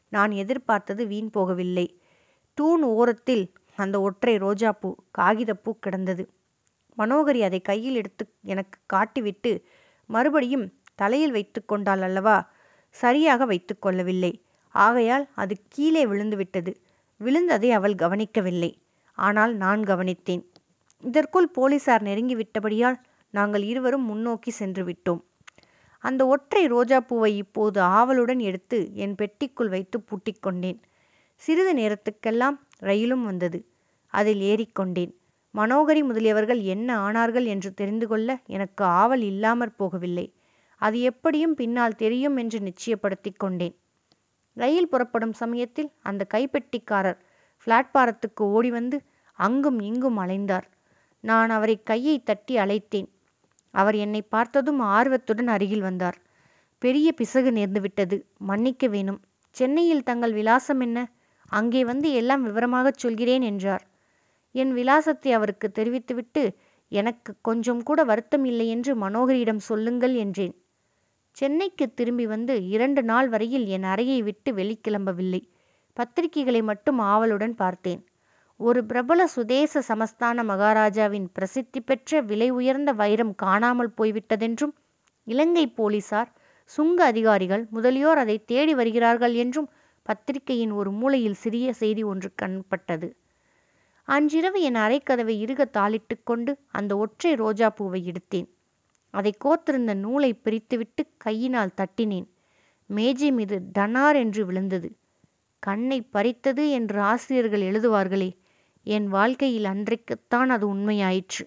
நான் 0.09 0.31
எதிர்பார்த்தது 0.31 1.07
வீண் 1.07 1.29
போகவில்லை. 1.33 1.87
தூண் 2.53 2.83
ஓரத்தில் 2.83 3.45
அந்த 3.75 4.01
ஒற்றை 4.01 4.35
ரோஜாப்பூ 4.35 4.89
காகிதப்பூ 5.17 5.71
கிடந்தது. 5.79 6.23
மனோகரி 6.97 7.41
அதை 7.41 7.61
கையில் 7.61 7.95
எடுத்து 7.95 8.25
எனக்கு 8.41 8.77
காட்டிவிட்டு 8.93 9.51
மறுபடியும் 10.09 10.65
தலையில் 10.95 11.31
வைத்து 11.31 11.65
கொண்டாள் 11.65 12.01
அல்லவா? 12.01 12.51
சரியாக 12.89 13.45
வைத்து 13.45 13.79
கொள்ளவில்லை. 13.79 14.43
ஆகையால் 14.75 15.25
அது 15.35 15.55
கீழே 15.69 16.05
விழுந்துவிட்டது 16.05 16.71
விழுந்ததை 17.19 17.69
அவள் 17.71 17.95
கவனிக்கவில்லை. 17.95 18.71
ஆனால் 19.17 19.55
நான் 19.55 19.81
கவனித்தேன். 19.81 20.43
இதற்குள் 21.03 21.49
போலீசார் 21.49 22.03
நெருங்கிவிட்டபடியால் 22.03 22.97
நாங்கள் 23.33 23.63
இருவரும் 23.63 24.05
முன்னோக்கி 24.05 24.51
சென்று 24.51 24.83
விட்டோம். 24.85 25.21
அந்த 26.07 26.21
ஒற்றை 26.27 26.63
ரோஜாப்பூவை 26.65 27.31
இப்போது 27.35 27.79
ஆவலுடன் 27.97 28.41
எடுத்து 28.49 28.77
என் 28.93 29.15
பெட்டிக்குள் 29.21 29.69
வைத்து 29.69 29.97
பூட்டிக்கொண்டேன். 30.07 30.79
சிறிது 31.41 31.71
நேரத்துக்கெல்லாம் 31.73 32.57
ரயிலும் 32.79 33.23
வந்தது. 33.23 33.59
அதில் 34.13 34.41
ஏறிக்கொண்டேன். 34.51 35.13
மனோகரி 35.55 36.01
முதலியவர்கள் 36.09 36.61
என்ன 36.63 36.89
ஆனார்கள் 37.05 37.45
என்று 37.45 37.69
தெரிந்து 37.73 38.07
கொள்ள 38.07 38.29
எனக்கு 38.55 38.83
ஆவல் 39.01 39.21
இல்லாமற் 39.21 39.77
போகவில்லை. 39.79 40.27
அது 40.81 40.97
எப்படியும் 41.01 41.55
பின்னால் 41.55 41.99
தெரியும் 42.03 42.37
என்று 42.37 42.59
நிச்சயப்படுத்தி 42.59 43.31
கொண்டேன். 43.37 43.75
ரயில் 44.57 44.89
புறப்படும் 44.89 45.35
சமயத்தில் 45.41 45.89
அந்த 46.01 46.23
கைப்பெட்டிக்காரர் 46.33 47.19
பிளாட்பாரத்துக்கு 47.67 48.43
ஓடி 48.55 48.69
வந்து 48.71 48.97
அங்கும் 49.39 49.79
இங்கும் 49.79 50.19
அலைந்தார். 50.19 50.67
நான் 51.23 51.49
அவரை 51.49 51.75
கையை 51.83 52.15
தட்டி 52.23 52.55
அழைத்தேன். 52.55 53.09
அவர் 53.75 53.95
என்னை 53.95 54.21
பார்த்ததும் 54.21 54.79
ஆர்வத்துடன் 54.79 55.47
அருகில் 55.47 55.81
வந்தார். 55.81 56.17
பெரிய 56.81 57.07
பிசகு 57.11 57.49
நேர்ந்துவிட்டது 57.51 58.17
மன்னிக்க 58.37 58.87
வேணும். 58.87 59.19
சென்னையில் 59.55 60.03
தங்கள் 60.03 60.33
விலாசம் 60.33 60.79
என்ன? 60.79 60.97
அங்கே 61.51 61.81
வந்து 61.85 62.07
எல்லாம் 62.11 62.43
விவரமாகச் 62.47 63.01
சொல்கிறேன் 63.03 63.41
என்றார். 63.41 63.83
என் 64.55 64.73
விலாசத்தை 64.73 65.31
அவருக்கு 65.31 65.67
தெரிவித்துவிட்டு 65.71 66.43
எனக்கு 66.91 67.31
கொஞ்சம் 67.41 67.81
கூட 67.83 67.99
வருத்தம் 68.03 68.45
இல்லை 68.45 68.67
என்று 68.67 68.91
மனோகரியிடம் 68.95 69.61
சொல்லுங்கள் 69.69 70.15
என்றேன். 70.15 70.55
சென்னைக்கு 71.37 71.85
திரும்பி 71.93 72.25
வந்து 72.25 72.53
இரண்டு 72.67 73.01
நாள் 73.03 73.29
வரையில் 73.29 73.65
என் 73.67 73.83
அறையை 73.83 74.19
விட்டு 74.21 74.49
வெளிக்கிளம்பவில்லை. 74.53 75.41
பத்திரிகைகளை 75.97 76.61
மட்டும் 76.63 76.99
ஆவலுடன் 76.99 77.55
பார்த்தேன். 77.55 78.01
ஒரு 78.59 78.85
பிரபல 78.85 79.27
சுதேச 79.27 79.81
சமஸ்தான 79.87 80.43
மகாராஜாவின் 80.43 81.27
பிரசித்தி 81.33 81.79
பெற்ற 81.79 82.21
விலை 82.21 82.49
உயர்ந்த 82.49 82.91
வைரம் 82.93 83.33
காணாமல் 83.35 83.91
போய்விட்டதென்றும் 83.97 84.73
இலங்கை 85.27 85.65
போலீசார் 85.67 86.31
சுங்க 86.63 86.99
அதிகாரிகள் 87.05 87.67
முதலியோர் 87.71 88.17
அதை 88.17 88.37
தேடி 88.45 88.73
வருகிறார்கள் 88.73 89.33
என்றும் 89.33 89.69
பத்திரிகையின் 90.01 90.71
ஒரு 90.71 90.91
மூலையில் 90.91 91.33
சிறிய 91.33 91.73
செய்தி 91.73 92.03
ஒன்று 92.03 92.31
கண்பட்டது 92.41 93.09
அன்றிரவு 94.07 94.61
என் 94.61 94.75
அரைக்கதவை 94.75 95.35
இறுக 95.35 95.61
தாளிட்டு 95.77 96.15
கொண்டு 96.23 96.51
அந்த 96.71 96.97
ஒற்றை 96.97 97.31
ரோஜா 97.35 97.69
பூவை 97.69 98.01
எடுத்தேன். 98.07 98.47
அதை 99.13 99.31
கோத்திருந்த 99.45 99.93
நூலை 99.93 100.29
பிரித்துவிட்டு 100.43 101.03
கையினால் 101.17 101.77
தட்டினேன். 101.77 102.27
மேஜை 102.89 103.31
மீது 103.31 103.57
டனார் 103.79 104.15
என்று 104.15 104.45
விழுந்தது. 104.45 104.89
கண்ணை 105.63 105.99
பறித்தது 106.01 106.69
என்று 106.69 106.99
ஆசிரியர்கள் 107.01 107.61
எழுதுவார்களே 107.61 108.29
என் 108.87 109.07
வாழ்க்கையில் 109.07 109.65
அன்றைக்குத்தான் 109.65 110.49
அது 110.49 110.65
உண்மையாயிற்று. 110.75 111.43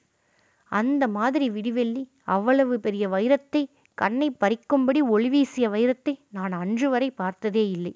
அந்த 0.72 1.04
மாதிரி 1.08 1.50
விடிவெள்ளி 1.50 2.02
அவ்வளவு 2.24 2.80
பெரிய 2.80 3.04
வைரத்தை 3.08 3.62
கண்ணை 3.94 4.28
பறிக்கும்படி 4.40 5.00
ஒளிவீசிய 5.14 5.66
வைரத்தை 5.70 6.14
நான் 6.28 6.52
அன்று 6.52 6.88
வரை 6.90 7.10
பார்த்ததே 7.10 7.64
இல்லை. 7.70 7.92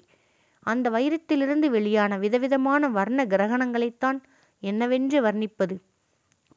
அந்த 0.65 0.89
வைரத்திலிருந்து 0.89 1.67
வெளியான 1.69 2.17
விதவிதமான 2.17 2.89
வர்ண 2.89 3.25
கிரகணங்களைத்தான் 3.25 4.19
என்னவென்று 4.63 5.19
வர்ணிப்பது. 5.21 5.75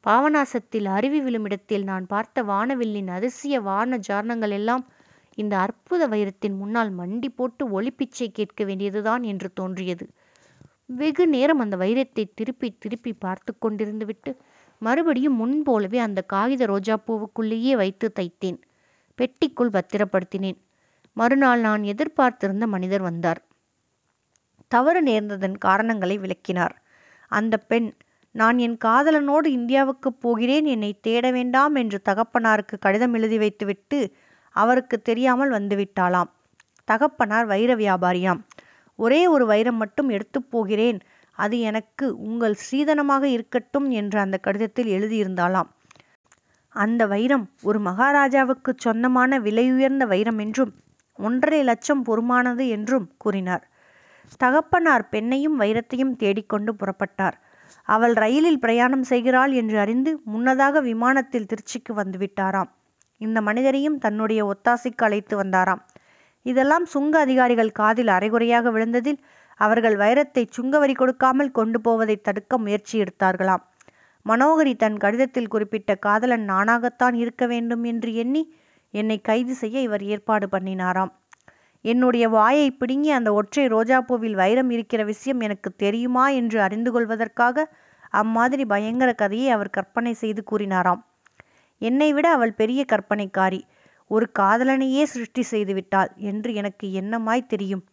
பாவநாசத்தில் 0.03 0.87
அருவி 0.87 1.19
விழுமிடத்தில் 1.21 1.83
நான் 1.83 2.05
பார்த்த 2.05 2.43
வானவில்லின் 2.43 3.09
அதிசய 3.09 3.59
வான 3.61 3.99
ஜாரணங்கள் 4.09 4.49
எல்லாம் 4.49 4.83
இந்த 5.37 5.53
அற்புத 5.57 6.03
வைரத்தின் 6.07 6.55
முன்னால் 6.57 6.91
மண்டி 6.99 7.29
போட்டு 7.29 7.63
ஒளிப்பிச்சை 7.77 8.27
கேட்க 8.31 8.63
வேண்டியதுதான் 8.63 9.23
என்று 9.23 9.49
தோன்றியது. 9.53 10.05
வெகு 10.89 11.27
நேரம் 11.27 11.59
அந்த 11.59 11.77
வைரத்தை 11.77 12.23
திருப்பி 12.35 12.77
திருப்பி 12.79 13.13
பார்த்து 13.13 13.51
கொண்டிருந்து 13.61 14.05
விட்டு 14.05 14.31
மறுபடியும் 14.81 15.35
முன்போலவே 15.35 15.99
அந்த 15.99 16.21
காகித 16.21 16.65
ரோஜா 16.65 16.95
பூவுக்குள்ளேயே 17.07 17.75
வைத்து 17.75 18.11
தைத்தேன். 18.19 18.59
பெட்டிக்குள் 19.17 19.73
பத்திரப்படுத்தினேன். 19.73 20.57
மறுநாள் 21.13 21.59
நான் 21.59 21.83
எதிர்பார்த்திருந்த 21.83 22.67
மனிதர் 22.67 23.01
வந்தார். 23.01 23.41
தவறு 24.67 25.03
நேர்ந்ததன் 25.03 25.57
காரணங்களை 25.57 26.17
விளக்கினார். 26.17 26.75
அந்த 27.31 27.57
பெண் 27.57 27.89
நான் 28.31 28.57
என் 28.57 28.77
காதலனோடு 28.85 29.45
இந்தியாவுக்கு 29.45 30.13
போகிறேன். 30.13 30.65
என்னை 30.65 30.99
தேட 30.99 31.31
வேண்டாம் 31.31 31.75
என்று 31.75 32.01
தகப்பனாருக்கு 32.09 32.75
கடிதம் 32.79 33.13
எழுதி 33.13 33.37
வைத்துவிட்டு 33.37 33.99
அவருக்கு 34.55 35.01
தெரியாமல் 35.01 35.51
வந்துவிட்டாளாம். 35.51 36.31
தகப்பனார் 36.83 37.45
வைர 37.45 37.75
வியாபாரியாம். 37.75 38.41
ஒரே 38.99 39.21
ஒரு 39.27 39.45
வைரம் 39.45 39.79
மட்டும் 39.83 40.09
எடுத்து 40.09 40.39
போகிறேன். 40.53 40.99
அது 41.37 41.55
எனக்கு 41.69 42.05
உங்கள் 42.27 42.55
ஸ்ரீதனமாக 42.61 43.23
இருக்கட்டும் 43.35 43.87
என்று 43.99 44.17
அந்த 44.19 44.37
கடிதத்தில் 44.37 44.91
எழுதியிருந்தாலாம் 44.97 45.69
அந்த 46.75 47.01
வைரம் 47.07 47.45
ஒரு 47.63 47.79
மகாராஜாவுக்கு 47.79 48.71
சொந்தமான 48.77 49.39
விலையுயர்ந்த 49.39 50.03
வைரம் 50.07 50.39
என்றும் 50.39 50.71
ஒன்றரை 51.19 51.61
லட்சம் 51.63 52.03
பொறுமானது 52.03 52.63
என்றும் 52.67 53.07
கூறினார். 53.17 53.63
தகப்பனார் 54.37 55.05
பெண்ணையும் 55.11 55.55
வைரத்தையும் 55.61 56.13
தேடிக்கொண்டு 56.15 56.71
புறப்பட்டார். 56.73 57.37
அவள் 57.87 58.13
ரயிலில் 58.13 58.59
பிரயாணம் 58.59 59.03
செய்கிறாள் 59.03 59.51
என்று 59.51 59.77
அறிந்து 59.79 60.11
முன்னதாக 60.25 60.81
விமானத்தில் 60.81 61.49
திருச்சிக்கு 61.51 61.93
வந்துவிட்டாராம் 62.01 62.69
இந்த 63.21 63.37
மனிதரையும் 63.41 63.97
தன்னுடைய 63.97 64.41
ஒத்தாசைக்கு 64.45 65.03
அழைத்து 65.07 65.35
வந்தாராம். 65.43 65.81
இதெல்லாம் 66.51 66.85
சுங்க 66.85 67.13
அதிகாரிகள் 67.19 67.71
காதில் 67.79 68.11
அரைகுறையாக 68.17 68.71
விழுந்ததில் 68.75 69.19
அவர்கள் 69.59 69.95
வைரத்தை 69.95 70.43
சுங்கவரி 70.57 70.93
கொடுக்காமல் 70.93 71.55
கொண்டு 71.57 71.79
போவதை 71.81 72.15
தடுக்க 72.21 72.57
முயற்சி 72.57 72.95
எடுத்தார்களாம். 73.03 73.63
மனோகரி 74.25 74.73
தன் 74.75 74.97
கடிதத்தில் 74.97 75.51
குறிப்பிட்ட 75.53 75.91
காதலன் 76.05 76.45
நானாகத்தான் 76.49 77.15
இருக்க 77.23 77.43
வேண்டும் 77.47 77.83
என்று 77.83 78.09
எண்ணி 78.23 78.43
என்னை 78.93 79.17
கைது 79.21 79.53
செய்ய 79.55 79.77
இவர் 79.79 80.03
ஏற்பாடு 80.13 80.45
பண்ணினாராம். 80.51 81.11
என்னுடைய 81.85 82.25
வாயை 82.29 82.67
பிடுங்கி 82.71 83.09
அந்த 83.09 83.29
ஒற்றை 83.33 83.65
ரோஜாப்பூவில் 83.67 84.37
வைரம் 84.41 84.71
இருக்கிற 84.75 85.01
விஷயம் 85.03 85.41
எனக்கு 85.47 85.69
தெரியுமா 85.75 86.25
என்று 86.39 86.57
அறிந்து 86.61 86.91
கொள்வதற்காக 86.91 87.65
அம்மாதிரி 88.21 88.63
பயங்கர 88.65 89.09
கதையை 89.13 89.49
அவர் 89.51 89.75
கற்பனை 89.77 90.13
செய்து 90.13 90.41
கூறினாராம். 90.51 91.01
என்னை 91.81 92.09
விட 92.13 92.27
அவள் 92.29 92.53
பெரிய 92.53 92.81
கற்பனைக்காரி. 92.91 93.59
ஒரு 94.07 94.31
காதலனையே 94.39 95.03
சிருஷ்டி 95.03 95.43
செய்துவிட்டாள் 95.51 96.11
என்று 96.15 96.53
எனக்கு 96.53 96.87
என்னமாய் 96.91 97.47
தெரியும். 97.47 97.83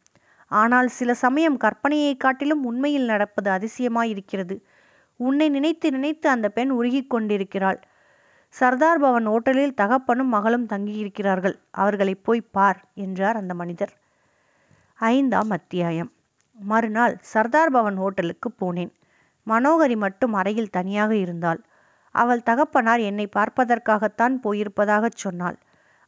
ஆனால் 0.51 0.89
சில 0.89 1.15
சமயம் 1.15 1.59
கற்பனையை 1.59 2.17
காட்டிலும் 2.17 2.65
உண்மையில் 2.65 3.05
நடப்பது 3.05 3.51
அதிசயமாயிருக்கிறது. 3.51 4.57
உன்னை 5.17 5.49
நினைத்து 5.49 5.91
நினைத்து 5.91 6.29
அந்த 6.29 6.49
பெண் 6.49 6.71
உருகி 6.71 7.07
கொண்டிருக்கிறாள். 7.07 7.81
சர்தார் 8.55 9.01
பவன் 9.01 9.27
ஓட்டலில் 9.27 9.75
தகப்பனும் 9.75 10.29
மகளும் 10.29 10.67
தங்கியிருக்கிறார்கள். 10.67 11.57
அவர்களை 11.71 12.15
போய் 12.15 12.49
பார் 12.51 12.81
என்றார் 12.95 13.37
அந்த 13.37 13.55
மனிதர். 13.55 13.93
ஐந்தாம் 14.99 15.51
அத்தியாயம். 15.51 16.11
மறுநாள் 16.59 17.15
சர்தார் 17.21 17.71
பவன் 17.71 17.97
ஹோட்டலுக்கு 17.97 18.49
போனேன். 18.61 18.93
மனோகரி 19.47 19.97
மட்டும் 19.97 20.33
அறையில் 20.33 20.71
தனியாக 20.71 21.17
இருந்தாள். 21.17 21.61
அவள் 22.15 22.43
தகப்பனார் 22.43 23.01
என்னை 23.01 23.29
பார்ப்பதற்காகத்தான் 23.37 24.35
போயிருப்பதாகச் 24.43 25.23
சொன்னாள். 25.25 25.59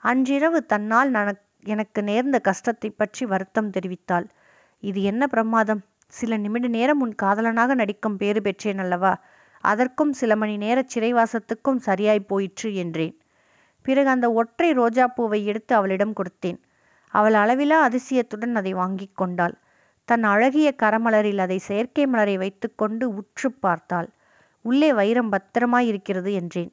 அன்றிரவு 0.06 0.58
தன்னால் 0.66 1.10
நனக் 1.10 1.42
எனக்கு 1.64 2.02
நேர்ந்த 2.02 2.38
கஷ்டத்தை 2.38 2.90
பற்றி 2.90 3.26
வருத்தம் 3.26 3.70
தெரிவித்தாள். 3.70 4.26
இது 4.80 5.02
என்ன 5.02 5.26
பிரமாதம்? 5.26 5.80
சில 6.06 6.36
நிமிட 6.36 6.66
நேரம் 6.68 7.00
உன் 7.00 7.14
காதலனாக 7.22 7.74
நடிக்கும் 7.74 8.16
பேறு 8.16 8.42
பெற்றேன் 8.42 8.78
அல்லவா? 8.78 9.12
அதற்கும் 9.60 10.12
சில 10.12 10.36
மணி 10.36 10.56
நேர 10.56 10.84
சிறைவாசத்துக்கும் 10.94 11.76
சரியாய் 11.76 12.20
போயிற்று 12.20 12.74
என்றேன். 12.74 13.14
பிறகு 13.82 14.08
அந்த 14.08 14.32
ஒற்றை 14.32 14.72
ரோஜா 14.72 15.06
பூவை 15.06 15.46
எடுத்து 15.46 15.74
அவளிடம் 15.74 16.12
கொடுத்தேன். 16.12 16.58
அவள் 17.14 17.34
அளவிலா 17.34 17.88
அதிசயத்துடன் 17.88 18.54
அதை 18.54 18.72
வாங்கிக் 18.72 19.16
கொண்டாள். 19.16 19.54
தன் 20.04 20.22
அழகிய 20.22 20.74
கரமலரில் 20.82 21.38
அதை 21.38 21.58
செயற்கை 21.58 22.06
மலரை 22.06 22.36
வைத்துக்கொண்டு 22.36 23.14
உற்று 23.14 23.52
பார்த்தாள். 23.52 24.08
உள்ளே 24.64 24.92
வைரம் 24.92 25.28
பத்திரமாய் 25.28 25.86
இருக்கிறது 25.86 26.32
என்றேன். 26.32 26.72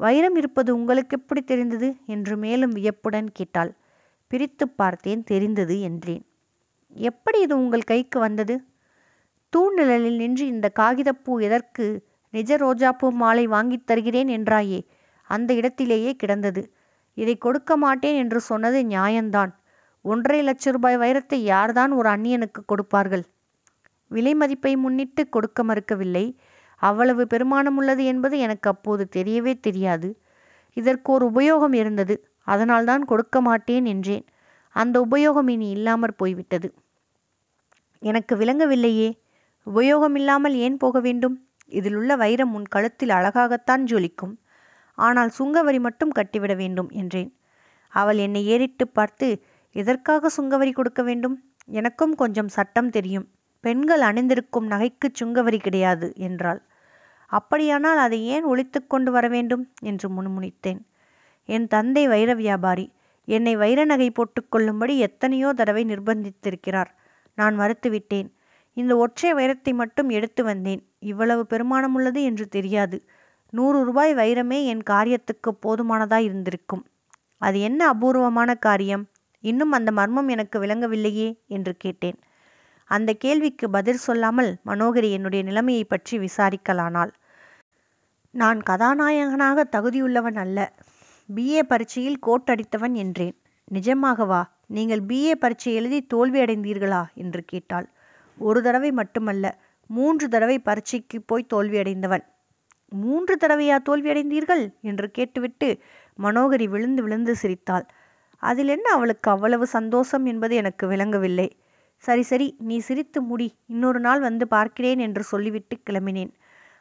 வைரம் 0.00 0.36
இருப்பது 0.36 0.74
உங்களுக்கு 0.74 1.16
எப்படி 1.16 1.42
தெரிந்தது? 1.42 1.96
என்று 2.06 2.36
மேலும் 2.36 2.70
வியப்புடன் 2.70 3.32
கேட்டாள். 3.32 3.72
பிரித்து 4.26 4.68
பார்த்தேன் 4.68 5.24
தெரிந்தது 5.24 5.80
என்றேன். 5.80 6.24
எப்படி 6.88 7.40
இது 7.40 7.56
உங்கள் 7.56 7.82
கைக்கு 7.82 8.18
வந்தது? 8.18 8.64
தூண்நிழலில் 9.56 10.16
நின்று 10.16 10.46
இந்த 10.46 10.72
காகிதப்பூ 10.80 11.40
எதற்கு 11.40 12.06
நிஜ 12.30 12.56
ரோஜாப்பூ 12.56 13.10
மாலை 13.12 13.46
வாங்கித் 13.46 13.86
தருகிறேன் 13.86 14.28
என்றாயே. 14.28 14.80
அந்த 15.22 15.54
இடத்திலேயே 15.54 16.16
கிடந்தது. 16.16 16.62
இதை 17.14 17.36
கொடுக்க 17.36 17.76
மாட்டேன் 17.76 18.16
என்று 18.16 18.40
சொன்னது 18.40 18.82
நியாயம்தான். 18.82 19.52
ஒன்றரை 20.02 20.40
லட்ச 20.46 20.70
ரூபாய் 20.70 20.96
வைரத்தை 20.96 21.34
யார்தான் 21.34 21.92
ஒரு 21.92 22.08
அந்நியனுக்கு 22.08 22.60
கொடுப்பார்கள்? 22.66 23.24
விலை 24.08 24.34
மதிப்பை 24.34 24.76
முன்னிட்டு 24.76 25.28
கொடுக்க 25.28 25.64
மறுக்கவில்லை. 25.64 26.36
அவ்வளவு 26.82 27.26
பெருமானம் 27.26 27.76
உள்ளது 27.76 28.04
என்பது 28.04 28.38
எனக்கு 28.38 28.70
அப்போது 28.70 29.08
தெரியவே 29.16 29.60
தெரியாது. 29.60 30.08
இதற்கு 30.76 31.12
ஒரு 31.12 31.26
உபயோகம் 31.30 31.72
இருந்தது. 31.72 32.14
அதனால்தான் 32.44 33.04
கொடுக்க 33.04 33.40
மாட்டேன் 33.40 33.84
என்றேன். 33.84 34.24
அந்த 34.76 35.06
உபயோகம் 35.06 35.48
இனி 35.48 35.68
இல்லாமற் 35.70 36.16
போய்விட்டது. 36.16 36.68
எனக்கு 38.02 38.36
விளங்கவில்லையே. 38.36 39.08
உபயோகம் 39.66 40.14
இல்லாமல் 40.14 40.54
ஏன் 40.54 40.76
போக 40.76 41.00
வேண்டும்? 41.00 41.36
இதில் 41.66 41.96
உள்ள 41.96 42.16
வைரம் 42.16 42.54
உன் 42.54 42.64
கழுத்தில் 42.64 43.10
அழகாகத்தான் 43.10 43.82
ஜொலிக்கும். 43.84 44.34
ஆனால் 44.94 45.30
சுங்கவரி 45.38 45.80
மட்டும் 45.80 46.10
கட்டிவிட 46.10 46.54
வேண்டும் 46.54 46.90
என்றேன். 46.90 47.30
அவள் 47.92 48.16
என்னை 48.16 48.46
ஏறிட்டு 48.46 48.88
பார்த்து 48.88 49.28
எதற்காக 49.74 50.30
சுங்கவரி 50.36 50.72
கொடுக்க 50.72 51.02
வேண்டும்? 51.02 51.36
எனக்கும் 51.64 52.14
கொஞ்சம் 52.14 52.48
சட்டம் 52.48 52.90
தெரியும். 52.90 53.26
பெண்கள் 53.64 54.00
அணிந்திருக்கும் 54.00 54.68
நகைக்கு 54.70 55.08
சுங்கவரி 55.20 55.58
கிடையாது 55.58 56.12
என்றாள். 56.16 56.60
அப்படியானால் 57.30 57.96
அதை 57.96 58.18
ஏன் 58.26 58.44
ஒழித்து 58.44 58.86
கொண்டு 58.86 59.10
வர 59.12 59.28
வேண்டும்? 59.28 59.64
என்று 59.80 60.06
முணுமுணித்தேன். 60.08 60.80
என் 61.48 61.66
தந்தை 61.66 62.08
வைர 62.08 62.30
வியாபாரி 62.34 62.86
என்னை 63.28 63.56
வைர 63.56 63.80
நகை 63.84 64.08
போட்டுக்கொள்ளும்படி 64.10 64.94
எத்தனையோ 64.98 65.52
தடவை 65.52 65.84
நிர்பந்தித்திருக்கிறார். 65.84 66.90
நான் 67.38 67.58
மறுத்துவிட்டேன். 67.58 68.28
இந்த 68.76 68.96
ஒற்றை 68.96 69.30
வைரத்தை 69.34 69.72
மட்டும் 69.74 70.08
எடுத்து 70.08 70.44
வந்தேன். 70.44 70.82
இவ்வளவு 70.98 71.46
பெருமானம் 71.46 71.94
உள்ளது 71.94 72.22
என்று 72.22 72.48
தெரியாது. 72.48 72.96
நூறு 73.52 73.84
ரூபாய் 73.84 74.14
வைரமே 74.14 74.58
என் 74.64 74.82
காரியத்துக்கு 74.90 75.50
போதுமானதாய் 75.66 76.26
இருந்திருக்கும். 76.26 76.82
அது 77.38 77.60
என்ன 77.60 77.80
அபூர்வமான 77.88 78.54
காரியம்? 78.54 79.04
இன்னும் 79.44 79.72
அந்த 79.72 79.90
மர்மம் 79.92 80.28
எனக்கு 80.28 80.56
விளங்கவில்லையே? 80.62 81.28
என்று 81.46 81.72
கேட்டேன். 81.76 82.18
அந்த 82.90 83.10
கேள்விக்கு 83.12 83.70
பதில் 83.70 83.96
சொல்லாமல் 83.96 84.50
மனோகரி 84.66 85.10
என்னுடைய 85.10 85.44
நிலைமையை 85.44 85.84
பற்றி 85.84 86.18
விசாரிக்கலானாள். 86.18 87.12
நான் 88.34 88.60
கதாநாயகனாக 88.60 89.68
தகுதியுள்ளவன் 89.76 90.38
அல்ல. 90.38 90.58
பிஏ 91.28 91.62
பரீட்சையில் 91.62 92.18
கோட் 92.18 92.50
அடித்தவன் 92.50 92.94
என்றேன். 92.94 93.34
நிஜமாகவா? 93.70 94.42
நீங்கள் 94.66 95.00
பிஏ 95.00 95.32
பரீட்சை 95.34 95.74
எழுதி 95.74 96.02
தோல்வி 96.02 96.40
அடைந்தீர்களா? 96.40 97.02
என்று 97.14 97.44
கேட்டாள். 97.44 97.86
ஒரு 98.38 98.62
தடவை 98.62 98.90
மட்டுமல்ல 98.92 99.46
மூன்று 99.86 100.28
தடவை 100.28 100.58
பரீட்சைக்கு 100.58 101.18
போய் 101.26 101.50
தோல்வியடைந்தவன் 101.54 102.24
மூன்று 102.92 103.36
தடவையா 103.36 103.76
தோல்வியடைந்தீர்கள் 103.88 104.62
என்று 104.80 105.10
கேட்டுவிட்டு 105.10 105.68
மனோகரி 106.18 106.68
விழுந்து 106.68 107.02
விழுந்து 107.02 107.36
சிரித்தாள். 107.36 107.86
அதில் 108.42 108.68
என்ன 108.68 108.86
அவளுக்கு 108.92 109.30
அவ்வளவு 109.30 109.66
சந்தோஷம் 109.66 110.24
என்பது 110.24 110.54
எனக்கு 110.54 110.86
விளங்கவில்லை. 110.86 111.48
சரி 112.04 112.22
சரி 112.22 112.56
நீ 112.58 112.78
சிரித்து 112.78 113.22
முடி. 113.22 113.48
இன்னொரு 113.66 114.00
நாள் 114.00 114.20
வந்து 114.20 114.48
பார்க்கிறேன் 114.48 114.98
என்று 114.98 115.22
சொல்லிவிட்டு 115.22 115.76
கிளம்பினேன். 115.90 116.32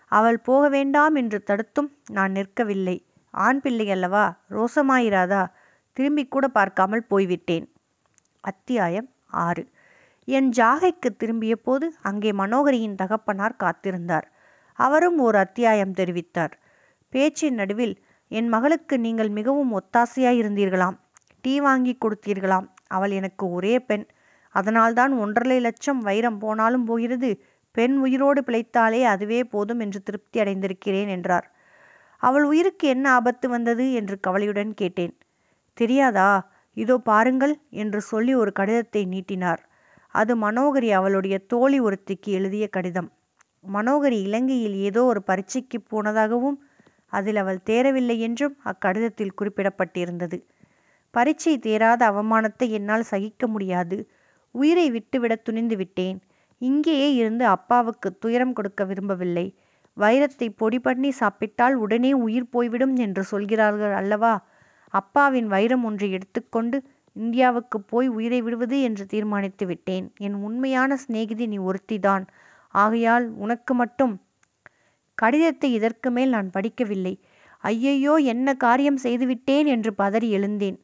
அவள் 0.10 0.39
போக 0.39 0.70
வேண்டாம் 0.70 1.16
என்று 1.16 1.43
தடுத்தும் 1.43 1.89
நான் 2.12 2.32
நிற்கவில்லை. 2.32 2.97
ஆண் 3.32 3.62
பிள்ளை 3.62 3.91
அல்லவா? 3.91 4.26
ரோசமாயிராதா? 4.49 5.43
திரும்பி 5.93 6.26
கூட 6.26 6.47
பார்க்காமல் 6.47 7.03
போய்விட்டேன். 7.03 7.66
அத்தியாயம் 8.43 9.10
ஆறு. 9.28 9.64
என் 10.28 10.49
ஜாகைக்கு 10.57 11.10
திரும்பிய 11.18 11.55
போது 11.55 11.95
அங்கே 12.01 12.32
மனோகரியின் 12.32 12.95
தகப்பனார் 12.95 13.55
காத்திருந்தார். 13.64 14.28
அவரும் 14.80 15.20
ஒரு 15.20 15.38
அத்தியாயம் 15.38 15.93
தெரிவித்தார். 15.93 16.53
பேச்சின் 17.10 17.53
நடுவில் 17.53 17.95
என் 18.32 18.47
மகளுக்கு 18.47 18.99
நீங்கள் 18.99 19.30
மிகவும் 19.30 19.72
ஒத்தாசையாய் 19.80 20.39
இருந்தீர்களாம் 20.41 20.97
டீ 21.41 21.60
வாங்கி 21.60 21.97
கொடுத்தீர்களாம். 22.05 22.68
அவள் 22.88 23.12
எனக்கு 23.12 23.45
ஒரே 23.51 23.80
பெண். 23.80 24.05
அதனால்தான் 24.55 25.14
ஒன்றரை 25.14 25.60
லட்சம் 25.60 25.99
வைரம் 25.99 26.39
போனாலும் 26.39 26.86
போகிறது. 26.86 27.32
பெண் 27.72 27.95
உயிரோடு 27.97 28.41
பிழைத்தாலே 28.41 29.01
அதுவே 29.03 29.43
போதும் 29.43 29.80
என்று 29.80 29.99
திருப்தி 30.03 30.39
அடைந்திருக்கிறேன் 30.39 31.07
என்றார். 31.07 31.47
அவள் 32.22 32.43
உயிருக்கு 32.43 32.88
என்ன 32.88 33.05
ஆபத்து 33.11 33.49
வந்தது 33.49 33.86
என்று 33.91 34.20
கவலையுடன் 34.20 34.74
கேட்டேன். 34.74 35.13
தெரியாதா? 35.74 36.30
இதோ 36.78 36.95
பாருங்கள் 36.97 37.53
என்று 37.70 38.01
சொல்லி 38.01 38.34
ஒரு 38.36 38.51
கடிதத்தை 38.51 39.05
நீட்டினார். 39.05 39.61
அது 40.15 40.34
மனோகரி 40.36 40.89
அவளுடைய 40.91 41.36
தோழி 41.47 41.80
ஒருத்திக்கு 41.80 42.30
எழுதிய 42.32 42.65
கடிதம். 42.67 43.09
மனோகரி 43.63 44.17
இலங்கையில் 44.22 44.78
ஏதோ 44.80 45.01
ஒரு 45.03 45.22
பரீட்சைக்கு 45.24 45.80
போனதாகவும் 45.91 46.57
அதில் 47.07 47.36
அவள் 47.36 47.59
தேரவில்லை 47.65 48.17
என்றும் 48.17 48.55
அக்கடிதத்தில் 48.63 49.38
குறிப்பிடப்பட்டிருந்தது. 49.38 50.38
பரீட்சை 51.13 51.53
தேராத 51.59 52.01
அவமானத்தை 52.11 52.67
என்னால் 52.70 53.03
சகிக்க 53.03 53.47
முடியாது. 53.47 53.97
உயிரை 54.55 54.91
விட்டுவிட 54.91 55.34
துணிந்து 55.36 55.76
விட்டேன். 55.78 56.17
இங்கேயே 56.62 57.14
இருந்து 57.14 57.45
அப்பாவுக்கு 57.45 58.18
துயரம் 58.18 58.53
கொடுக்க 58.53 58.86
விரும்பவில்லை. 58.86 59.55
வைரத்தை 59.97 60.49
பொடி 60.55 60.80
பண்ணி 60.80 61.12
சாப்பிட்டால் 61.12 61.74
உடனே 61.74 62.14
உயிர் 62.14 62.49
போய்விடும் 62.49 62.95
என்று 62.95 63.24
சொல்கிறார்கள் 63.24 63.91
அல்லவா? 63.91 64.47
அப்பாவின் 64.89 65.47
வைரம் 65.47 65.84
ஒன்றை 65.84 66.12
எடுத்துக்கொண்டு 66.12 66.84
இந்தியாவுக்கு 67.14 67.82
போய் 67.82 68.07
உயிரை 68.07 68.41
விடுவது 68.41 68.82
என்று 68.82 69.05
தீர்மானித்து 69.05 69.66
விட்டேன். 69.66 70.14
என் 70.18 70.34
உண்மையான 70.34 70.95
சிநேகிதி 70.95 71.47
நீ 71.47 71.57
ஒருத்திதான். 71.57 72.26
ஆகையால் 72.68 73.30
உனக்கு 73.30 73.74
மட்டும் 73.74 74.14
கடிதத்தை 75.14 75.74
இதற்கு 75.74 76.12
மேல் 76.12 76.30
நான் 76.30 76.49
படிக்கவில்லை. 76.49 77.20
ஐயையோ 77.57 78.16
என்ன 78.16 78.53
காரியம் 78.53 78.97
செய்துவிட்டேன் 78.97 79.66
என்று 79.66 79.93
பதறி 79.97 80.30
எழுந்தேன். 80.30 80.78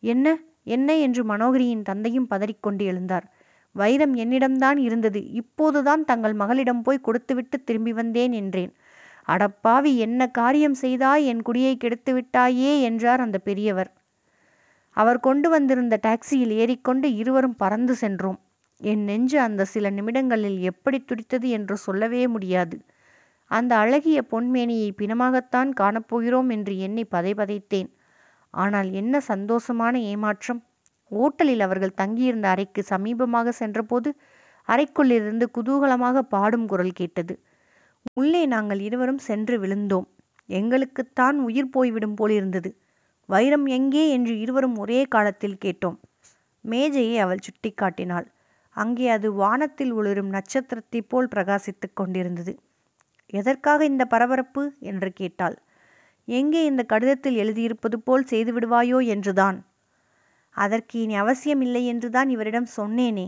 என்ன? 0.00 0.26
என்ன? 0.64 0.98
என்று 0.98 1.24
மனோகரியின் 1.24 1.82
தந்தையும் 1.82 2.28
பதறிக்கொண்டு 2.30 2.84
எழுந்தார். 2.84 3.26
வைரம் 3.76 4.14
என்னிடம்தான் 4.14 4.78
இருந்தது. 4.78 5.20
இப்போதுதான் 5.40 6.02
தங்கள் 6.04 6.34
மகளிடம் 6.34 6.82
போய் 6.82 7.04
கொடுத்துவிட்டு 7.04 7.56
திரும்பி 7.62 7.92
வந்தேன் 7.92 8.32
என்றேன். 8.32 8.72
அடப்பாவி 9.28 9.92
என்ன 9.98 10.20
காரியம் 10.32 10.78
செய்தாய்? 10.82 11.24
என் 11.24 11.42
குடியை 11.42 11.74
கெடுத்து 11.76 12.12
விட்டாயே 12.14 12.72
என்றார் 12.82 13.20
அந்த 13.20 13.38
பெரியவர். 13.40 13.90
அவர் 14.96 15.20
கொண்டு 15.20 15.48
வந்திருந்த 15.48 15.94
டாக்ஸியில் 16.02 16.54
ஏறிக்கொண்டு 16.54 17.08
இருவரும் 17.14 17.56
பறந்து 17.56 17.94
சென்றோம். 17.96 18.38
என் 18.80 19.04
நெஞ்சு 19.04 19.38
அந்த 19.40 19.62
சில 19.64 19.90
நிமிடங்களில் 19.90 20.58
எப்படி 20.62 20.98
துடித்தது 21.02 21.48
என்று 21.48 21.76
சொல்லவே 21.78 22.22
முடியாது. 22.26 22.76
அந்த 23.50 23.72
அழகிய 23.76 24.18
பொன்மேனியை 24.30 24.90
பிணமாகத்தான் 24.96 25.70
காணப்போகிறோம் 25.80 26.50
என்று 26.50 26.74
எண்ணி 26.78 27.04
பதைபதைத்தேன். 27.10 27.90
ஆனால் 28.54 28.90
என்ன 28.92 29.14
சந்தோஷமான 29.28 29.94
ஏமாற்றம்! 30.12 30.60
ஓட்டலில் 31.12 31.60
அவர்கள் 31.60 31.94
தங்கியிருந்த 31.94 32.48
அறைக்கு 32.48 32.84
சமீபமாக 32.88 33.48
சென்றபோது 33.48 34.14
அறைக்குள்ளிருந்து 34.68 35.46
குதூகலமாக 35.54 36.18
பாடும் 36.18 36.66
குரல் 36.66 36.92
கேட்டது. 36.92 37.34
உள்ளே 38.14 38.46
நாங்கள் 38.46 38.78
இருவரும் 38.78 39.18
சென்று 39.18 39.56
விழுந்தோம். 39.58 40.06
எங்களுக்குத்தான் 40.48 41.36
உயிர் 41.38 41.70
போய்விடும் 41.70 42.14
போலிருந்தது. 42.14 42.70
வைரம் 43.26 43.66
எங்கே 43.66 44.10
என்று 44.10 44.38
இருவரும் 44.38 44.78
ஒரே 44.78 45.04
காலத்தில் 45.04 45.60
கேட்டோம். 45.64 45.98
மேஜையை 46.64 47.18
அவள் 47.18 47.44
சுட்டிக்காட்டினாள். 47.46 48.26
அங்கே 48.70 49.08
அது 49.08 49.32
வானத்தில் 49.32 49.92
ஒளிரும் 49.92 50.30
நட்சத்திரத்தைப் 50.32 51.08
போல் 51.08 51.28
பிரகாசித்துக் 51.28 51.94
கொண்டிருந்தது. 51.94 52.58
எதற்காக 53.26 53.84
இந்த 53.84 54.04
பரபரப்பு? 54.04 54.62
என்று 54.80 55.12
கேட்டாள். 55.12 55.56
எங்கே 56.24 56.64
இந்த 56.64 56.82
கடிதத்தில் 56.82 57.36
எழுதியிருப்பது 57.36 57.94
போல் 57.94 58.24
செய்து 58.24 58.52
விடுவாயோ 58.52 59.06
என்றுதான். 59.06 59.58
அதற்கு 60.56 61.00
இனி 61.00 61.16
அவசியமில்லை 61.16 61.86
என்றுதான் 61.86 62.28
இவரிடம் 62.28 62.66
சொன்னேனே. 62.76 63.26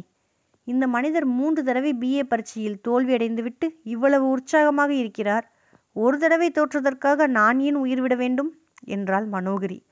இந்த 0.65 0.87
மனிதர் 0.87 1.25
மூன்று 1.25 1.63
தடவை 1.63 1.95
பிஏ 1.95 2.23
பரீட்சையில் 2.23 2.81
தோல்வியடைந்துவிட்டு 2.89 3.69
இவ்வளவு 3.83 4.29
உற்சாகமாக 4.29 4.95
இருக்கிறார். 4.95 5.53
ஒரு 5.93 6.19
தடவை 6.19 6.51
தோற்றதற்காக 6.51 7.27
நான் 7.27 7.61
ஏன் 7.61 7.75
உயிர் 7.75 8.01
விட 8.01 8.15
வேண்டும்? 8.15 8.59
என்றாள் 8.85 9.29
மனோகரி. 9.29 9.83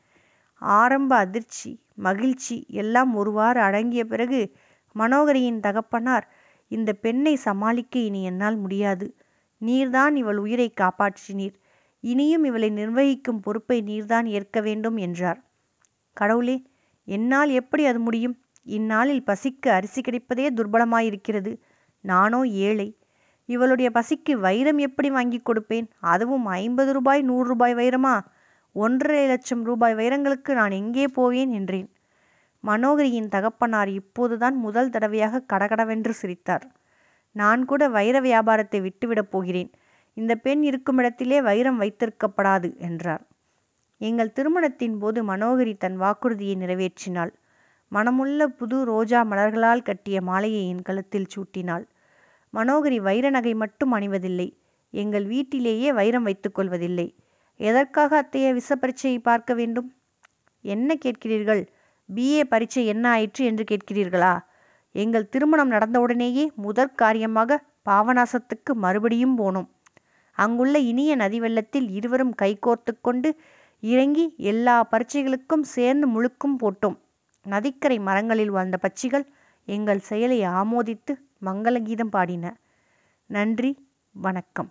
ஆரம்ப 0.54 1.16
அதிர்ச்சி 1.16 1.80
மகிழ்ச்சி 1.94 2.66
எல்லாம் 2.68 3.14
ஒருவாறு 3.14 3.60
அடங்கிய 3.60 4.04
பிறகு 4.04 4.52
மனோகரியின் 4.96 5.60
தகப்பனார் 5.60 6.28
இந்த 6.68 6.92
பெண்ணை 6.92 7.34
சமாளிக்க 7.36 7.98
இனி 7.98 8.24
என்னால் 8.24 8.56
முடியாது. 8.56 9.14
நீர்தான் 9.60 10.14
இவள் 10.16 10.36
உயிரை 10.36 10.72
காப்பாற்றினீர். 10.80 11.54
இனியும் 12.00 12.44
இவளை 12.44 12.70
நிர்வகிக்கும் 12.70 13.40
பொறுப்பை 13.40 13.82
நீர்தான் 13.82 14.26
ஏற்க 14.26 14.60
வேண்டும் 14.60 14.96
என்றார். 14.96 15.40
கடவுளே 16.12 16.62
என்னால் 17.04 17.50
எப்படி 17.50 17.86
அது 17.86 18.00
முடியும்? 18.00 18.40
இந்நாளில் 18.62 19.22
பசிக்கு 19.26 19.68
அரிசி 19.68 20.00
கிடைப்பதே 20.00 20.48
துர்பலமாயிருக்கிறது. 20.54 21.58
நானோ 22.00 22.44
ஏழை. 22.44 22.98
இவளுடைய 23.44 23.90
பசிக்கு 23.94 24.32
வைரம் 24.32 24.78
எப்படி 24.78 25.10
வாங்கி 25.10 25.42
கொடுப்பேன்? 25.42 25.88
அதுவும் 26.00 26.46
ஐம்பது 26.46 26.92
ரூபாய் 26.92 27.22
நூறு 27.22 27.48
ரூபாய் 27.48 27.74
வைரமா? 27.74 28.20
ஒன்றரை 28.72 29.26
லட்சம் 29.26 29.62
ரூபாய் 29.62 29.94
வைரங்களுக்கு 29.94 30.52
நான் 30.52 30.70
எங்கே 30.70 31.06
போவேன்? 31.08 31.50
என்றேன். 31.50 31.92
மனோகரியின் 32.66 33.28
தகப்பனார் 33.28 33.88
இப்போதுதான் 33.88 34.56
முதல் 34.56 34.90
தடவையாக 34.90 35.40
கடகடவென்று 35.40 36.12
சிரித்தார். 36.12 36.72
நான் 37.32 37.64
கூட 37.64 37.88
வைர 37.88 38.20
வியாபாரத்தை 38.20 38.80
விட்டுவிடப் 38.80 39.30
போகிறேன். 39.30 39.70
இந்த 40.14 40.34
பெண் 40.34 40.62
இருக்கும் 40.62 40.98
இடத்திலே 40.98 41.42
வைரம் 41.42 41.80
வைத்திருக்கப்படாது 41.80 42.76
என்றார். 42.76 43.26
எங்கள் 44.02 44.32
திருமணத்தின் 44.32 44.98
போது 44.98 45.20
மனோகரி 45.24 45.76
தன் 45.76 45.96
வாக்குறுதியை 45.96 46.54
நிறைவேற்றினாள். 46.56 47.32
மனமுள்ள 47.92 48.46
புது 48.58 48.84
ரோஜா 48.84 49.20
மலர்களால் 49.24 49.82
கட்டிய 49.82 50.20
மாலையை 50.20 50.62
என் 50.68 50.82
கழுத்தில் 50.82 51.30
சூட்டினாள். 51.34 51.84
மனோகரி 52.54 52.98
வைர 53.00 53.26
நகை 53.30 53.54
மட்டும் 53.54 53.92
அணிவதில்லை. 53.92 54.48
எங்கள் 54.90 55.26
வீட்டிலேயே 55.26 55.92
வைரம் 55.92 56.26
வைத்துக்கொள்வதில்லை 56.26 57.06
எதற்காக 57.60 58.10
அத்தைய 58.22 58.46
விச 58.52 58.70
பரீட்சையை 58.76 59.18
பார்க்க 59.18 59.54
வேண்டும்? 59.54 59.88
என்ன 60.64 60.94
கேட்கிறீர்கள்? 61.04 61.62
பிஏ 62.08 62.42
பரீட்சை 62.44 62.82
என்ன 62.86 63.04
ஆயிற்று 63.08 63.42
என்று 63.44 63.64
கேட்கிறீர்களா? 63.70 64.34
எங்கள் 64.94 65.28
திருமணம் 65.28 65.70
நடந்தவுடனேயே 65.70 66.44
முதற் 66.54 66.94
காரியமாக 66.94 67.60
பாவநாசத்துக்கு 67.90 68.72
மறுபடியும் 68.74 69.36
போனோம். 69.38 69.68
அங்குள்ள 70.38 70.76
இனிய 70.90 71.12
நதி 71.14 71.38
வெள்ளத்தில் 71.40 71.88
இருவரும் 71.90 72.34
கைகோர்த்து 72.42 72.92
கொண்டு 73.00 73.30
இறங்கி 73.84 74.34
எல்லா 74.36 74.88
பரீட்சைகளுக்கும் 74.90 75.64
சேர்ந்து 75.74 76.06
முழுக்கும் 76.08 76.58
போட்டோம். 76.60 76.96
நதிக்கரை 77.46 77.98
மரங்களில் 77.98 78.50
வாழ்ந்த 78.50 78.78
பட்சிகள் 78.82 79.24
எங்கள் 79.68 79.98
செயலை 79.98 80.40
ஆமோதித்து 80.40 81.14
மங்களகீதம் 81.42 82.12
பாடின. 82.16 82.44
நன்றி 83.26 83.70
வணக்கம். 84.12 84.70